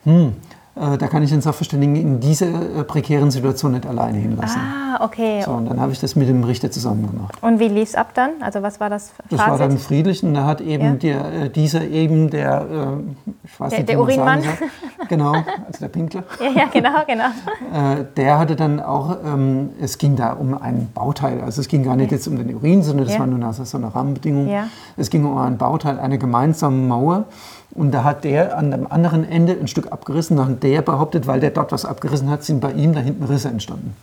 hm, 0.05 0.33
da 0.78 1.08
kann 1.08 1.22
ich 1.22 1.30
den 1.30 1.40
Sachverständigen 1.40 1.96
in 1.96 2.20
dieser 2.20 2.46
äh, 2.46 2.84
prekären 2.84 3.30
Situation 3.30 3.72
nicht 3.72 3.86
alleine 3.86 4.18
hinlassen. 4.18 4.60
Ah, 4.60 5.04
okay. 5.04 5.42
So, 5.44 5.50
und 5.52 5.66
dann 5.68 5.80
habe 5.80 5.92
ich 5.92 6.00
das 6.00 6.16
mit 6.16 6.28
dem 6.28 6.44
Richter 6.44 6.70
zusammen 6.70 7.10
gemacht. 7.10 7.34
Und 7.40 7.58
wie 7.58 7.68
lief 7.68 7.88
es 7.90 7.94
ab 7.94 8.10
dann? 8.14 8.30
Also 8.40 8.62
was 8.62 8.80
war 8.80 8.88
das 8.90 9.12
Das 9.30 9.40
Fazit? 9.40 9.52
war 9.52 9.58
dann 9.58 9.78
friedlich 9.78 10.22
und 10.22 10.34
da 10.34 10.44
hat 10.44 10.60
eben 10.60 10.84
Ja. 10.84 10.92
der, 10.92 11.32
äh, 11.44 11.50
dieser 11.50 11.84
eben, 11.86 12.30
der, 12.30 12.60
äh, 12.60 13.34
ich 13.44 13.58
weiß 13.60 13.70
Der- 13.70 13.78
nicht, 13.80 13.88
der 13.88 14.00
Urinmann? 14.00 14.42
Genau, 15.08 15.32
also 15.32 15.44
der 15.80 15.88
Pinkler. 15.88 16.22
ja, 16.40 16.62
ja, 16.62 16.64
genau, 16.72 16.90
genau. 17.06 17.24
Äh, 18.00 18.04
der 18.16 18.38
hatte 18.38 18.56
dann 18.56 18.80
auch, 18.80 19.16
ähm, 19.24 19.70
es 19.80 19.98
ging 19.98 20.16
da 20.16 20.32
um 20.32 20.54
ein 20.60 20.88
Bauteil, 20.94 21.40
also 21.40 21.60
es 21.60 21.68
ging 21.68 21.82
gar 21.84 21.96
nicht 21.96 22.10
jetzt 22.12 22.26
um 22.28 22.36
den 22.36 22.54
Urin, 22.54 22.82
sondern 22.82 23.04
das 23.06 23.14
Ja. 23.14 23.20
war 23.20 23.26
nur 23.26 23.38
eine, 23.42 23.52
so 23.52 23.76
eine 23.78 23.94
Rahmenbedingung. 23.94 24.48
Ja. 24.48 24.64
Es 24.96 25.10
ging 25.10 25.24
um 25.24 25.38
ein 25.38 25.58
Bauteil, 25.58 25.98
eine 25.98 26.18
gemeinsame 26.18 26.76
Mauer. 26.76 27.24
Und 27.74 27.92
da 27.92 28.02
hat 28.02 28.24
der 28.24 28.56
an 28.56 28.70
dem 28.70 28.90
anderen 28.90 29.28
Ende 29.28 29.52
ein 29.60 29.68
Stück 29.68 29.92
abgerissen, 29.92 30.36
nach 30.36 30.48
der 30.70 30.83
behauptet, 30.83 31.26
weil 31.26 31.40
der 31.40 31.50
dort 31.50 31.72
was 31.72 31.85
abgerissen 31.85 32.28
hat, 32.31 32.42
sind 32.44 32.61
bei 32.61 32.72
ihm 32.72 32.92
da 32.92 33.00
hinten 33.00 33.24
Risse 33.24 33.48
entstanden. 33.48 33.94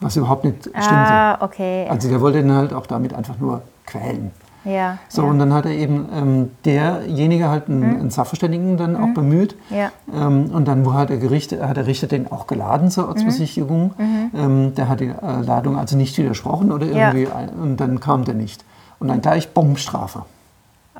Was 0.00 0.16
überhaupt 0.16 0.44
nicht 0.44 0.62
stimmte. 0.62 0.88
Ah, 0.88 1.38
okay. 1.40 1.86
Also 1.88 2.08
der 2.08 2.20
wollte 2.20 2.38
ihn 2.40 2.52
halt 2.52 2.72
auch 2.72 2.86
damit 2.86 3.12
einfach 3.14 3.38
nur 3.38 3.62
quälen. 3.84 4.30
ja. 4.64 4.98
So, 5.08 5.22
ja. 5.22 5.28
und 5.30 5.38
dann 5.40 5.52
hat 5.52 5.64
er 5.66 5.72
eben 5.72 6.08
ähm, 6.14 6.50
derjenige 6.64 7.48
halt 7.48 7.68
einen, 7.68 7.82
einen 7.82 8.10
Sachverständigen 8.10 8.76
dann 8.76 8.94
auch 8.96 9.12
bemüht. 9.14 9.56
Mhm. 9.70 9.76
Ja. 9.76 9.90
Ähm, 10.14 10.50
und 10.52 10.68
dann 10.68 10.92
hat 10.94 11.08
der, 11.10 11.16
Gericht, 11.18 11.52
hat 11.60 11.76
der 11.76 11.86
Richter 11.86 12.06
den 12.06 12.30
auch 12.30 12.46
geladen 12.46 12.90
zur 12.90 13.08
Ortsbesichtigung. 13.08 13.94
Ähm, 14.34 14.74
der 14.76 14.88
hat 14.88 15.00
die 15.00 15.06
äh, 15.08 15.40
Ladung 15.44 15.76
also 15.76 15.96
nicht 15.96 16.16
widersprochen 16.18 16.70
oder 16.70 16.86
Mhm. 16.86 16.92
Ja. 16.96 17.12
irgendwie, 17.12 17.32
ein, 17.32 17.48
und 17.50 17.76
dann 17.78 17.98
kam 17.98 18.24
der 18.24 18.34
nicht. 18.34 18.64
Und 19.00 19.08
dann 19.08 19.20
gleich 19.20 19.52
Bombenstrafe. 19.52 20.22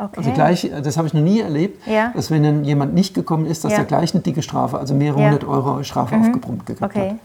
Okay. 0.04 0.14
Also 0.18 0.30
gleich, 0.32 0.64
äh, 0.64 0.80
das 0.82 0.96
habe 0.96 1.06
ich 1.06 1.14
noch 1.14 1.20
nie 1.22 1.40
erlebt, 1.40 1.87
Ja. 1.87 2.12
dass 2.14 2.30
wenn 2.30 2.42
dann 2.42 2.64
jemand 2.64 2.94
nicht 2.94 3.14
gekommen 3.14 3.46
ist, 3.46 3.64
dass 3.64 3.72
Ja. 3.72 3.78
der 3.78 3.87
gleich 3.87 4.14
eine 4.14 4.22
dicke 4.22 4.42
Strafe, 4.42 4.78
also 4.78 4.94
mehrere 4.94 5.20
Ja. 5.20 5.26
Mhm. 5.28 5.32
hundert 5.32 5.48
Euro 5.48 5.82
Strafe 5.82 6.16
aufgebrummt 6.16 6.66
gekriegt 6.66 6.82
Okay. 6.90 7.11
hat. 7.11 7.16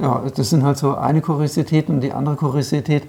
Ja, 0.00 0.22
das 0.34 0.50
sind 0.50 0.62
halt 0.62 0.78
so 0.78 0.94
eine 0.96 1.20
Kuriosität 1.20 1.88
und 1.88 2.00
die 2.00 2.12
andere 2.12 2.36
Kuriosität. 2.36 3.02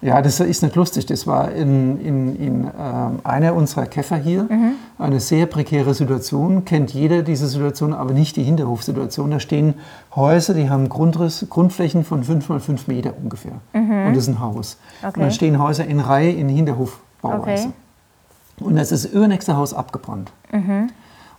Ja, 0.00 0.22
das 0.22 0.38
ist 0.38 0.62
nicht 0.62 0.76
lustig. 0.76 1.06
Das 1.06 1.26
war 1.26 1.50
in, 1.50 1.98
in, 2.00 2.36
in 2.36 2.64
ähm, 2.78 3.18
einer 3.24 3.52
unserer 3.54 3.86
Käfer 3.86 4.16
hier 4.16 4.44
Mhm. 4.44 4.72
eine 4.96 5.18
sehr 5.18 5.46
prekäre 5.46 5.92
Situation. 5.92 6.64
Kennt 6.64 6.92
jeder 6.94 7.22
diese 7.22 7.48
Situation, 7.48 7.92
aber 7.92 8.12
nicht 8.12 8.36
die 8.36 8.44
Hinterhofsituation. 8.44 9.30
Da 9.32 9.40
stehen 9.40 9.74
Häuser, 10.14 10.54
die 10.54 10.70
haben 10.70 10.88
Grundriss, 10.88 11.46
Grundflächen 11.50 12.04
von 12.04 12.22
5 12.22 12.48
mal 12.48 12.60
5 12.60 12.86
Meter 12.86 13.12
ungefähr. 13.20 13.54
Und 13.72 14.10
das 14.14 14.18
ist 14.18 14.28
ein 14.28 14.38
Haus. 14.40 14.76
Mhm. 15.02 15.08
Okay. 15.08 15.16
Und 15.18 15.22
dann 15.24 15.32
stehen 15.32 15.60
Häuser 15.60 15.84
in 15.86 15.98
Reihe 15.98 16.30
in 16.30 16.48
Hinterhofbauweise. 16.48 17.64
Okay. 17.64 17.72
Und 18.60 18.76
das 18.76 18.92
ist 18.92 19.04
das 19.04 19.12
übernächste 19.12 19.56
Haus 19.56 19.74
abgebrannt. 19.74 20.32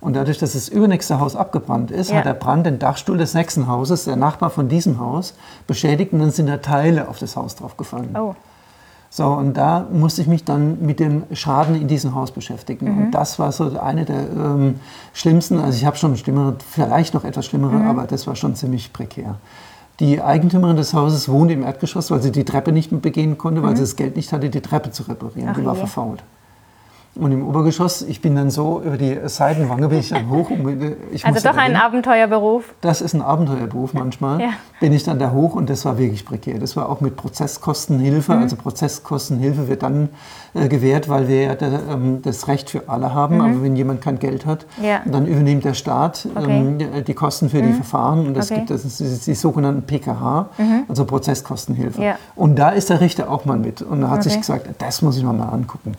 Und 0.01 0.15
dadurch, 0.15 0.37
dass 0.37 0.53
das 0.53 0.69
übernächste 0.69 1.19
Haus 1.19 1.35
abgebrannt 1.35 1.91
ist, 1.91 2.09
Ja. 2.11 2.17
hat 2.17 2.25
der 2.25 2.33
Brand 2.33 2.65
den 2.65 2.79
Dachstuhl 2.79 3.17
des 3.17 3.33
nächsten 3.33 3.67
Hauses, 3.67 4.05
der 4.05 4.15
Nachbar 4.15 4.49
von 4.49 4.69
diesem 4.69 4.99
Haus, 4.99 5.33
beschädigt 5.67 6.13
und 6.13 6.19
dann 6.19 6.31
sind 6.31 6.47
da 6.47 6.57
Teile 6.57 7.07
auf 7.09 7.19
das 7.19 7.35
Haus 7.35 7.55
draufgefallen. 7.55 8.15
Oh, 8.17 8.33
So, 9.11 9.25
und 9.25 9.55
da 9.57 9.87
musste 9.91 10.21
ich 10.21 10.27
mich 10.27 10.45
dann 10.45 10.85
mit 10.85 10.99
dem 10.99 11.23
Schaden 11.33 11.73
in 11.75 11.87
diesem 11.87 12.13
Haus 12.13 12.29
beschäftigen. 12.31 12.85
Mhm. 12.93 13.03
Und 13.05 13.11
das 13.11 13.39
war 13.39 13.51
so 13.51 13.77
eine 13.79 14.05
der 14.05 14.19
ähm, 14.19 14.79
schlimmsten, 15.13 15.59
also 15.59 15.75
ich 15.75 15.83
habe 15.85 15.97
schon 15.97 16.15
schlimmere, 16.15 16.55
vielleicht 16.69 17.15
noch 17.15 17.23
etwas 17.25 17.47
schlimmere, 17.47 17.73
Mhm. 17.77 17.87
aber 17.87 18.03
das 18.05 18.27
war 18.27 18.35
schon 18.35 18.53
ziemlich 18.55 18.93
prekär. 18.93 19.35
Die 19.99 20.21
Eigentümerin 20.21 20.77
des 20.77 20.93
Hauses 20.93 21.27
wohnte 21.27 21.55
im 21.55 21.63
Erdgeschoss, 21.63 22.09
weil 22.11 22.21
sie 22.21 22.31
die 22.31 22.45
Treppe 22.45 22.71
nicht 22.71 22.91
mehr 22.91 23.01
begehen 23.01 23.37
konnte, 23.39 23.63
weil 23.63 23.75
sie 23.75 23.81
das 23.81 23.95
Geld 23.95 24.15
nicht 24.15 24.31
hatte, 24.31 24.49
die 24.49 24.61
Treppe 24.61 24.91
zu 24.91 25.03
reparieren. 25.03 25.45
Mhm. 25.45 25.49
Ach 25.53 25.55
die 25.59 25.65
war 25.65 25.73
je. 25.73 25.79
verfault. 25.79 26.23
Und 27.19 27.31
im 27.31 27.47
Obergeschoss, 27.47 28.01
ich 28.01 28.21
bin 28.21 28.35
dann 28.35 28.49
so 28.49 28.81
über 28.83 28.97
die 28.97 29.17
Seitenwange 29.25 29.89
bin 29.89 29.99
ich 29.99 30.09
dann 30.09 30.29
hoch. 30.29 30.49
Und 30.49 30.95
ich 31.11 31.25
also 31.25 31.47
doch 31.47 31.57
ein. 31.57 31.75
Abenteuerberuf. 31.75 32.73
Das 32.81 33.01
ist 33.01 33.13
ein 33.13 33.21
Abenteuerberuf 33.21 33.93
manchmal. 33.93 34.39
Ja. 34.41 34.49
Bin 34.79 34.93
ich 34.93 35.03
dann 35.03 35.19
da 35.19 35.31
hoch 35.31 35.55
und 35.55 35.69
das 35.69 35.83
war 35.85 35.97
wirklich 35.97 36.25
prekär. 36.25 36.59
Das 36.59 36.75
war 36.77 36.87
auch 36.89 37.01
mit 37.01 37.15
Prozesskostenhilfe. 37.15 38.33
Mhm. 38.33 38.41
Also 38.43 38.55
Prozesskostenhilfe 38.55 39.67
wird 39.67 39.83
dann 39.83 40.09
äh, 40.53 40.67
gewährt, 40.67 41.09
weil 41.09 41.27
wir 41.27 41.41
ja 41.43 41.55
da, 41.55 41.67
ähm, 41.91 42.21
das 42.21 42.47
Recht 42.47 42.69
für 42.69 42.87
alle 42.87 43.13
haben. 43.13 43.41
Aber 43.41 43.61
wenn 43.61 43.75
jemand 43.75 44.01
kein 44.01 44.19
Geld 44.19 44.45
hat, 44.45 44.65
Mhm. 44.77 44.85
Ja. 44.85 44.99
dann 45.05 45.25
übernimmt 45.25 45.65
der 45.65 45.73
Staat 45.73 46.27
Okay. 46.35 46.49
ähm, 46.49 46.77
die, 46.77 47.03
die 47.03 47.13
Kosten 47.13 47.49
für 47.49 47.61
die 47.61 47.73
Verfahren. 47.73 48.27
Und 48.27 48.37
es 48.37 48.49
Okay. 48.51 48.59
gibt 48.61 48.71
das, 48.71 48.83
das 48.83 49.01
ist 49.01 49.27
die 49.27 49.35
sogenannten 49.35 49.83
PKH, 49.83 50.49
also 50.87 51.05
Prozesskostenhilfe. 51.05 52.01
Ja. 52.01 52.15
Und 52.35 52.57
da 52.57 52.69
ist 52.69 52.89
der 52.89 53.01
Richter 53.01 53.29
auch 53.29 53.45
mal 53.45 53.57
mit. 53.57 53.81
Und 53.81 54.01
da 54.01 54.09
hat 54.09 54.23
sich 54.23 54.33
Okay. 54.33 54.39
gesagt, 54.41 54.67
das 54.79 55.01
muss 55.01 55.17
ich 55.17 55.23
noch 55.23 55.33
mal 55.33 55.49
angucken. 55.49 55.93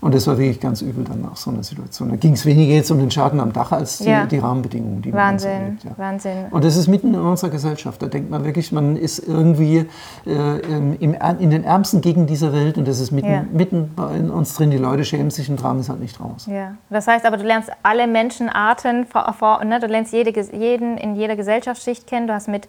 Und 0.00 0.14
das 0.14 0.26
war 0.26 0.38
wirklich 0.38 0.53
ganz 0.60 0.82
übel 0.82 1.04
dann 1.04 1.20
nach 1.22 1.36
so 1.36 1.50
einer 1.50 1.62
Situation. 1.62 2.10
Da 2.10 2.16
ging 2.16 2.32
es 2.34 2.44
weniger 2.46 2.74
jetzt 2.74 2.90
um 2.90 2.98
den 2.98 3.10
Schaden 3.10 3.40
am 3.40 3.52
Dach 3.52 3.72
als 3.72 3.98
die, 3.98 4.08
Ja. 4.10 4.26
die 4.26 4.38
Rahmenbedingungen, 4.38 5.02
die 5.02 5.10
man 5.10 5.18
Wahnsinn, 5.32 5.50
erlebt. 5.50 5.84
Ja. 5.84 5.90
Wahnsinn. 5.96 6.46
Und 6.50 6.64
das 6.64 6.76
ist 6.76 6.88
mitten 6.88 7.14
in 7.14 7.20
unserer 7.20 7.50
Gesellschaft. 7.50 8.02
Da 8.02 8.06
denkt 8.06 8.30
man 8.30 8.44
wirklich, 8.44 8.72
man 8.72 8.96
ist 8.96 9.18
irgendwie 9.20 9.86
äh, 10.26 10.58
im, 10.60 10.94
in 10.94 11.50
den 11.50 11.64
ärmsten 11.64 12.00
Gegenden 12.00 12.26
dieser 12.26 12.52
Welt 12.52 12.78
und 12.78 12.88
das 12.88 13.00
ist 13.00 13.10
mitten, 13.10 13.30
Ja. 13.30 13.44
mitten 13.52 13.92
bei- 13.94 14.14
in 14.16 14.30
uns 14.30 14.54
drin. 14.54 14.70
Die 14.70 14.78
Leute 14.78 15.04
schämen 15.04 15.30
sich 15.30 15.48
und 15.50 15.58
tragen 15.58 15.80
es 15.80 15.88
halt 15.88 16.00
nicht 16.00 16.20
raus. 16.20 16.46
Ja, 16.50 16.74
das 16.90 17.06
heißt 17.06 17.24
aber, 17.26 17.36
du 17.36 17.44
lernst 17.44 17.70
alle 17.82 18.06
Menschenarten, 18.06 19.06
vor, 19.06 19.32
vor, 19.38 19.64
ne? 19.64 19.80
du 19.80 19.86
lernst 19.86 20.12
jede, 20.12 20.32
jeden 20.52 20.96
in 20.98 21.14
jeder 21.16 21.36
Gesellschaftsschicht 21.36 22.06
kennen, 22.06 22.26
du 22.26 22.34
hast 22.34 22.48
mit 22.48 22.68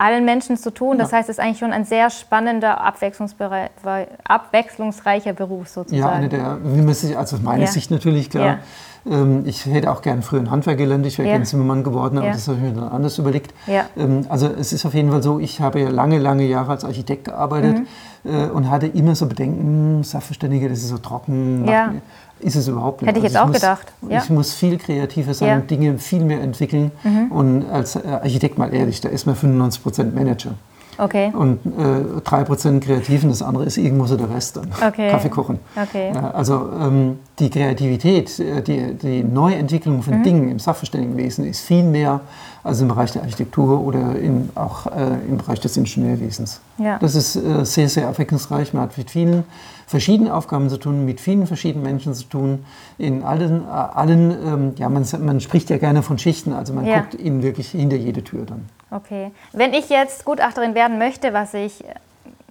allen 0.00 0.24
Menschen 0.24 0.56
zu 0.56 0.72
tun. 0.72 0.98
Das 0.98 1.10
Ja. 1.10 1.18
heißt, 1.18 1.28
es 1.28 1.38
ist 1.38 1.44
eigentlich 1.44 1.58
schon 1.58 1.72
ein 1.72 1.84
sehr 1.84 2.10
spannender, 2.10 2.80
abwechslungsreicher 2.80 5.32
Beruf 5.32 5.68
sozusagen. 5.68 6.00
Ja, 6.00 6.08
eine 6.08 6.28
der, 6.28 6.58
wie 6.64 6.82
man 6.82 6.94
sich, 6.94 7.16
also 7.16 7.36
aus 7.36 7.42
meiner 7.42 7.64
Ja. 7.64 7.70
Sicht 7.70 7.90
natürlich, 7.90 8.30
klar. 8.30 8.58
Ähm, 9.06 9.44
ich 9.46 9.64
hätte 9.64 9.90
auch 9.90 10.02
gern 10.02 10.22
früher 10.22 10.40
ein 10.40 10.50
Handwerk 10.50 10.76
gelernt, 10.76 11.06
ich 11.06 11.16
wäre 11.18 11.28
Ja. 11.28 11.34
gern 11.36 11.46
Zimmermann 11.46 11.84
geworden, 11.84 12.18
aber 12.18 12.26
Ja. 12.28 12.32
das 12.34 12.46
habe 12.48 12.58
ich 12.58 12.64
mir 12.64 12.72
dann 12.72 12.88
anders 12.90 13.16
überlegt. 13.18 13.54
Ja. 13.66 13.86
Ähm, 13.96 14.26
also 14.28 14.46
es 14.46 14.72
ist 14.74 14.84
auf 14.84 14.92
jeden 14.94 15.10
Fall 15.10 15.22
so, 15.22 15.38
ich 15.38 15.60
habe 15.60 15.80
ja 15.80 15.88
lange, 15.88 16.18
lange 16.18 16.44
Jahre 16.44 16.72
als 16.72 16.84
Architekt 16.84 17.24
gearbeitet 17.24 17.78
Mhm. 17.78 17.86
Äh, 18.24 18.46
und 18.46 18.70
hatte 18.70 18.86
immer 18.86 19.14
so 19.14 19.26
Bedenken, 19.26 20.02
Sachverständige, 20.02 20.68
das 20.68 20.78
ist 20.78 20.88
so 20.88 20.98
trocken. 20.98 21.66
Ja. 21.68 21.94
Ist 22.40 22.56
es 22.56 22.68
überhaupt 22.68 23.02
nicht. 23.02 23.08
Hätte 23.08 23.18
ich 23.18 23.24
jetzt 23.24 23.36
Also 23.36 23.44
auch 23.44 23.48
muss, 23.52 23.60
gedacht, 23.60 23.92
ja. 24.08 24.22
Ich 24.22 24.30
muss 24.30 24.54
viel 24.54 24.78
kreativer 24.78 25.34
sein, 25.34 25.48
Ja. 25.48 25.56
Mhm. 25.56 25.66
Dinge 25.66 25.98
viel 25.98 26.24
mehr 26.24 26.40
entwickeln. 26.40 26.90
Und 27.28 27.66
als 27.70 27.96
äh, 27.96 28.00
Architekt 28.08 28.56
mal 28.58 28.72
ehrlich, 28.72 29.00
da 29.02 29.10
ist 29.10 29.26
man 29.26 29.34
95% 29.36 30.14
Manager. 30.14 30.52
Okay. 30.96 31.32
Und 31.34 31.58
äh, 31.78 32.18
3% 32.20 32.80
Kreativen, 32.80 33.30
das 33.30 33.40
andere 33.42 33.64
ist 33.64 33.78
irgendwo 33.78 34.06
so 34.06 34.16
der 34.16 34.28
Rest 34.30 34.56
dann. 34.58 34.68
Okay. 34.86 35.10
Kaffee 35.10 35.28
kochen. 35.30 35.58
Okay. 35.74 36.12
Ja, 36.14 36.30
also 36.32 36.68
ähm, 36.78 37.18
die 37.38 37.48
Kreativität, 37.48 38.38
äh, 38.38 38.60
die, 38.62 38.94
die 38.94 39.22
Neuentwicklung 39.22 39.98
Mhm. 39.98 40.02
von 40.02 40.22
Dingen 40.22 40.50
im 40.50 40.58
Sachverständigenwesen 40.58 41.46
ist 41.46 41.60
viel 41.60 41.84
mehr 41.84 42.20
als 42.62 42.80
im 42.80 42.88
Bereich 42.88 43.12
der 43.12 43.22
Architektur 43.22 43.80
oder 43.80 44.16
in, 44.16 44.50
auch 44.54 44.86
äh, 44.86 45.14
im 45.28 45.38
Bereich 45.38 45.60
des 45.60 45.76
Ingenieurwesens. 45.76 46.60
Ja. 46.78 46.98
Das 46.98 47.14
ist 47.14 47.36
äh, 47.36 47.64
sehr, 47.64 47.88
sehr 47.88 48.08
abwechslungsreich. 48.08 48.74
Man 48.74 48.82
hat 48.82 48.98
mit 48.98 49.10
vielen 49.10 49.44
verschiedenen 49.86 50.30
Aufgaben 50.30 50.68
zu 50.68 50.76
tun, 50.76 51.04
mit 51.04 51.20
vielen 51.20 51.46
verschiedenen 51.46 51.82
Menschen 51.84 52.14
zu 52.14 52.24
tun. 52.24 52.64
In 52.98 53.22
allen, 53.24 53.62
äh, 53.64 53.70
allen 53.70 54.30
ähm, 54.46 54.72
ja, 54.76 54.88
man, 54.88 55.06
man 55.20 55.40
spricht 55.40 55.70
ja 55.70 55.78
gerne 55.78 56.02
von 56.02 56.18
Schichten, 56.18 56.52
also 56.52 56.72
man 56.74 56.84
Ja. 56.86 57.00
guckt 57.00 57.14
ihnen 57.14 57.42
wirklich 57.42 57.70
hinter 57.70 57.96
jede 57.96 58.22
Tür 58.22 58.44
dann. 58.46 58.68
Okay. 58.90 59.30
Wenn 59.52 59.72
ich 59.72 59.88
jetzt 59.88 60.24
Gutachterin 60.24 60.74
werden 60.74 60.98
möchte, 60.98 61.32
was 61.32 61.54
ich 61.54 61.82
äh, 61.84 61.94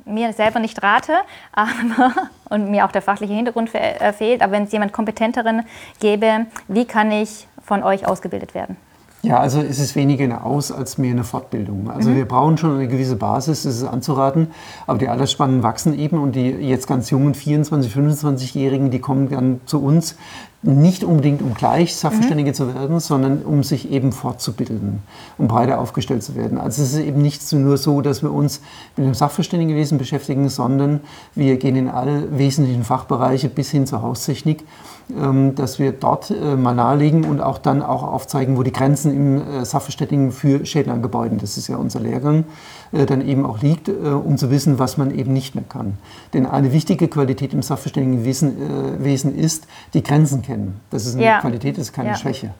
mir 0.06 0.34
selber 0.34 0.60
nicht 0.60 0.82
rate, 0.82 1.13
aber, 1.54 2.13
und 2.50 2.72
mir 2.72 2.86
auch 2.86 2.91
der 2.91 3.02
fachliche 3.04 3.34
Hintergrund 3.34 3.69
fe- 3.69 3.78
äh, 3.78 4.12
fehlt, 4.12 4.41
aber 4.41 4.54
wenn 4.54 4.63
es 4.63 4.72
jemand 4.72 4.91
Kompetenteren 4.91 5.62
gäbe, 6.00 6.48
wie 6.67 6.86
kann 6.86 7.12
ich 7.12 7.48
von 7.63 7.84
euch 7.84 8.08
ausgebildet 8.08 8.54
werden? 8.56 8.76
Ja, 9.21 9.39
also 9.39 9.60
es 9.60 9.79
ist 9.79 9.95
weniger 9.95 10.23
eine 10.23 10.45
Aus- 10.45 10.71
als 10.71 10.97
mehr 10.97 11.12
eine 11.12 11.25
Fortbildung. 11.25 11.84
Mhm. 11.84 11.89
Also 11.89 12.15
wir 12.15 12.25
brauchen 12.25 12.58
schon 12.58 12.75
eine 12.75 12.88
gewisse 12.88 13.17
Basis, 13.17 13.63
das 13.63 13.75
ist 13.75 13.84
anzuraten, 13.84 14.47
aber 14.88 14.97
die 14.97 15.10
Altersspannen 15.10 15.62
wachsen 15.62 15.97
eben 15.97 16.19
und 16.19 16.36
die 16.36 16.47
jetzt 16.47 16.88
ganz 16.88 17.10
jungen 17.10 17.34
24-, 17.34 17.89
25-Jährigen, 17.89 18.91
die 18.91 18.99
kommen 18.99 19.29
dann 19.29 19.60
zu 19.65 19.84
uns 19.84 20.15
nicht 20.62 21.05
unbedingt 21.05 21.41
um 21.41 21.53
gleich 21.53 21.95
Sachverständige 21.95 22.51
zu 22.51 22.73
werden, 22.73 22.99
sondern 22.99 23.43
um 23.43 23.63
sich 23.63 23.91
eben 23.91 24.12
fortzubilden, 24.12 24.99
um 25.38 25.47
breiter 25.47 25.79
aufgestellt 25.79 26.21
zu 26.21 26.36
werden. 26.36 26.58
Also 26.58 26.82
es 26.82 26.93
ist 26.93 26.99
eben 26.99 27.21
nicht 27.21 27.49
nur 27.53 27.77
so, 27.77 28.01
dass 28.01 28.23
wir 28.23 28.34
uns 28.34 28.62
mit 28.97 29.08
dem 29.08 29.13
Sachverständigenwesen 29.13 29.97
beschäftigen, 29.97 30.49
sondern 30.49 30.99
wir 31.34 31.55
gehen 31.58 31.77
in 31.77 31.88
alle 31.88 32.38
wesentlichen 32.38 32.84
Fachbereiche 32.84 33.47
bis 33.47 33.71
hin 33.71 33.88
zur 33.88 34.01
Haustechnik 34.01 34.65
dass 35.10 35.80
wir 35.80 35.91
dort 35.91 36.30
äh, 36.30 36.56
mal 36.56 36.76
nahelegen 36.76 37.26
und 37.26 37.41
auch 37.41 37.58
dann 37.58 37.82
auch 37.82 38.04
aufzeigen, 38.04 38.58
wo 38.58 38.63
die 38.63 38.72
Grenzen 38.72 39.12
im 39.12 39.41
äh, 39.41 39.65
Sachverständigen 39.65 40.32
für 40.32 40.65
Schädel 40.67 40.93
an 40.93 41.02
Gebäuden, 41.02 41.39
das 41.39 41.58
ist 41.58 41.67
ja 41.67 41.78
unser 41.78 42.00
Lehrgang, 42.00 42.43
äh, 42.91 43.08
dann 43.08 43.28
eben 43.28 43.43
auch 43.45 43.62
liegt, 43.62 43.89
um 43.89 44.38
zu 44.38 44.52
wissen, 44.52 44.78
was 44.78 44.98
man 44.98 45.10
eben 45.12 45.34
nicht 45.34 45.56
mehr 45.56 45.63
kann. 45.67 45.98
Denn 46.34 46.45
eine 46.45 46.74
wichtige 46.74 47.08
Qualität 47.08 47.54
im 47.54 47.63
Sachverständigenwesen 47.63 49.04
Wesen 49.04 49.36
ist, 49.36 49.67
die 49.93 50.04
Grenzen 50.04 50.43
kennen. 50.43 50.80
Das 50.91 51.06
ist 51.08 51.15
eine 51.15 51.26
Ja. 51.26 51.39
Qualität, 51.39 51.78
das 51.78 51.86
ist 51.86 51.93
keine 51.93 52.10
Ja. 52.10 52.15
Schwäche. 52.15 52.52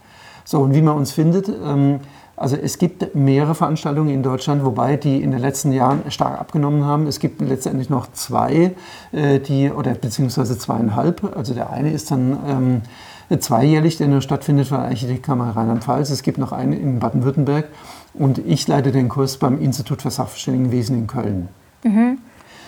So, 0.44 0.62
und 0.62 0.74
wie 0.74 0.82
man 0.82 0.96
uns 0.98 1.12
findet, 1.12 1.50
ähm, 1.50 2.00
also 2.40 2.56
es 2.56 2.78
gibt 2.78 3.16
mehrere 3.16 3.54
Veranstaltungen 3.54 4.10
in 4.10 4.24
Deutschland, 4.24 4.64
wobei 4.64 4.96
die 4.96 5.22
in 5.22 5.32
den 5.32 5.42
letzten 5.42 5.74
Jahren 5.74 6.10
stark 6.10 6.40
abgenommen 6.40 6.86
haben. 6.86 7.06
Es 7.06 7.20
gibt 7.20 7.42
letztendlich 7.42 7.90
noch 7.90 8.12
zwei, 8.14 8.76
äh, 9.12 9.40
die, 9.40 9.70
oder 9.70 9.94
beziehungsweise 9.94 10.58
zweieinhalb. 10.58 11.36
Also 11.36 11.54
der 11.54 11.72
eine 11.72 11.92
ist 11.92 12.12
dann 12.12 12.82
ähm, 13.30 13.40
zweijährlich, 13.42 13.98
der 13.98 14.08
nur 14.08 14.22
stattfindet 14.22 14.70
bei 14.70 14.78
der 14.78 14.86
Architektkammer 14.86 15.56
Rheinland-Pfalz. 15.56 16.10
Es 16.10 16.24
gibt 16.24 16.38
noch 16.38 16.54
einen 16.54 16.74
in 16.74 17.00
Baden-Württemberg 17.00 17.68
und 18.14 18.40
ich 18.40 18.68
leite 18.68 18.92
den 18.92 19.10
Kurs 19.10 19.38
beim 19.38 19.62
Institut 19.62 20.02
für 20.02 20.10
Sachverständigenwesen 20.10 20.98
in 20.98 21.08
Köln. 21.08 21.50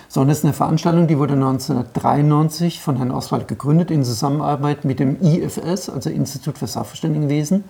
So, 0.10 0.19
und 0.19 0.27
das 0.27 0.39
ist 0.39 0.43
eine 0.43 0.53
Veranstaltung, 0.53 1.07
die 1.07 1.17
wurde 1.17 1.36
1993 1.36 2.81
von 2.81 2.97
Herrn 2.97 3.12
Oswald 3.12 3.47
gegründet 3.47 3.89
in 3.89 4.03
Zusammenarbeit 4.03 4.84
mit 4.84 4.99
dem 4.99 5.15
IFS, 5.21 5.89
also 5.89 6.10
Institut 6.10 6.57
für 6.57 6.67
Sachverständigenwesen. 6.67 7.63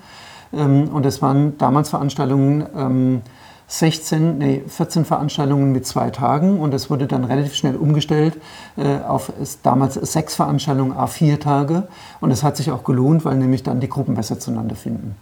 Ähm, 0.54 0.90
Und 0.94 1.06
das 1.06 1.22
waren 1.22 1.58
damals 1.58 1.90
Veranstaltungen, 1.90 2.66
ähm, 2.78 3.22
16, 3.68 4.38
nee, 4.38 4.62
14 4.68 5.06
Veranstaltungen 5.06 5.72
mit 5.72 5.86
zwei 5.88 6.10
Tagen 6.10 6.60
und 6.60 6.74
das 6.74 6.90
wurde 6.90 7.08
dann 7.08 7.24
relativ 7.24 7.54
schnell 7.56 7.78
umgestellt 7.78 8.34
äh, 8.76 8.98
auf 9.08 9.32
es- 9.42 9.62
damals 9.62 9.94
sechs 9.94 10.36
Veranstaltungen 10.36 10.92
a 10.92 11.08
vier 11.08 11.40
Tage 11.40 11.88
und 12.20 12.32
es 12.32 12.44
hat 12.44 12.58
sich 12.58 12.70
auch 12.72 12.84
gelohnt, 12.84 13.24
weil 13.24 13.38
nämlich 13.38 13.64
dann 13.64 13.80
die 13.80 13.88
Gruppen 13.88 14.16
besser 14.16 14.40
zueinander 14.40 14.76
finden. 14.76 15.16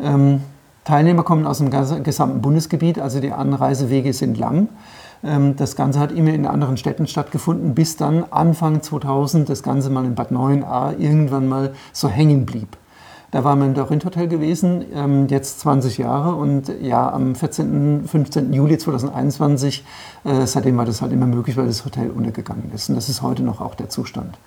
Ähm, 0.00 0.40
Teilnehmer 0.84 1.24
kommen 1.24 1.46
aus 1.46 1.58
dem 1.58 1.68
gesamten 2.02 2.40
Bundesgebiet, 2.40 2.98
also 2.98 3.20
die 3.20 3.32
Anreisewege 3.32 4.14
sind 4.14 4.38
lang. 4.38 4.68
Ähm, 5.22 5.54
Das 5.56 5.76
Ganze 5.76 6.00
hat 6.00 6.10
immer 6.10 6.32
in 6.32 6.46
anderen 6.46 6.78
Städten 6.78 7.06
stattgefunden, 7.06 7.74
bis 7.74 7.96
dann 7.98 8.24
Anfang 8.30 8.80
2000 8.82 9.46
das 9.50 9.62
Ganze 9.62 9.90
mal 9.90 10.06
in 10.06 10.14
Bad 10.14 10.30
9a 10.32 10.98
irgendwann 10.98 11.48
mal 11.48 11.74
so 11.92 12.08
hängen 12.08 12.46
blieb. 12.46 12.78
Da 13.34 13.42
waren 13.42 13.58
wir 13.58 13.66
im 13.66 13.74
Dorint 13.74 14.04
Hotel 14.04 14.28
gewesen, 14.28 14.84
ähm, 14.94 15.26
jetzt 15.26 15.58
20 15.58 15.98
Jahre 15.98 16.36
und 16.36 16.70
ja, 16.80 17.12
am 17.12 17.34
14., 17.34 18.04
15. 18.06 18.52
Juli 18.52 18.78
2021, 18.78 19.84
äh, 20.22 20.46
seitdem 20.46 20.76
war 20.76 20.84
das 20.84 21.02
halt 21.02 21.10
immer 21.12 21.26
möglich, 21.26 21.56
weil 21.56 21.66
das 21.66 21.84
Hotel 21.84 22.10
untergegangen 22.10 22.70
ist. 22.72 22.90
Und 22.90 22.94
das 22.94 23.08
ist 23.08 23.22
heute 23.22 23.42
noch 23.42 23.60
auch 23.60 23.74
der 23.74 23.88
Zustand. 23.88 24.38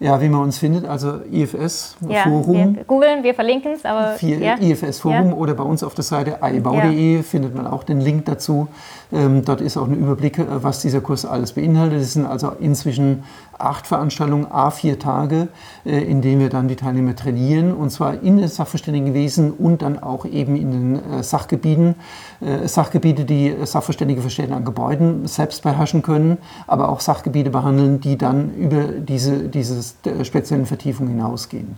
Ja, 0.00 0.20
wie 0.20 0.28
man 0.28 0.42
uns 0.42 0.58
findet, 0.58 0.86
also 0.86 1.20
IFS 1.30 1.96
Ja, 2.08 2.24
Forum. 2.24 2.76
wir 2.76 2.84
googeln, 2.84 3.22
wir 3.22 3.34
verlinken 3.34 3.72
es, 3.72 3.86
aber 3.86 4.16
ja. 4.22 4.56
IFS 4.58 4.98
Forum 4.98 5.28
Ja. 5.28 5.34
oder 5.34 5.54
bei 5.54 5.62
uns 5.62 5.82
auf 5.82 5.94
der 5.94 6.04
Seite 6.04 6.42
aebau.de 6.42 7.22
findet 7.22 7.54
man 7.54 7.66
auch 7.66 7.84
den 7.84 8.00
Link 8.00 8.26
dazu. 8.26 8.68
Ähm, 9.12 9.44
dort 9.46 9.62
ist 9.62 9.76
auch 9.78 9.86
ein 9.86 9.94
Überblick, 9.94 10.38
äh, 10.38 10.44
was 10.62 10.80
dieser 10.80 11.00
Kurs 11.00 11.24
alles 11.24 11.52
beinhaltet. 11.52 12.00
Es 12.00 12.12
sind 12.14 12.24
also 12.26 12.52
inzwischen 12.60 13.24
acht 13.60 13.86
Veranstaltungen, 13.86 14.46
a 14.50 14.70
vier 14.70 14.98
Tage, 14.98 15.48
äh, 15.84 15.98
in 16.02 16.22
denen 16.22 16.40
wir 16.40 16.48
dann 16.48 16.68
die 16.68 16.76
Teilnehmer 16.76 17.14
trainieren 17.14 17.72
und 17.72 17.90
zwar 17.90 18.22
in 18.22 18.40
das 18.40 18.56
Sachverständigenwesen 18.56 19.52
und 19.52 19.82
dann 19.82 19.98
auch 19.98 20.24
eben 20.24 20.56
in 20.56 20.70
den 20.70 21.12
äh, 21.12 21.22
Sachgebieten. 21.22 21.94
Äh, 22.40 22.66
Sachgebiete, 22.66 23.24
die 23.24 23.54
Sachverständige 23.64 24.22
für 24.22 24.30
Schäden 24.30 24.54
an 24.54 24.64
Gebäuden 24.64 25.26
selbst 25.26 25.62
beherrschen 25.62 26.02
können, 26.02 26.38
aber 26.66 26.88
auch 26.88 27.00
Sachgebiete 27.00 27.50
behandeln, 27.50 28.00
die 28.00 28.16
dann 28.16 28.54
über 28.54 28.84
diese, 28.84 29.48
diese 29.48 29.80
speziellen 30.24 30.66
Vertiefungen 30.66 31.10
hinausgehen. 31.10 31.76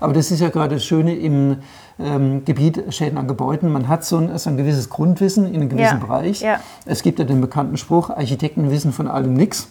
Aber 0.00 0.12
das 0.12 0.32
ist 0.32 0.40
ja 0.40 0.48
gerade 0.48 0.74
das 0.74 0.84
Schöne 0.84 1.14
im 1.14 1.58
ähm, 2.00 2.44
Gebiet 2.44 2.82
Schäden 2.92 3.18
an 3.18 3.28
Gebäuden. 3.28 3.70
Man 3.70 3.86
hat 3.86 4.04
so 4.04 4.16
ein, 4.18 4.36
so 4.36 4.50
ein 4.50 4.56
gewisses 4.56 4.90
Grundwissen 4.90 5.46
in 5.46 5.60
einem 5.60 5.68
gewissen 5.68 6.00
Ja, 6.00 6.04
Bereich. 6.04 6.40
ja. 6.40 6.60
Es 6.84 7.02
gibt 7.02 7.20
ja 7.20 7.24
den 7.24 7.40
bekannten 7.40 7.76
Spruch, 7.76 8.10
Architekten 8.10 8.70
wissen 8.70 8.92
von 8.92 9.06
allem 9.06 9.34
nichts. 9.34 9.68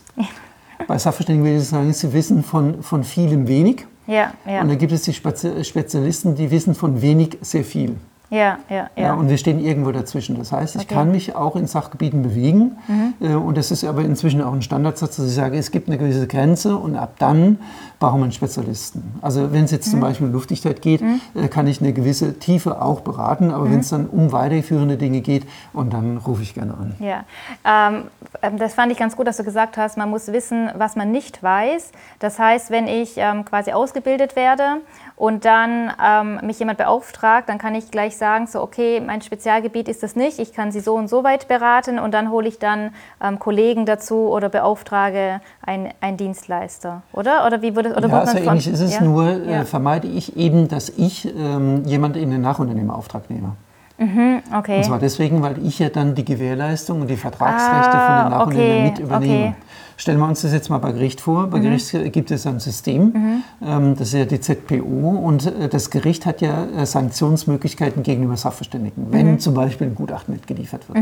Bei 0.88 0.98
Sachverständigen 0.98 1.46
würde 1.46 1.62
ich 1.62 1.68
sagen, 1.68 1.92
sie 1.94 2.12
wissen 2.14 2.44
von, 2.44 2.82
von 2.84 3.04
vielem 3.04 3.48
wenig. 3.48 3.86
Ja, 4.08 4.34
ja, 4.46 4.62
Und 4.62 4.70
dann 4.70 4.78
gibt 4.78 4.92
es 4.92 5.04
die 5.04 5.14
Spezi- 5.14 5.64
Spezialisten, 5.64 6.36
die 6.36 6.50
wissen 6.52 6.76
von 6.76 7.02
wenig 7.02 7.38
sehr 7.42 7.64
viel. 7.64 7.96
Ja, 8.32 8.58
ja, 8.70 8.76
Ja. 8.96 9.04
ja. 9.04 9.14
und 9.14 9.30
wir 9.30 9.38
stehen 9.38 9.60
irgendwo 9.60 9.92
dazwischen. 9.92 10.38
Das 10.40 10.52
heißt, 10.52 10.76
ich 10.78 10.82
Okay. 10.86 10.96
kann 10.96 11.12
mich 11.12 11.36
auch 11.36 11.56
in 11.56 11.68
Sachgebieten 11.68 12.24
bewegen. 12.24 12.78
Äh, 13.20 13.36
Und 13.36 13.58
das 13.58 13.70
ist 13.70 13.84
aber 13.84 14.02
inzwischen 14.02 14.42
auch 14.42 14.54
ein 14.54 14.62
Standardsatz, 14.64 15.18
dass 15.18 15.28
ich 15.28 15.36
sage, 15.36 15.58
es 15.58 15.70
gibt 15.70 15.88
eine 15.88 15.98
gewisse 16.00 16.26
Grenze 16.26 16.76
und 16.78 16.96
ab 16.96 17.14
dann 17.20 17.60
brauchen 18.00 18.20
wir 18.20 18.24
einen 18.24 18.32
Spezialisten. 18.32 19.20
Also 19.22 19.52
wenn 19.52 19.66
es 19.66 19.72
jetzt 19.72 19.92
zum 19.92 20.00
Beispiel 20.00 20.26
um 20.28 20.34
Luftdichtheit 20.34 20.82
geht, 20.82 21.04
äh, 21.36 21.48
kann 21.50 21.68
ich 21.68 21.82
eine 21.82 21.94
gewisse 21.94 22.40
Tiefe 22.40 22.82
auch 22.82 23.02
beraten. 23.02 23.52
Aber 23.52 23.70
wenn 23.70 23.82
es 23.82 23.90
dann 23.90 24.08
um 24.08 24.32
weiterführende 24.32 24.98
Dinge 24.98 25.22
geht, 25.22 25.46
und 25.74 25.94
dann 25.94 26.18
rufe 26.18 26.42
ich 26.42 26.54
gerne 26.56 26.74
an. 26.74 26.96
Ja, 27.00 27.26
ähm, 27.66 28.06
ähm, 28.42 28.58
das 28.58 28.74
fand 28.74 28.92
ich 28.92 28.98
ganz 28.98 29.16
gut, 29.16 29.28
dass 29.28 29.38
du 29.38 29.44
gesagt 29.44 29.78
hast, 29.78 29.98
man 29.98 30.10
muss 30.10 30.32
wissen, 30.32 30.70
was 30.76 30.96
man 30.96 31.12
nicht 31.12 31.44
weiß. 31.44 31.92
Das 32.20 32.40
heißt, 32.40 32.72
wenn 32.72 32.88
ich 32.88 33.16
ähm, 33.18 33.46
quasi 33.46 33.72
ausgebildet 33.74 34.36
werde 34.36 34.78
und 35.16 35.46
dann 35.46 35.92
ähm, 36.04 36.40
mich 36.48 36.58
jemand 36.60 36.78
beauftragt, 36.80 37.50
dann 37.50 37.58
kann 37.60 37.76
ich 37.76 37.92
gleich 37.92 38.18
sagen, 38.22 38.46
so 38.46 38.62
okay, 38.62 39.02
mein 39.02 39.22
Spezialgebiet 39.22 39.90
ist 39.90 40.04
das 40.04 40.16
nicht, 40.16 40.38
ich 40.40 40.54
kann 40.54 40.72
sie 40.72 40.80
so 40.80 40.94
und 40.94 41.10
so 41.10 41.24
weit 41.24 41.48
beraten 41.48 41.98
und 41.98 42.14
dann 42.14 42.30
hole 42.30 42.48
ich 42.48 42.60
dann 42.60 42.92
ähm, 43.22 43.40
Kollegen 43.40 43.86
dazu 43.88 44.30
oder 44.30 44.48
beauftrage 44.48 45.42
einen, 45.66 45.92
Dienstleister, 46.18 47.02
oder? 47.14 47.46
Oder 47.48 47.62
wie 47.64 47.76
würde 47.76 47.96
oder 47.96 48.08
Ja, 48.08 48.26
so 48.28 48.38
ähnlich 48.38 48.68
ist 48.68 48.80
es, 48.80 48.94
ja? 48.94 49.02
nur 49.04 49.26
äh, 49.28 49.66
vermeide 49.66 50.08
ich 50.08 50.38
eben, 50.38 50.68
dass 50.68 50.90
ich 50.90 51.26
ähm, 51.36 51.84
jemand 51.86 52.16
in 52.16 52.30
den 52.30 52.42
Nachunternehmerauftrag 52.42 53.30
nehme. 53.30 53.54
Okay. 54.58 54.78
Und 54.78 54.84
zwar 54.86 54.98
deswegen, 55.00 55.44
weil 55.44 55.64
ich 55.64 55.78
ja 55.78 55.90
dann 55.90 56.16
die 56.16 56.26
Gewährleistung 56.26 57.02
und 57.02 57.08
die 57.08 57.18
Vertragsrechte 57.18 57.98
Ah, 57.98 58.06
von 58.08 58.16
den 58.16 58.38
Nachunternehmern 58.38 58.78
okay, 58.80 58.90
mit 58.90 59.00
übernehme. 59.00 59.48
okay. 59.50 59.56
Mhm. 60.02 60.04
Stellen 60.04 60.20
wir 60.20 60.28
uns 60.28 60.42
das 60.42 60.52
jetzt 60.52 60.70
mal 60.70 60.80
bei 60.80 60.92
Gericht 60.94 61.22
vor. 61.22 61.48
Bei 61.48 61.60
Gericht 61.60 61.92
gibt 62.12 62.32
es 62.32 62.48
ein 62.48 62.60
System, 62.60 63.14
ähm, 63.64 63.96
das 63.96 64.08
ist 64.10 64.14
ja 64.14 64.26
die 64.26 64.40
ZPO 64.40 64.84
und 64.84 65.46
äh, 65.46 65.70
das 65.70 65.92
Gericht 65.92 66.26
hat 66.26 66.42
ja 66.42 66.66
äh, 66.76 66.86
Sanktionsmöglichkeiten 66.88 68.02
gegenüber 68.04 68.36
Sachverständigen, 68.36 69.08
wenn 69.12 69.34
Mhm. 69.34 69.40
zum 69.40 69.54
Beispiel 69.54 69.88
ein 69.88 69.96
Gutachten 69.96 70.34
mitgeliefert 70.34 70.90
wird. 70.90 70.98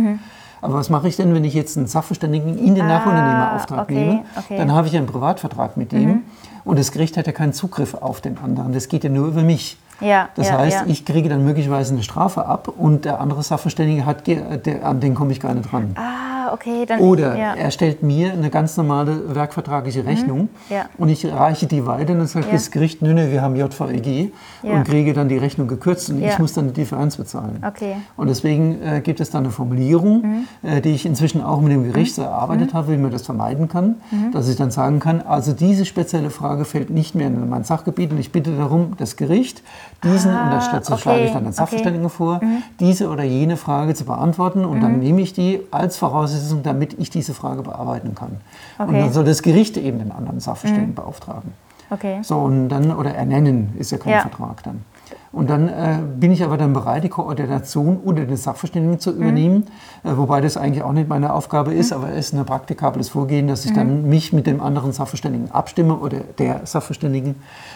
Aber 0.61 0.73
was 0.73 0.89
mache 0.89 1.07
ich 1.07 1.15
denn, 1.15 1.33
wenn 1.33 1.45
ich 1.45 1.53
jetzt 1.53 1.77
einen 1.77 1.87
Sachverständigen 1.87 2.57
in 2.57 2.75
den 2.75 2.85
Nachunternehmerauftrag 2.87 3.79
Ah, 3.79 3.83
okay, 3.83 3.93
nehme? 3.93 4.19
okay. 4.37 4.53
Mhm. 4.55 4.57
Dann 4.57 4.71
habe 4.73 4.87
ich 4.87 4.97
einen 4.97 5.05
Privatvertrag 5.07 5.77
mit 5.77 5.93
dem 5.93 6.23
und 6.65 6.77
das 6.77 6.91
Gericht 6.91 7.15
hat 7.15 7.25
ja 7.27 7.31
keinen 7.31 7.53
Zugriff 7.53 7.93
auf 7.93 8.19
den 8.19 8.37
anderen. 8.37 8.73
Das 8.73 8.89
geht 8.89 9.05
ja 9.05 9.09
nur 9.09 9.27
über 9.29 9.41
mich. 9.43 9.77
Ja, 10.01 10.29
Das 10.35 10.47
ja, 10.47 10.57
heißt, 10.57 10.81
ja. 10.81 10.83
ich 10.87 11.03
kriege 11.05 11.27
dann 11.27 11.43
möglicherweise 11.43 11.93
eine 11.93 12.03
Strafe 12.03 12.45
ab 12.45 12.69
und 12.77 13.03
der 13.05 13.19
andere 13.19 13.43
Sachverständige 13.43 14.05
hat, 14.05 14.27
der, 14.27 14.85
an 14.85 14.99
den 15.01 15.13
komme 15.15 15.31
ich 15.33 15.39
gar 15.41 15.53
nicht 15.53 15.69
dran. 15.71 15.91
Ah, 15.95 16.38
okay, 16.53 16.85
dann 16.85 16.99
Oder 16.99 17.37
ja. 17.37 17.53
er 17.53 17.71
stellt 17.71 18.03
mir 18.03 18.33
eine 18.33 18.49
ganz 18.49 18.77
normale 18.77 19.35
werkvertragliche 19.35 20.05
Rechnung 20.05 20.49
Ja. 20.69 20.85
und 20.97 21.09
ich 21.09 21.25
reiche 21.25 21.67
die 21.67 21.85
weiter 21.85 22.13
und 22.13 22.19
dann 22.19 22.27
sagt 22.27 22.47
Ja. 22.47 22.53
das 22.53 22.71
Gericht, 22.71 23.01
nö, 23.01 23.13
nö, 23.13 23.31
wir 23.31 23.41
haben 23.41 23.55
JVEG 23.55 24.31
und 24.63 24.83
kriege 24.85 25.13
dann 25.13 25.29
die 25.29 25.37
Rechnung 25.37 25.67
gekürzt 25.67 26.09
und 26.09 26.23
ich 26.23 26.37
muss 26.39 26.53
dann 26.53 26.67
die 26.67 26.73
Differenz 26.73 27.17
bezahlen. 27.17 27.63
Okay. 27.65 27.95
Und 28.17 28.27
deswegen 28.27 28.81
äh, 28.81 29.01
gibt 29.01 29.19
es 29.19 29.29
dann 29.29 29.43
eine 29.43 29.51
Formulierung, 29.51 30.45
äh, 30.63 30.81
die 30.81 30.91
ich 30.91 31.05
inzwischen 31.05 31.43
auch 31.43 31.61
mit 31.61 31.71
dem 31.71 31.83
Gericht 31.83 32.15
so 32.15 32.21
erarbeitet 32.21 32.73
habe, 32.73 32.91
wie 32.93 32.97
man 32.97 33.11
das 33.11 33.23
vermeiden 33.23 33.67
kann, 33.67 33.95
dass 34.31 34.47
ich 34.47 34.55
dann 34.55 34.71
sagen 34.71 34.99
kann, 34.99 35.21
also 35.21 35.53
diese 35.53 35.85
spezielle 35.85 36.29
Frage 36.29 36.65
fällt 36.65 36.89
nicht 36.89 37.15
mehr 37.15 37.27
in 37.27 37.49
mein 37.49 37.63
Sachgebiet 37.63 38.11
und 38.11 38.19
ich 38.19 38.31
bitte 38.31 38.55
darum, 38.55 38.93
das 38.97 39.15
Gericht 39.15 39.61
diesen, 40.03 40.31
und 40.31 40.51
das 40.51 40.71
dazu 40.71 40.93
okay, 40.93 41.01
schlage 41.01 41.23
ich 41.25 41.31
dann 41.31 41.43
den 41.43 41.47
okay. 41.47 41.57
Sachverständigen 41.57 42.09
vor, 42.09 42.41
diese 42.79 43.09
oder 43.09 43.23
jene 43.23 43.57
Frage 43.57 43.93
zu 43.93 44.05
beantworten 44.05 44.65
und 44.65 44.81
dann 44.81 44.99
nehme 44.99 45.21
ich 45.21 45.33
die 45.33 45.59
als 45.71 45.97
Voraussetzung, 45.97 46.38
damit 46.63 46.97
ich 46.99 47.09
diese 47.09 47.33
Frage 47.33 47.61
bearbeiten 47.63 48.15
kann. 48.15 48.37
Und 48.77 48.89
Okay. 48.89 48.99
dann 48.99 49.13
soll 49.13 49.23
das 49.25 49.41
Gericht 49.41 49.77
eben 49.77 49.99
den 49.99 50.11
anderen 50.11 50.39
Sachverständigen 50.39 50.95
beauftragen. 50.95 51.53
Okay. 51.91 52.19
So, 52.21 52.37
und 52.37 52.69
dann, 52.69 52.91
oder 52.95 53.13
ernennen 53.15 53.73
ist 53.77 53.91
ja 53.91 53.97
kein 53.97 54.13
Ja. 54.13 54.21
Vertrag 54.21 54.63
dann. 54.63 54.83
Und 55.31 55.49
dann 55.49 55.67
äh, 55.69 55.99
bin 56.19 56.31
ich 56.31 56.43
aber 56.43 56.57
dann 56.57 56.73
bereit, 56.73 57.03
die 57.03 57.09
Koordination 57.09 57.97
unter 57.97 58.25
den 58.25 58.35
Sachverständigen 58.37 58.99
zu 58.99 59.11
übernehmen, 59.11 59.65
äh, 60.03 60.11
wobei 60.15 60.41
das 60.41 60.57
eigentlich 60.57 60.83
auch 60.83 60.91
nicht 60.91 61.07
meine 61.07 61.33
Aufgabe 61.33 61.73
ist, 61.73 61.93
aber 61.93 62.09
es 62.09 62.27
ist 62.27 62.33
ein 62.33 62.45
praktikables 62.45 63.09
Vorgehen, 63.09 63.47
dass 63.47 63.63
ich 63.65 63.73
dann 63.73 64.09
mich 64.09 64.33
mit 64.33 64.47
dem 64.47 64.59
anderen 64.59 64.91
Sachverständigen 64.91 65.51
abstimme 65.51 65.95
oder 65.97 66.19
der 66.39 66.61
Sachverständigen 66.65 67.35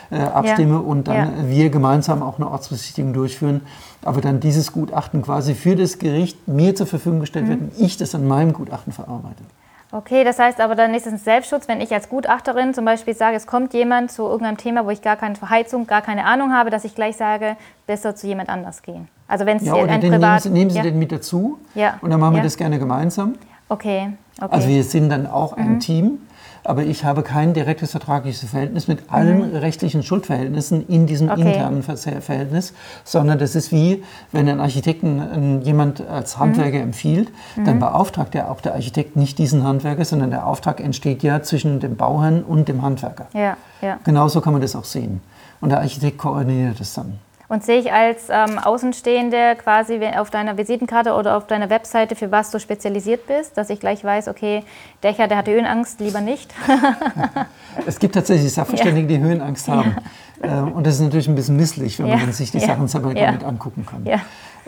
äh, 0.09 0.19
abstimme 0.19 0.79
und 0.79 1.07
dann 1.07 1.15
Ja. 1.15 1.49
wir 1.49 1.69
gemeinsam 1.69 2.23
auch 2.23 2.37
eine 2.39 2.49
Ortsbesichtigung 2.49 3.13
durchführen, 3.13 3.61
aber 4.03 4.21
dann 4.21 4.39
dieses 4.39 4.71
Gutachten 4.71 5.21
quasi 5.21 5.53
für 5.53 5.75
das 5.75 5.99
Gericht 5.99 6.47
mir 6.47 6.75
zur 6.75 6.87
Verfügung 6.87 7.19
gestellt 7.19 7.47
wird 7.47 7.61
und 7.61 7.71
ich 7.77 7.97
das 7.97 8.15
an 8.15 8.27
meinem 8.27 8.53
Gutachten 8.53 8.91
verarbeite. 8.93 9.43
Okay, 9.95 10.23
das 10.23 10.39
heißt 10.39 10.59
aber 10.59 10.73
dann 10.73 10.95
ist 10.95 11.05
es 11.05 11.13
ein 11.13 11.19
Selbstschutz, 11.19 11.67
wenn 11.67 11.79
ich 11.79 11.93
als 11.93 12.09
Gutachterin 12.09 12.73
zum 12.73 12.83
Beispiel 12.83 13.13
sage, 13.13 13.37
es 13.37 13.45
kommt 13.45 13.75
jemand 13.75 14.11
zu 14.11 14.23
irgendeinem 14.23 14.57
Thema, 14.57 14.87
wo 14.87 14.89
ich 14.89 15.03
gar 15.03 15.17
keine 15.17 15.35
Verheizung, 15.35 15.85
gar 15.85 16.01
keine 16.01 16.25
Ahnung 16.25 16.51
habe, 16.51 16.71
dass 16.71 16.83
ich 16.83 16.95
gleich 16.95 17.15
sage, 17.15 17.55
besser 17.85 18.15
zu 18.15 18.25
jemand 18.25 18.49
anders 18.49 18.81
gehen. 18.81 19.07
Also 19.27 19.45
wenn 19.45 19.57
es 19.57 19.63
Ja, 19.65 19.75
oder 19.75 19.91
ein 19.91 20.01
den 20.01 20.09
nehmen. 20.19 20.39
Sie, 20.39 20.49
nehmen 20.49 20.71
Sie 20.71 20.77
ja? 20.77 20.83
den 20.83 20.97
mit 20.97 21.11
dazu 21.11 21.59
Ja. 21.75 21.99
und 22.01 22.09
dann 22.09 22.19
machen 22.19 22.33
wir 22.33 22.37
Ja. 22.39 22.43
das 22.43 22.57
gerne 22.57 22.79
gemeinsam. 22.79 23.35
Okay, 23.69 24.09
okay. 24.41 24.47
Also 24.55 24.67
wir 24.67 24.83
sind 24.83 25.09
dann 25.09 25.27
auch 25.27 25.55
Mhm. 25.57 25.63
ein 25.63 25.79
Team, 25.79 26.17
aber 26.63 26.83
ich 26.83 27.03
habe 27.05 27.23
kein 27.23 27.53
direktes 27.53 27.91
vertragliches 27.91 28.49
Verhältnis 28.49 28.87
mit 28.87 29.11
allen 29.11 29.55
rechtlichen 29.55 30.03
Schuldverhältnissen 30.03 30.87
in 30.87 31.05
diesem 31.07 31.27
Mhm. 31.27 31.33
Okay. 31.33 31.53
internen 31.53 31.83
Ver- 31.83 31.97
Verhältnis, 31.97 32.73
sondern 33.03 33.39
das 33.39 33.55
ist 33.55 33.71
wie, 33.71 34.03
wenn 34.31 34.47
ein 34.49 34.59
Architekten 34.59 35.61
jemand 35.63 36.05
als 36.07 36.37
Handwerker 36.39 36.77
Mhm. 36.77 36.83
empfiehlt, 36.83 37.29
dann 37.65 37.79
beauftragt 37.79 38.35
ja 38.35 38.49
auch 38.49 38.61
der 38.61 38.73
Architekt 38.75 39.15
nicht 39.15 39.37
diesen 39.37 39.63
Handwerker, 39.63 40.05
sondern 40.05 40.29
der 40.31 40.47
Auftrag 40.47 40.79
entsteht 40.79 41.23
ja 41.23 41.41
zwischen 41.41 41.79
dem 41.79 41.95
Bauherrn 41.95 42.43
und 42.43 42.67
dem 42.67 42.81
Handwerker. 42.81 43.27
ja, 43.33 43.57
ja. 43.81 43.99
Genauso 44.03 44.41
kann 44.41 44.53
man 44.53 44.61
das 44.61 44.75
auch 44.75 44.85
sehen. 44.85 45.21
Und 45.61 45.69
der 45.69 45.79
Architekt 45.79 46.17
koordiniert 46.17 46.79
das 46.79 46.93
dann. 46.93 47.19
Und 47.53 47.63
sehe 47.63 47.77
ich 47.77 47.93
als 47.93 48.29
ähm, 48.31 48.57
Außenstehende 48.57 49.55
quasi 49.63 49.99
auf 50.17 50.31
deiner 50.31 50.57
Visitenkarte 50.57 51.13
oder 51.13 51.37
auf 51.37 51.45
deiner 51.45 51.69
Webseite, 51.69 52.15
für 52.15 52.31
was 52.31 52.49
du 52.49 52.59
spezialisiert 52.59 53.27
bist, 53.27 53.55
dass 53.59 53.69
ich 53.69 53.79
gleich 53.79 54.03
weiß, 54.03 54.27
okay, 54.27 54.63
Dächer, 55.03 55.27
der 55.27 55.37
hatte 55.37 55.51
Höhenangst, 55.51 55.99
lieber 55.99 56.19
nicht. 56.19 56.51
Es 57.85 57.99
gibt 57.99 58.15
tatsächlich 58.15 58.51
Sachverständige, 58.53 59.07
die 59.07 59.19
Höhenangst 59.19 59.67
haben. 59.67 59.95
Ähm, 60.43 60.71
Und 60.73 60.85
das 60.87 60.95
ist 60.95 61.01
natürlich 61.01 61.27
ein 61.27 61.35
bisschen 61.35 61.55
misslich, 61.57 61.99
wenn 61.99 62.07
man 62.09 62.19
Ja. 62.19 62.25
dann 62.25 62.33
sich 62.33 62.49
die 62.51 62.57
Ja. 62.59 62.67
Sachen 62.67 62.87
selber 62.87 63.15
Ja. 63.15 63.31
nicht 63.31 63.43
angucken 63.43 63.85
kann. 63.85 64.03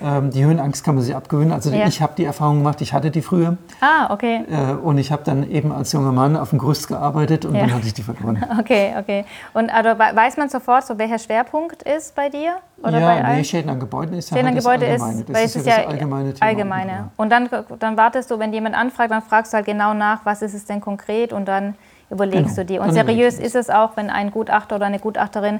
Ähm, 0.01 0.29
Die 0.31 0.43
Höhenangst 0.43 0.83
kann 0.83 0.95
man 0.95 1.03
sich 1.03 1.15
abgewöhnen. 1.15 1.51
Also 1.53 1.69
Ja. 1.71 1.85
ich 1.87 2.01
habe 2.01 2.13
die 2.17 2.25
Erfahrung 2.25 2.57
gemacht, 2.57 2.81
ich 2.81 2.93
hatte 2.93 3.11
die 3.11 3.21
früher 3.21 3.57
ah, 3.81 4.11
okay. 4.13 4.43
äh, 4.49 4.73
und 4.73 4.97
ich 4.97 5.11
habe 5.11 5.23
dann 5.23 5.49
eben 5.49 5.71
als 5.71 5.91
junger 5.93 6.11
Mann 6.11 6.35
auf 6.35 6.49
dem 6.49 6.59
Gerüst 6.59 6.87
gearbeitet 6.87 7.45
und 7.45 7.55
Ja. 7.55 7.61
dann 7.61 7.73
hatte 7.75 7.87
ich 7.87 7.93
die 7.93 8.03
verloren. 8.03 8.43
Okay, 8.59 8.93
okay. 8.99 9.25
Und 9.53 9.69
also, 9.73 9.91
we- 9.91 10.15
weiß 10.15 10.37
man 10.37 10.49
sofort, 10.49 10.85
so 10.85 10.97
welcher 10.97 11.19
Schwerpunkt 11.19 11.83
ist 11.83 12.13
bei 12.15 12.29
dir? 12.29 12.57
Oder 12.83 12.99
ja, 12.99 13.21
bei 13.21 13.35
nee? 13.37 13.43
Schäden 13.43 13.69
an 13.69 13.79
Gebäuden 13.79 14.15
ist 14.17 14.29
ja 14.31 14.37
Schäden 14.37 14.49
an 14.49 14.53
halt 14.55 14.65
das 14.65 14.71
Gebäude 14.73 14.85
ist, 14.93 15.01
Allgemeine. 15.01 15.23
Das 15.25 15.35
weil 15.35 15.45
ist 15.45 15.55
es 15.55 15.61
ist 15.61 15.67
ja 15.67 15.77
das 15.77 15.87
allgemeine 15.87 16.33
Thema. 16.33 16.45
allgemeine. 16.49 17.09
Und 17.15 17.29
dann, 17.31 17.49
dann 17.79 17.97
wartest 17.97 18.29
du, 18.31 18.39
wenn 18.39 18.51
jemand 18.53 18.75
anfragt, 18.75 19.11
dann 19.11 19.21
fragst 19.21 19.53
du 19.53 19.57
halt 19.57 19.65
genau 19.65 19.93
nach, 19.93 20.19
was 20.25 20.41
ist 20.41 20.53
es 20.53 20.65
denn 20.65 20.81
konkret 20.81 21.31
und 21.31 21.45
dann 21.47 21.75
überlegst 22.09 22.55
Genau, 22.55 22.55
du 22.55 22.65
dir. 22.65 22.81
Und 22.81 22.91
seriös 22.91 23.39
ist 23.39 23.55
es 23.55 23.69
auch, 23.69 23.95
wenn 23.95 24.09
ein 24.09 24.29
Gutachter 24.31 24.75
oder 24.75 24.85
eine 24.87 24.99
Gutachterin 24.99 25.59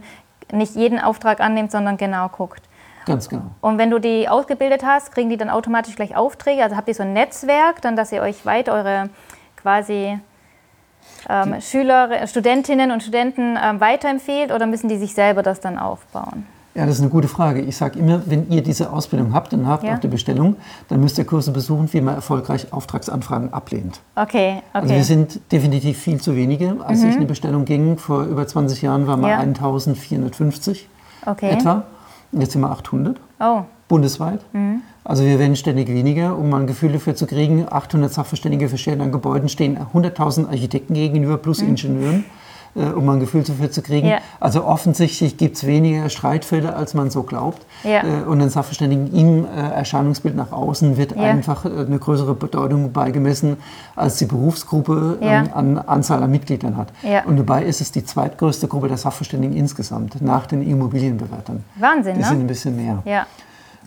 nicht 0.52 0.76
jeden 0.76 1.00
Auftrag 1.00 1.40
annimmt, 1.40 1.72
sondern 1.72 1.98
genau 1.98 2.28
guckt. 2.30 2.62
Ganz 3.06 3.30
genau. 3.30 3.44
Und 3.62 3.78
wenn 3.78 3.90
du 3.90 4.00
die 4.00 4.28
ausgebildet 4.28 4.84
hast, 4.86 5.12
kriegen 5.14 5.30
die 5.30 5.38
dann 5.38 5.50
automatisch 5.50 5.96
gleich 5.96 6.16
Aufträge? 6.16 6.64
Also 6.64 6.76
habt 6.76 6.88
ihr 6.88 6.96
so 6.96 7.04
ein 7.04 7.14
Netzwerk, 7.14 7.82
dann, 7.82 7.96
dass 7.96 8.12
ihr 8.12 8.22
euch 8.22 8.46
weit 8.46 8.70
eure 8.70 9.10
quasi 9.56 10.20
ähm, 11.30 11.62
Schüler, 11.62 12.28
Studentinnen 12.28 12.92
und 12.92 13.02
Studenten 13.04 13.58
ähm, 13.62 13.80
weiterempfehlt 13.80 14.52
oder 14.52 14.66
müssen 14.68 14.90
die 14.90 14.98
sich 14.98 15.14
selber 15.14 15.44
das 15.44 15.60
dann 15.60 15.78
aufbauen? 15.78 16.46
Ja, 16.76 16.86
das 16.86 16.96
ist 16.96 17.02
eine 17.02 17.10
gute 17.10 17.30
Frage. 17.30 17.62
Ich 17.62 17.78
sage 17.78 17.98
immer, 17.98 18.22
wenn 18.26 18.50
ihr 18.52 18.62
diese 18.62 18.92
Ausbildung 18.92 19.34
habt 19.34 19.54
und 19.54 19.66
habt 19.66 19.84
Ja. 19.86 19.96
auch 19.96 20.00
die 20.00 20.10
Bestellung, 20.10 20.58
dann 20.90 21.00
müsst 21.00 21.18
ihr 21.18 21.24
Kurse 21.24 21.52
besuchen, 21.52 21.88
wie 21.94 22.02
man 22.02 22.16
erfolgreich 22.16 22.74
Auftragsanfragen 22.74 23.54
ablehnt. 23.54 24.02
Okay, 24.16 24.58
okay. 24.58 24.62
Also 24.74 24.94
wir 24.94 25.04
sind 25.06 25.40
definitiv 25.54 25.98
viel 25.98 26.20
zu 26.20 26.36
wenige. 26.36 26.76
Als 26.86 27.02
ich 27.02 27.14
in 27.14 27.22
die 27.22 27.26
Bestellung 27.28 27.64
ging, 27.64 27.98
vor 27.98 28.24
über 28.24 28.46
20 28.46 28.82
Jahren, 28.82 29.08
waren 29.08 29.22
wir 29.22 29.30
Ja. 29.30 29.38
1450 29.40 30.90
okay. 31.26 31.52
etwa. 31.52 31.84
Jetzt 32.38 32.52
sind 32.54 32.62
wir 32.62 32.70
800 32.72 33.18
Oh, 33.40 33.62
bundesweit. 33.88 34.40
Mhm. 34.54 34.82
Also 35.04 35.24
wir 35.24 35.38
werden 35.40 35.56
ständig 35.56 35.88
weniger. 35.88 36.38
Um 36.38 36.50
mal 36.50 36.62
ein 36.62 36.68
Gefühl 36.68 36.92
dafür 36.94 37.16
zu 37.16 37.28
kriegen, 37.28 37.66
800 37.70 38.12
Sachverständige 38.12 38.70
für 38.70 38.78
Schäden 38.78 39.02
an 39.02 39.12
Gebäuden 39.12 39.50
stehen 39.50 39.78
100.000 39.94 40.48
Architekten 40.48 40.94
gegenüber 40.94 41.38
plus 41.38 41.62
Mhm. 41.62 41.70
Ingenieuren. 41.70 42.26
Äh, 42.76 42.86
um 42.92 43.08
ein 43.10 43.20
Gefühl 43.20 43.44
dafür 43.44 43.72
zu 43.72 43.82
kriegen. 43.82 44.08
Ja. 44.08 44.18
Also 44.40 44.66
offensichtlich 44.66 45.38
gibt 45.38 45.58
es 45.58 45.66
weniger 45.66 46.10
Streitfälle, 46.10 46.76
als 46.76 46.94
man 46.94 47.10
so 47.10 47.24
glaubt. 47.24 47.66
Ja. 47.84 48.04
Äh, 48.04 48.24
und 48.24 48.40
den 48.40 48.50
Sachverständigen 48.50 49.14
im 49.14 49.46
äh, 49.46 49.72
Erscheinungsbild 49.76 50.36
nach 50.36 50.52
außen 50.52 50.98
wird 50.98 51.16
Ja. 51.16 51.24
einfach 51.24 51.66
eine 51.66 51.98
größere 52.00 52.34
Bedeutung 52.36 52.92
beigemessen, 52.92 53.58
als 53.96 54.18
die 54.18 54.26
Berufsgruppe 54.26 55.18
ähm, 55.22 55.50
an 55.54 55.78
Anzahl 55.78 56.22
an 56.24 56.32
Mitgliedern 56.32 56.78
hat. 56.78 56.90
Und 57.26 57.38
dabei 57.38 57.64
ist 57.64 57.82
es 57.82 57.92
die 57.92 58.04
zweitgrößte 58.04 58.68
Gruppe 58.68 58.88
der 58.88 58.98
Sachverständigen 58.98 59.56
insgesamt, 59.56 60.22
nach 60.22 60.46
den 60.46 60.62
Immobilienbewertern. 60.62 61.64
Wahnsinn, 61.76 62.16
Die 62.18 62.24
sind 62.24 62.38
ne? 62.40 62.44
ein 62.44 62.48
bisschen 62.48 62.76
mehr. 62.76 63.26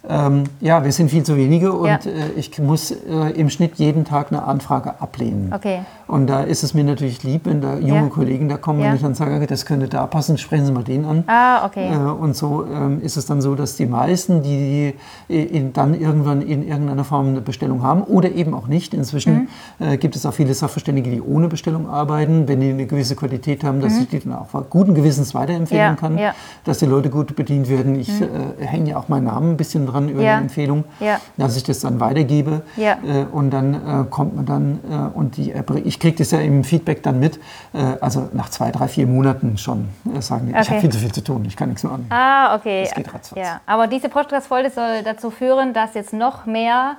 Ja. 0.08 0.26
Ähm, 0.26 0.44
ja, 0.60 0.84
wir 0.84 0.92
sind 0.92 1.10
viel 1.10 1.22
zu 1.22 1.36
wenige 1.36 1.72
und 1.72 1.86
Ja. 1.86 1.96
äh, 1.96 2.30
ich 2.36 2.58
muss 2.58 2.90
äh, 2.90 3.30
im 3.34 3.50
Schnitt 3.50 3.74
jeden 3.76 4.04
Tag 4.04 4.32
eine 4.32 4.42
Anfrage 4.44 5.00
ablehnen. 5.00 5.52
Okay. 5.54 5.80
Und 6.06 6.26
da 6.28 6.40
ist 6.42 6.62
es 6.62 6.72
mir 6.72 6.84
natürlich 6.84 7.22
lieb, 7.22 7.42
wenn 7.44 7.60
da 7.60 7.74
junge 7.76 8.04
Ja. 8.04 8.08
Kollegen 8.08 8.48
da 8.48 8.56
kommen, 8.56 8.80
Ja. 8.80 8.86
wenn 8.88 8.96
ich 8.96 9.02
dann 9.02 9.14
sage, 9.14 9.46
das 9.46 9.66
könnte 9.66 9.88
da 9.88 10.06
passen, 10.06 10.38
sprechen 10.38 10.64
Sie 10.64 10.72
mal 10.72 10.82
den 10.84 11.04
an. 11.04 11.24
Ah, 11.26 11.66
okay. 11.66 11.90
Äh, 11.92 11.96
und 11.98 12.34
so 12.34 12.64
ähm, 12.72 13.02
ist 13.02 13.16
es 13.18 13.26
dann 13.26 13.42
so, 13.42 13.54
dass 13.54 13.76
die 13.76 13.84
meisten, 13.84 14.42
die, 14.42 14.94
die 15.28 15.38
in, 15.42 15.72
dann 15.74 15.92
irgendwann 15.98 16.40
in 16.40 16.66
irgendeiner 16.66 17.04
Form 17.04 17.28
eine 17.28 17.40
Bestellung 17.42 17.82
haben 17.82 18.02
oder 18.02 18.30
eben 18.32 18.54
auch 18.54 18.66
nicht. 18.66 18.94
Inzwischen 18.94 19.48
Mhm. 19.78 19.86
äh, 19.86 19.96
gibt 19.98 20.16
es 20.16 20.24
auch 20.24 20.32
viele 20.32 20.54
Sachverständige, 20.54 21.10
die 21.10 21.20
ohne 21.20 21.48
Bestellung 21.48 21.88
arbeiten, 21.88 22.48
wenn 22.48 22.60
die 22.60 22.70
eine 22.70 22.86
gewisse 22.86 23.14
Qualität 23.14 23.62
haben, 23.62 23.80
dass 23.82 23.98
ich 23.98 24.08
die 24.08 24.20
dann 24.20 24.32
auch 24.34 24.48
guten 24.70 24.94
Gewissens 24.94 25.34
weiterempfehlen 25.34 25.92
Mhm. 25.92 25.96
Kann, 25.96 26.18
dass 26.64 26.78
die 26.78 26.86
Leute 26.86 27.10
gut 27.10 27.36
bedient 27.36 27.68
werden. 27.68 27.98
Ich 28.00 28.08
äh, 28.22 28.26
hänge 28.58 28.90
ja 28.90 28.96
auch 28.96 29.08
meinen 29.08 29.24
Namen 29.24 29.50
ein 29.50 29.56
bisschen 29.58 29.86
dran 29.86 29.97
über 30.06 30.20
Ja. 30.22 30.36
die 30.36 30.42
Empfehlung, 30.42 30.84
Ja. 31.00 31.18
dass 31.38 31.56
ich 31.56 31.62
das 31.62 31.80
dann 31.80 31.98
weitergebe. 31.98 32.60
Ja. 32.76 32.98
Äh, 33.02 33.24
und 33.32 33.48
dann 33.50 33.72
äh, 33.72 34.04
kommt 34.10 34.36
man 34.36 34.44
dann, 34.44 34.80
äh, 34.90 35.16
und 35.18 35.38
die, 35.38 35.54
erbr- 35.54 35.80
ich 35.82 35.98
kriege 35.98 36.18
das 36.18 36.30
ja 36.32 36.40
im 36.40 36.62
Feedback 36.62 37.02
dann 37.02 37.18
mit, 37.18 37.40
äh, 37.72 37.78
also 38.02 38.28
nach 38.34 38.50
zwei, 38.50 38.70
drei, 38.70 38.86
vier 38.88 39.06
Monaten 39.06 39.56
schon 39.56 39.88
äh, 40.14 40.20
sagen, 40.20 40.48
die, 40.48 40.52
ich 40.52 40.58
Okay. 40.58 40.68
habe 40.68 40.80
viel 40.82 40.90
zu 40.90 40.98
viel 40.98 41.12
zu 41.12 41.24
tun, 41.24 41.44
ich 41.46 41.56
kann 41.56 41.70
nichts 41.70 41.82
mehr 41.84 41.92
an. 41.94 42.04
Ah, 42.10 42.54
okay. 42.54 42.82
Das 42.84 42.94
geht 42.94 43.14
ratzfatz. 43.14 43.38
Ja, 43.38 43.60
aber 43.64 43.86
diese 43.86 44.10
Podcast-Folge 44.10 44.68
soll 44.68 45.02
dazu 45.04 45.30
führen, 45.30 45.72
dass 45.72 45.94
jetzt 45.94 46.12
noch 46.12 46.44
mehr 46.44 46.96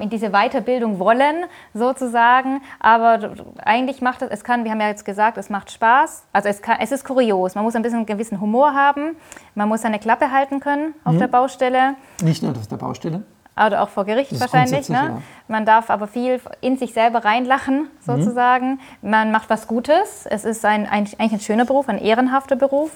in 0.00 0.10
diese 0.10 0.30
Weiterbildung 0.30 0.98
wollen, 0.98 1.44
sozusagen. 1.74 2.60
Aber 2.80 3.32
eigentlich 3.64 4.02
macht 4.02 4.22
es, 4.22 4.30
es 4.30 4.44
kann, 4.44 4.64
wir 4.64 4.70
haben 4.70 4.80
ja 4.80 4.88
jetzt 4.88 5.04
gesagt, 5.04 5.38
es 5.38 5.50
macht 5.50 5.70
Spaß. 5.70 6.24
Also 6.32 6.48
es, 6.48 6.62
kann, 6.62 6.78
es 6.80 6.92
ist 6.92 7.04
kurios. 7.04 7.54
Man 7.54 7.64
muss 7.64 7.74
ein 7.76 7.82
bisschen 7.82 7.98
einen 7.98 8.06
gewissen 8.06 8.40
Humor 8.40 8.74
haben. 8.74 9.16
Man 9.54 9.68
muss 9.68 9.82
seine 9.82 9.98
Klappe 9.98 10.30
halten 10.30 10.60
können 10.60 10.94
auf 11.04 11.14
Mhm. 11.14 11.18
der 11.20 11.28
Baustelle. 11.28 11.94
Nicht 12.22 12.42
nur 12.42 12.52
auf 12.52 12.66
der 12.66 12.76
Baustelle. 12.76 13.22
Oder 13.66 13.82
auch 13.82 13.88
vor 13.88 14.04
Gericht 14.04 14.32
Das 14.32 14.40
wahrscheinlich. 14.40 14.88
Ne? 14.88 14.96
grundsätzlich, 14.96 15.48
Man 15.48 15.64
darf 15.64 15.90
aber 15.90 16.06
viel 16.06 16.40
in 16.60 16.76
sich 16.76 16.92
selber 16.92 17.24
reinlachen, 17.24 17.88
sozusagen. 18.04 18.80
Man 19.02 19.32
macht 19.32 19.50
was 19.50 19.66
Gutes. 19.66 20.26
Es 20.28 20.44
ist 20.44 20.64
ein, 20.64 20.86
ein, 20.86 21.08
eigentlich 21.18 21.32
ein 21.32 21.40
schöner 21.40 21.64
Beruf, 21.64 21.88
ein 21.88 21.98
ehrenhafter 21.98 22.56
Beruf. 22.56 22.90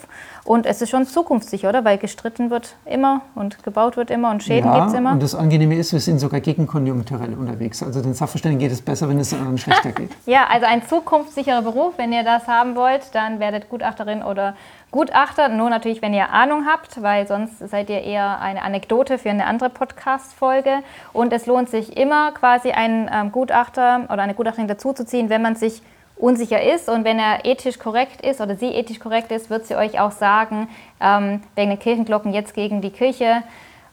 Und 0.44 0.66
es 0.66 0.82
ist 0.82 0.90
schon 0.90 1.06
zukunftssicher, 1.06 1.68
oder? 1.68 1.84
Weil 1.84 1.98
gestritten 1.98 2.50
wird 2.50 2.76
immer 2.84 3.22
und 3.34 3.62
gebaut 3.62 3.96
wird 3.96 4.10
immer 4.10 4.30
und 4.30 4.42
Schäden 4.42 4.70
ja, 4.70 4.78
gibt 4.78 4.88
es 4.88 4.94
immer. 4.94 5.12
und 5.12 5.22
das 5.22 5.34
Angenehme 5.34 5.76
ist, 5.76 5.92
wir 5.92 6.00
sind 6.00 6.18
sogar 6.18 6.40
gegenkonjunkturell 6.40 7.34
unterwegs. 7.34 7.82
Also 7.82 8.02
den 8.02 8.14
Sachverständigen 8.14 8.68
geht 8.68 8.72
es 8.72 8.82
besser, 8.82 9.08
wenn 9.08 9.18
es 9.18 9.32
anderen 9.32 9.58
schlechter 9.58 9.92
geht. 9.92 10.10
Ja, 10.26 10.46
also 10.48 10.66
ein 10.66 10.86
zukunftssicherer 10.86 11.62
Beruf. 11.62 11.94
Wenn 11.96 12.12
ihr 12.12 12.24
das 12.24 12.46
haben 12.46 12.74
wollt, 12.74 13.14
dann 13.14 13.38
werdet 13.38 13.68
Gutachterin 13.68 14.22
oder 14.22 14.54
Gutachter. 14.92 15.48
Nur 15.48 15.70
natürlich, 15.70 16.02
wenn 16.02 16.14
ihr 16.14 16.30
Ahnung 16.30 16.66
habt, 16.66 17.02
weil 17.02 17.26
sonst 17.26 17.58
seid 17.58 17.90
ihr 17.90 18.02
eher 18.02 18.40
eine 18.40 18.62
Anekdote 18.62 19.18
für 19.18 19.30
eine 19.30 19.46
andere 19.46 19.70
Podcast-Folge. 19.70 20.84
Und 21.12 21.32
es 21.32 21.46
lohnt 21.46 21.68
sich 21.68 21.96
immer, 21.96 22.30
quasi 22.32 22.70
einen 22.70 23.10
ähm, 23.12 23.32
Gutachter 23.32 24.04
oder 24.04 24.22
eine 24.22 24.34
Gutachterin 24.34 24.68
dazuzuziehen, 24.68 25.30
wenn 25.30 25.42
man 25.42 25.56
sich 25.56 25.82
unsicher 26.16 26.62
ist 26.62 26.88
und 26.88 27.04
wenn 27.04 27.18
er 27.18 27.44
ethisch 27.44 27.78
korrekt 27.78 28.24
ist 28.24 28.40
oder 28.40 28.54
sie 28.54 28.68
ethisch 28.68 29.00
korrekt 29.00 29.32
ist, 29.32 29.50
wird 29.50 29.66
sie 29.66 29.74
euch 29.74 29.98
auch 29.98 30.12
sagen, 30.12 30.68
ähm, 31.00 31.42
wegen 31.56 31.70
den 31.70 31.78
Kirchenglocken 31.78 32.32
jetzt 32.32 32.54
gegen 32.54 32.80
die 32.80 32.90
Kirche 32.90 33.42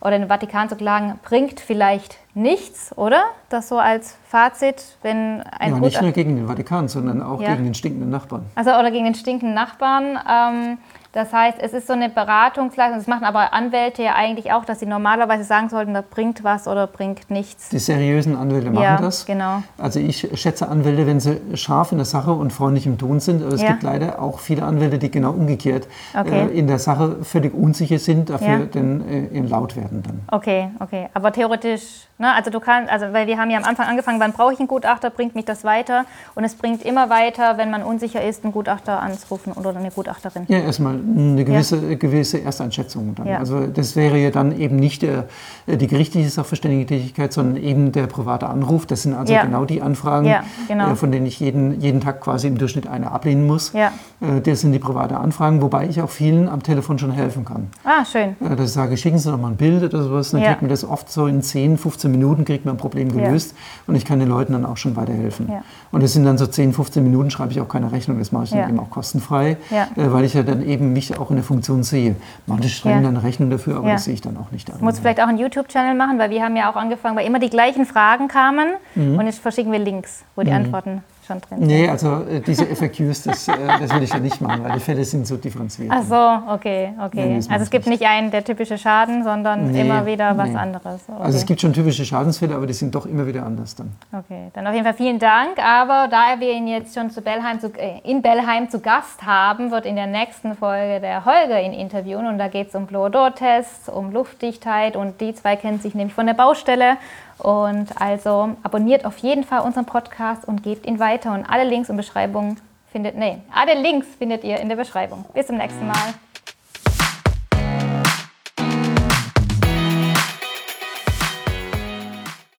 oder 0.02 0.18
den 0.18 0.28
Vatikan 0.28 0.70
zu 0.70 0.76
klagen, 0.76 1.20
bringt 1.24 1.60
vielleicht 1.60 2.18
nichts, 2.34 2.98
oder? 2.98 3.24
Das 3.50 3.68
so 3.68 3.78
als 3.78 4.16
Fazit, 4.28 4.98
wenn 5.02 5.42
ein 5.42 5.72
ja, 5.74 5.80
nicht 5.80 6.02
nur 6.02 6.12
gegen 6.12 6.36
den 6.38 6.48
Vatikan, 6.48 6.88
sondern 6.88 7.22
auch 7.22 7.42
Ja. 7.42 7.52
gegen 7.52 7.66
den 7.66 7.74
stinkenden 7.74 8.10
Nachbarn. 8.10 8.46
Also 8.56 8.72
oder 8.72 8.92
gegen 8.92 9.06
den 9.06 9.16
stinkenden 9.16 9.54
Nachbarn. 9.54 10.18
Ähm, 10.30 10.78
das 11.12 11.34
heißt, 11.34 11.58
es 11.60 11.74
ist 11.74 11.88
so 11.88 11.94
eine 11.94 12.08
Beratungsleistung. 12.10 13.00
Das 13.00 13.08
machen 13.08 13.24
aber 13.24 13.52
Anwälte 13.54 14.04
ja 14.04 14.14
eigentlich 14.14 14.52
auch, 14.54 14.64
dass 14.64 14.80
sie 14.80 14.86
normalerweise 14.86 15.44
sagen 15.44 15.68
sollten, 15.70 15.94
da 15.96 16.04
bringt 16.08 16.44
was 16.44 16.68
oder 16.68 16.86
bringt 16.86 17.32
nichts. 17.32 17.70
Die 17.70 17.80
seriösen 17.80 18.36
Anwälte 18.36 18.70
machen 18.70 18.84
Ja, 18.84 18.98
das. 18.98 19.26
genau. 19.26 19.64
Also 19.80 20.00
ich 20.00 20.30
schätze 20.40 20.68
Anwälte, 20.70 21.08
wenn 21.08 21.20
sie 21.20 21.42
scharf 21.56 21.92
in 21.92 21.98
der 21.98 22.06
Sache 22.06 22.32
und 22.32 22.54
freundlich 22.54 22.86
im 22.86 23.00
Ton 23.00 23.20
sind. 23.20 23.42
Aber 23.44 23.54
es 23.54 23.62
Ja. 23.64 23.70
gibt 23.70 23.82
leider 23.84 24.22
auch 24.22 24.40
viele 24.40 24.64
Anwälte, 24.64 25.00
die 25.00 25.10
genau 25.10 25.32
umgekehrt 25.32 25.88
Okay. 26.16 26.48
äh, 26.48 26.58
in 26.58 26.68
der 26.68 26.78
Sache 26.80 27.24
völlig 27.24 27.54
unsicher 27.56 27.98
sind, 27.98 28.30
dafür 28.30 28.60
Ja. 28.60 28.66
denn 28.66 29.32
äh, 29.34 29.40
laut 29.42 29.76
werden 29.76 30.04
dann. 30.04 30.20
Okay, 30.32 30.70
okay. 30.80 31.10
Aber 31.16 31.32
theoretisch, 31.32 32.08
ne, 32.20 32.32
also 32.36 32.52
du 32.52 32.60
kannst, 32.60 32.92
also 32.92 33.08
weil 33.14 33.26
wir 33.26 33.40
haben 33.40 33.50
ja 33.50 33.58
am 33.58 33.64
Anfang 33.66 33.88
angefangen, 33.88 34.20
wann 34.20 34.34
brauche 34.34 34.54
ich 34.54 34.60
einen 34.60 34.68
Gutachter, 34.68 35.10
bringt 35.10 35.34
mich 35.34 35.46
das 35.46 35.64
weiter? 35.64 36.06
Und 36.36 36.44
es 36.44 36.54
bringt 36.56 36.84
immer 36.84 37.10
weiter, 37.10 37.58
wenn 37.58 37.72
man 37.72 37.82
unsicher 37.82 38.24
ist, 38.24 38.44
einen 38.44 38.54
Gutachter 38.54 39.02
anzurufen 39.02 39.54
oder 39.54 39.76
eine 39.76 39.90
Gutachterin. 39.90 40.46
Ja, 40.48 40.60
erstmal 40.60 40.99
eine 41.00 41.44
gewisse, 41.46 41.96
gewisse 41.98 42.42
Ersteinschätzung. 42.44 43.16
Dann. 43.16 43.28
Ja. 43.28 43.38
Also 43.40 43.68
das 43.68 43.96
wäre 43.96 44.18
ja 44.18 44.32
dann 44.32 44.58
eben 44.58 44.76
nicht 44.76 45.02
der, 45.02 45.26
äh, 45.68 45.78
die 45.78 45.88
gerichtliche 45.88 46.30
Sachverständigentätigkeit, 46.30 47.34
sondern 47.34 47.62
eben 47.64 47.92
der 47.92 48.08
private 48.08 48.48
Anruf. 48.48 48.86
Das 48.86 49.04
sind 49.04 49.14
also 49.14 49.34
Ja. 49.34 49.44
genau 49.44 49.66
die 49.66 49.82
Anfragen, 49.82 50.26
Ja, 50.28 50.44
genau. 50.68 50.92
äh, 50.92 50.96
von 50.96 51.12
denen 51.12 51.26
ich 51.26 51.40
jeden, 51.40 51.80
jeden 51.82 52.02
Tag 52.02 52.22
quasi 52.22 52.48
im 52.48 52.58
Durchschnitt 52.58 52.88
eine 52.88 53.12
ablehnen 53.12 53.48
muss. 53.48 53.74
Ja. 53.74 53.92
Äh, 54.22 54.42
Das 54.42 54.62
sind 54.62 54.72
die 54.72 54.80
private 54.80 55.18
Anfragen, 55.18 55.62
wobei 55.62 55.88
ich 55.88 56.02
auch 56.02 56.10
vielen 56.10 56.48
am 56.50 56.64
Telefon 56.64 56.98
schon 57.00 57.12
helfen 57.12 57.46
kann. 57.46 57.68
Ah, 57.84 58.04
schön. 58.06 58.36
Äh, 58.42 58.56
Dass 58.56 58.68
ich 58.70 58.74
sage, 58.74 58.98
schicken 58.98 59.18
Sie 59.18 59.30
doch 59.32 59.38
mal 59.40 59.50
ein 59.50 59.56
Bild 59.58 59.84
oder 59.84 60.04
sowas. 60.04 60.32
Dann 60.32 60.42
Ja. 60.42 60.48
kriegt 60.50 60.62
man 60.62 60.70
das 60.70 60.84
oft 60.84 61.12
so 61.12 61.28
in 61.28 61.42
10, 61.42 61.78
15 61.78 62.12
Minuten 62.12 62.46
kriegt 62.46 62.66
man 62.66 62.76
ein 62.76 62.78
Problem 62.78 63.12
gelöst. 63.12 63.56
Und 63.88 63.96
ich 63.96 64.06
kann 64.06 64.20
den 64.20 64.28
Leuten 64.30 64.54
dann 64.54 64.66
auch 64.66 64.78
schon 64.78 64.96
weiterhelfen. 64.96 65.48
Ja. 65.50 65.62
Und 65.92 66.04
das 66.04 66.14
sind 66.14 66.26
dann 66.26 66.38
so 66.38 66.48
10, 66.48 66.74
15 66.74 67.04
Minuten, 67.04 67.30
schreibe 67.32 67.52
ich 67.52 67.62
auch 67.62 67.68
keine 67.68 67.92
Rechnung. 67.92 68.20
Das 68.20 68.32
mache 68.32 68.46
ich 68.46 68.50
dann 68.52 68.60
Ja. 68.60 68.70
eben 68.70 68.80
auch 68.80 68.90
kostenfrei, 68.90 69.58
Ja. 69.70 69.88
äh, 69.96 70.12
weil 70.12 70.24
ich 70.26 70.34
ja 70.34 70.44
dann 70.44 70.62
eben 70.64 70.89
mich 70.94 71.18
auch 71.18 71.30
in 71.30 71.38
der 71.38 71.46
Funktion 71.46 71.84
sehe. 71.84 72.16
Manche 72.46 72.70
stellen 72.70 73.04
Ja. 73.04 73.12
dann 73.12 73.18
Rechnung 73.18 73.50
dafür, 73.50 73.78
aber 73.78 73.88
Ja. 73.88 73.94
das 73.94 74.06
sehe 74.06 74.14
ich 74.14 74.22
dann 74.22 74.38
auch 74.38 74.52
nicht 74.52 74.70
an. 74.72 74.78
Muss 74.82 75.00
vielleicht 75.00 75.22
auch 75.22 75.28
einen 75.28 75.38
YouTube-Channel 75.38 75.96
machen, 75.96 76.20
weil 76.20 76.30
wir 76.30 76.44
haben 76.44 76.56
ja 76.56 76.70
auch 76.72 76.76
angefangen, 76.76 77.18
weil 77.18 77.26
immer 77.26 77.40
die 77.40 77.50
gleichen 77.50 77.86
Fragen 77.86 78.28
kamen 78.28 78.70
und 78.96 79.26
jetzt 79.26 79.40
verschicken 79.40 79.72
wir 79.72 79.80
Links, 79.80 80.24
wo 80.36 80.42
die 80.44 80.52
Antworten 80.52 81.04
schon 81.30 81.42
drin 81.42 81.60
sind. 81.60 81.68
Nee, 81.68 81.88
also 81.90 82.24
äh, 82.30 82.42
diese 82.42 82.66
FAQs, 82.66 83.24
das, 83.24 83.48
äh, 83.48 83.54
das 83.80 83.94
will 83.94 84.04
ich 84.04 84.12
ja 84.12 84.20
nicht 84.20 84.42
machen, 84.42 84.64
weil 84.64 84.74
die 84.74 84.80
Fälle 84.80 85.04
sind 85.06 85.28
so 85.28 85.38
differenziert. 85.38 85.90
Ach 85.92 86.04
so, 86.04 86.54
okay, 86.54 86.94
Nee, 86.98 87.04
okay. 87.06 87.40
mach 87.48 87.54
also 87.54 87.64
es 87.64 87.70
gibt 87.70 87.88
nicht. 87.88 88.04
einen 88.06 88.32
der 88.32 88.44
typische 88.44 88.78
Schaden, 88.78 89.24
sondern 89.24 89.72
Nee, 89.72 89.82
immer 89.82 90.06
wieder 90.06 90.38
was 90.38 90.50
nee. 90.50 90.56
anderes. 90.56 91.02
Okay. 91.08 91.22
Also 91.22 91.38
es 91.38 91.46
gibt 91.46 91.62
schon 91.62 91.74
typische 91.74 92.04
Schadensfälle, 92.06 92.56
aber 92.56 92.66
die 92.66 92.74
sind 92.74 92.94
doch 92.96 93.06
immer 93.06 93.28
wieder 93.28 93.46
anders 93.46 93.76
dann. 93.76 93.92
okay, 94.12 94.50
dann 94.54 94.66
auf 94.68 94.74
jeden 94.74 94.86
Fall 94.86 94.94
vielen 94.96 95.20
Dank. 95.20 95.60
Aber 95.64 96.08
da 96.10 96.40
wir 96.40 96.52
ihn 96.52 96.68
jetzt 96.68 96.94
schon 96.96 97.10
zu 97.12 97.22
Bellheim 97.22 97.60
zu, 97.60 97.68
äh, 97.78 98.00
in 98.04 98.22
Bellheim 98.22 98.70
zu 98.70 98.80
Gast 98.80 99.26
haben, 99.26 99.72
wird 99.72 99.86
in 99.86 99.96
der 99.96 100.08
nächsten 100.08 100.56
Folge 100.56 101.00
der 101.00 101.26
Holger 101.26 101.62
ihn 101.62 101.74
interviewen 101.74 102.26
und 102.28 102.38
da 102.38 102.48
geht 102.48 102.70
es 102.70 102.76
um 102.76 102.86
Blow-Door-Tests, 102.88 103.90
um 103.90 104.12
Luftdichtheit 104.12 104.96
und 104.96 105.20
die 105.22 105.34
zwei 105.34 105.56
kennen 105.56 105.80
sich 105.80 105.94
nämlich 105.96 106.14
von 106.14 106.26
der 106.26 106.34
Baustelle. 106.34 106.98
Und 107.40 107.88
also 108.00 108.58
abonniert 108.64 109.06
auf 109.06 109.18
jeden 109.18 109.44
Fall 109.44 109.62
unseren 109.62 109.86
Podcast 109.86 110.48
und 110.48 110.62
gebt 110.62 110.86
ihn 110.86 111.00
weiter 111.00 111.34
und 111.34 111.46
alle 111.46 111.64
Links 111.64 111.90
und 111.90 111.98
Beschreibungen 111.98 112.60
findet, 112.92 113.16
nee, 113.16 113.38
alle 113.54 113.80
Links 113.80 114.08
findet 114.18 114.44
ihr 114.44 114.60
in 114.60 114.70
der 114.70 114.76
Beschreibung. 114.76 115.26
Bis 115.34 115.48
zum 115.48 115.58
nächsten 115.58 115.88
Mal. 115.88 116.14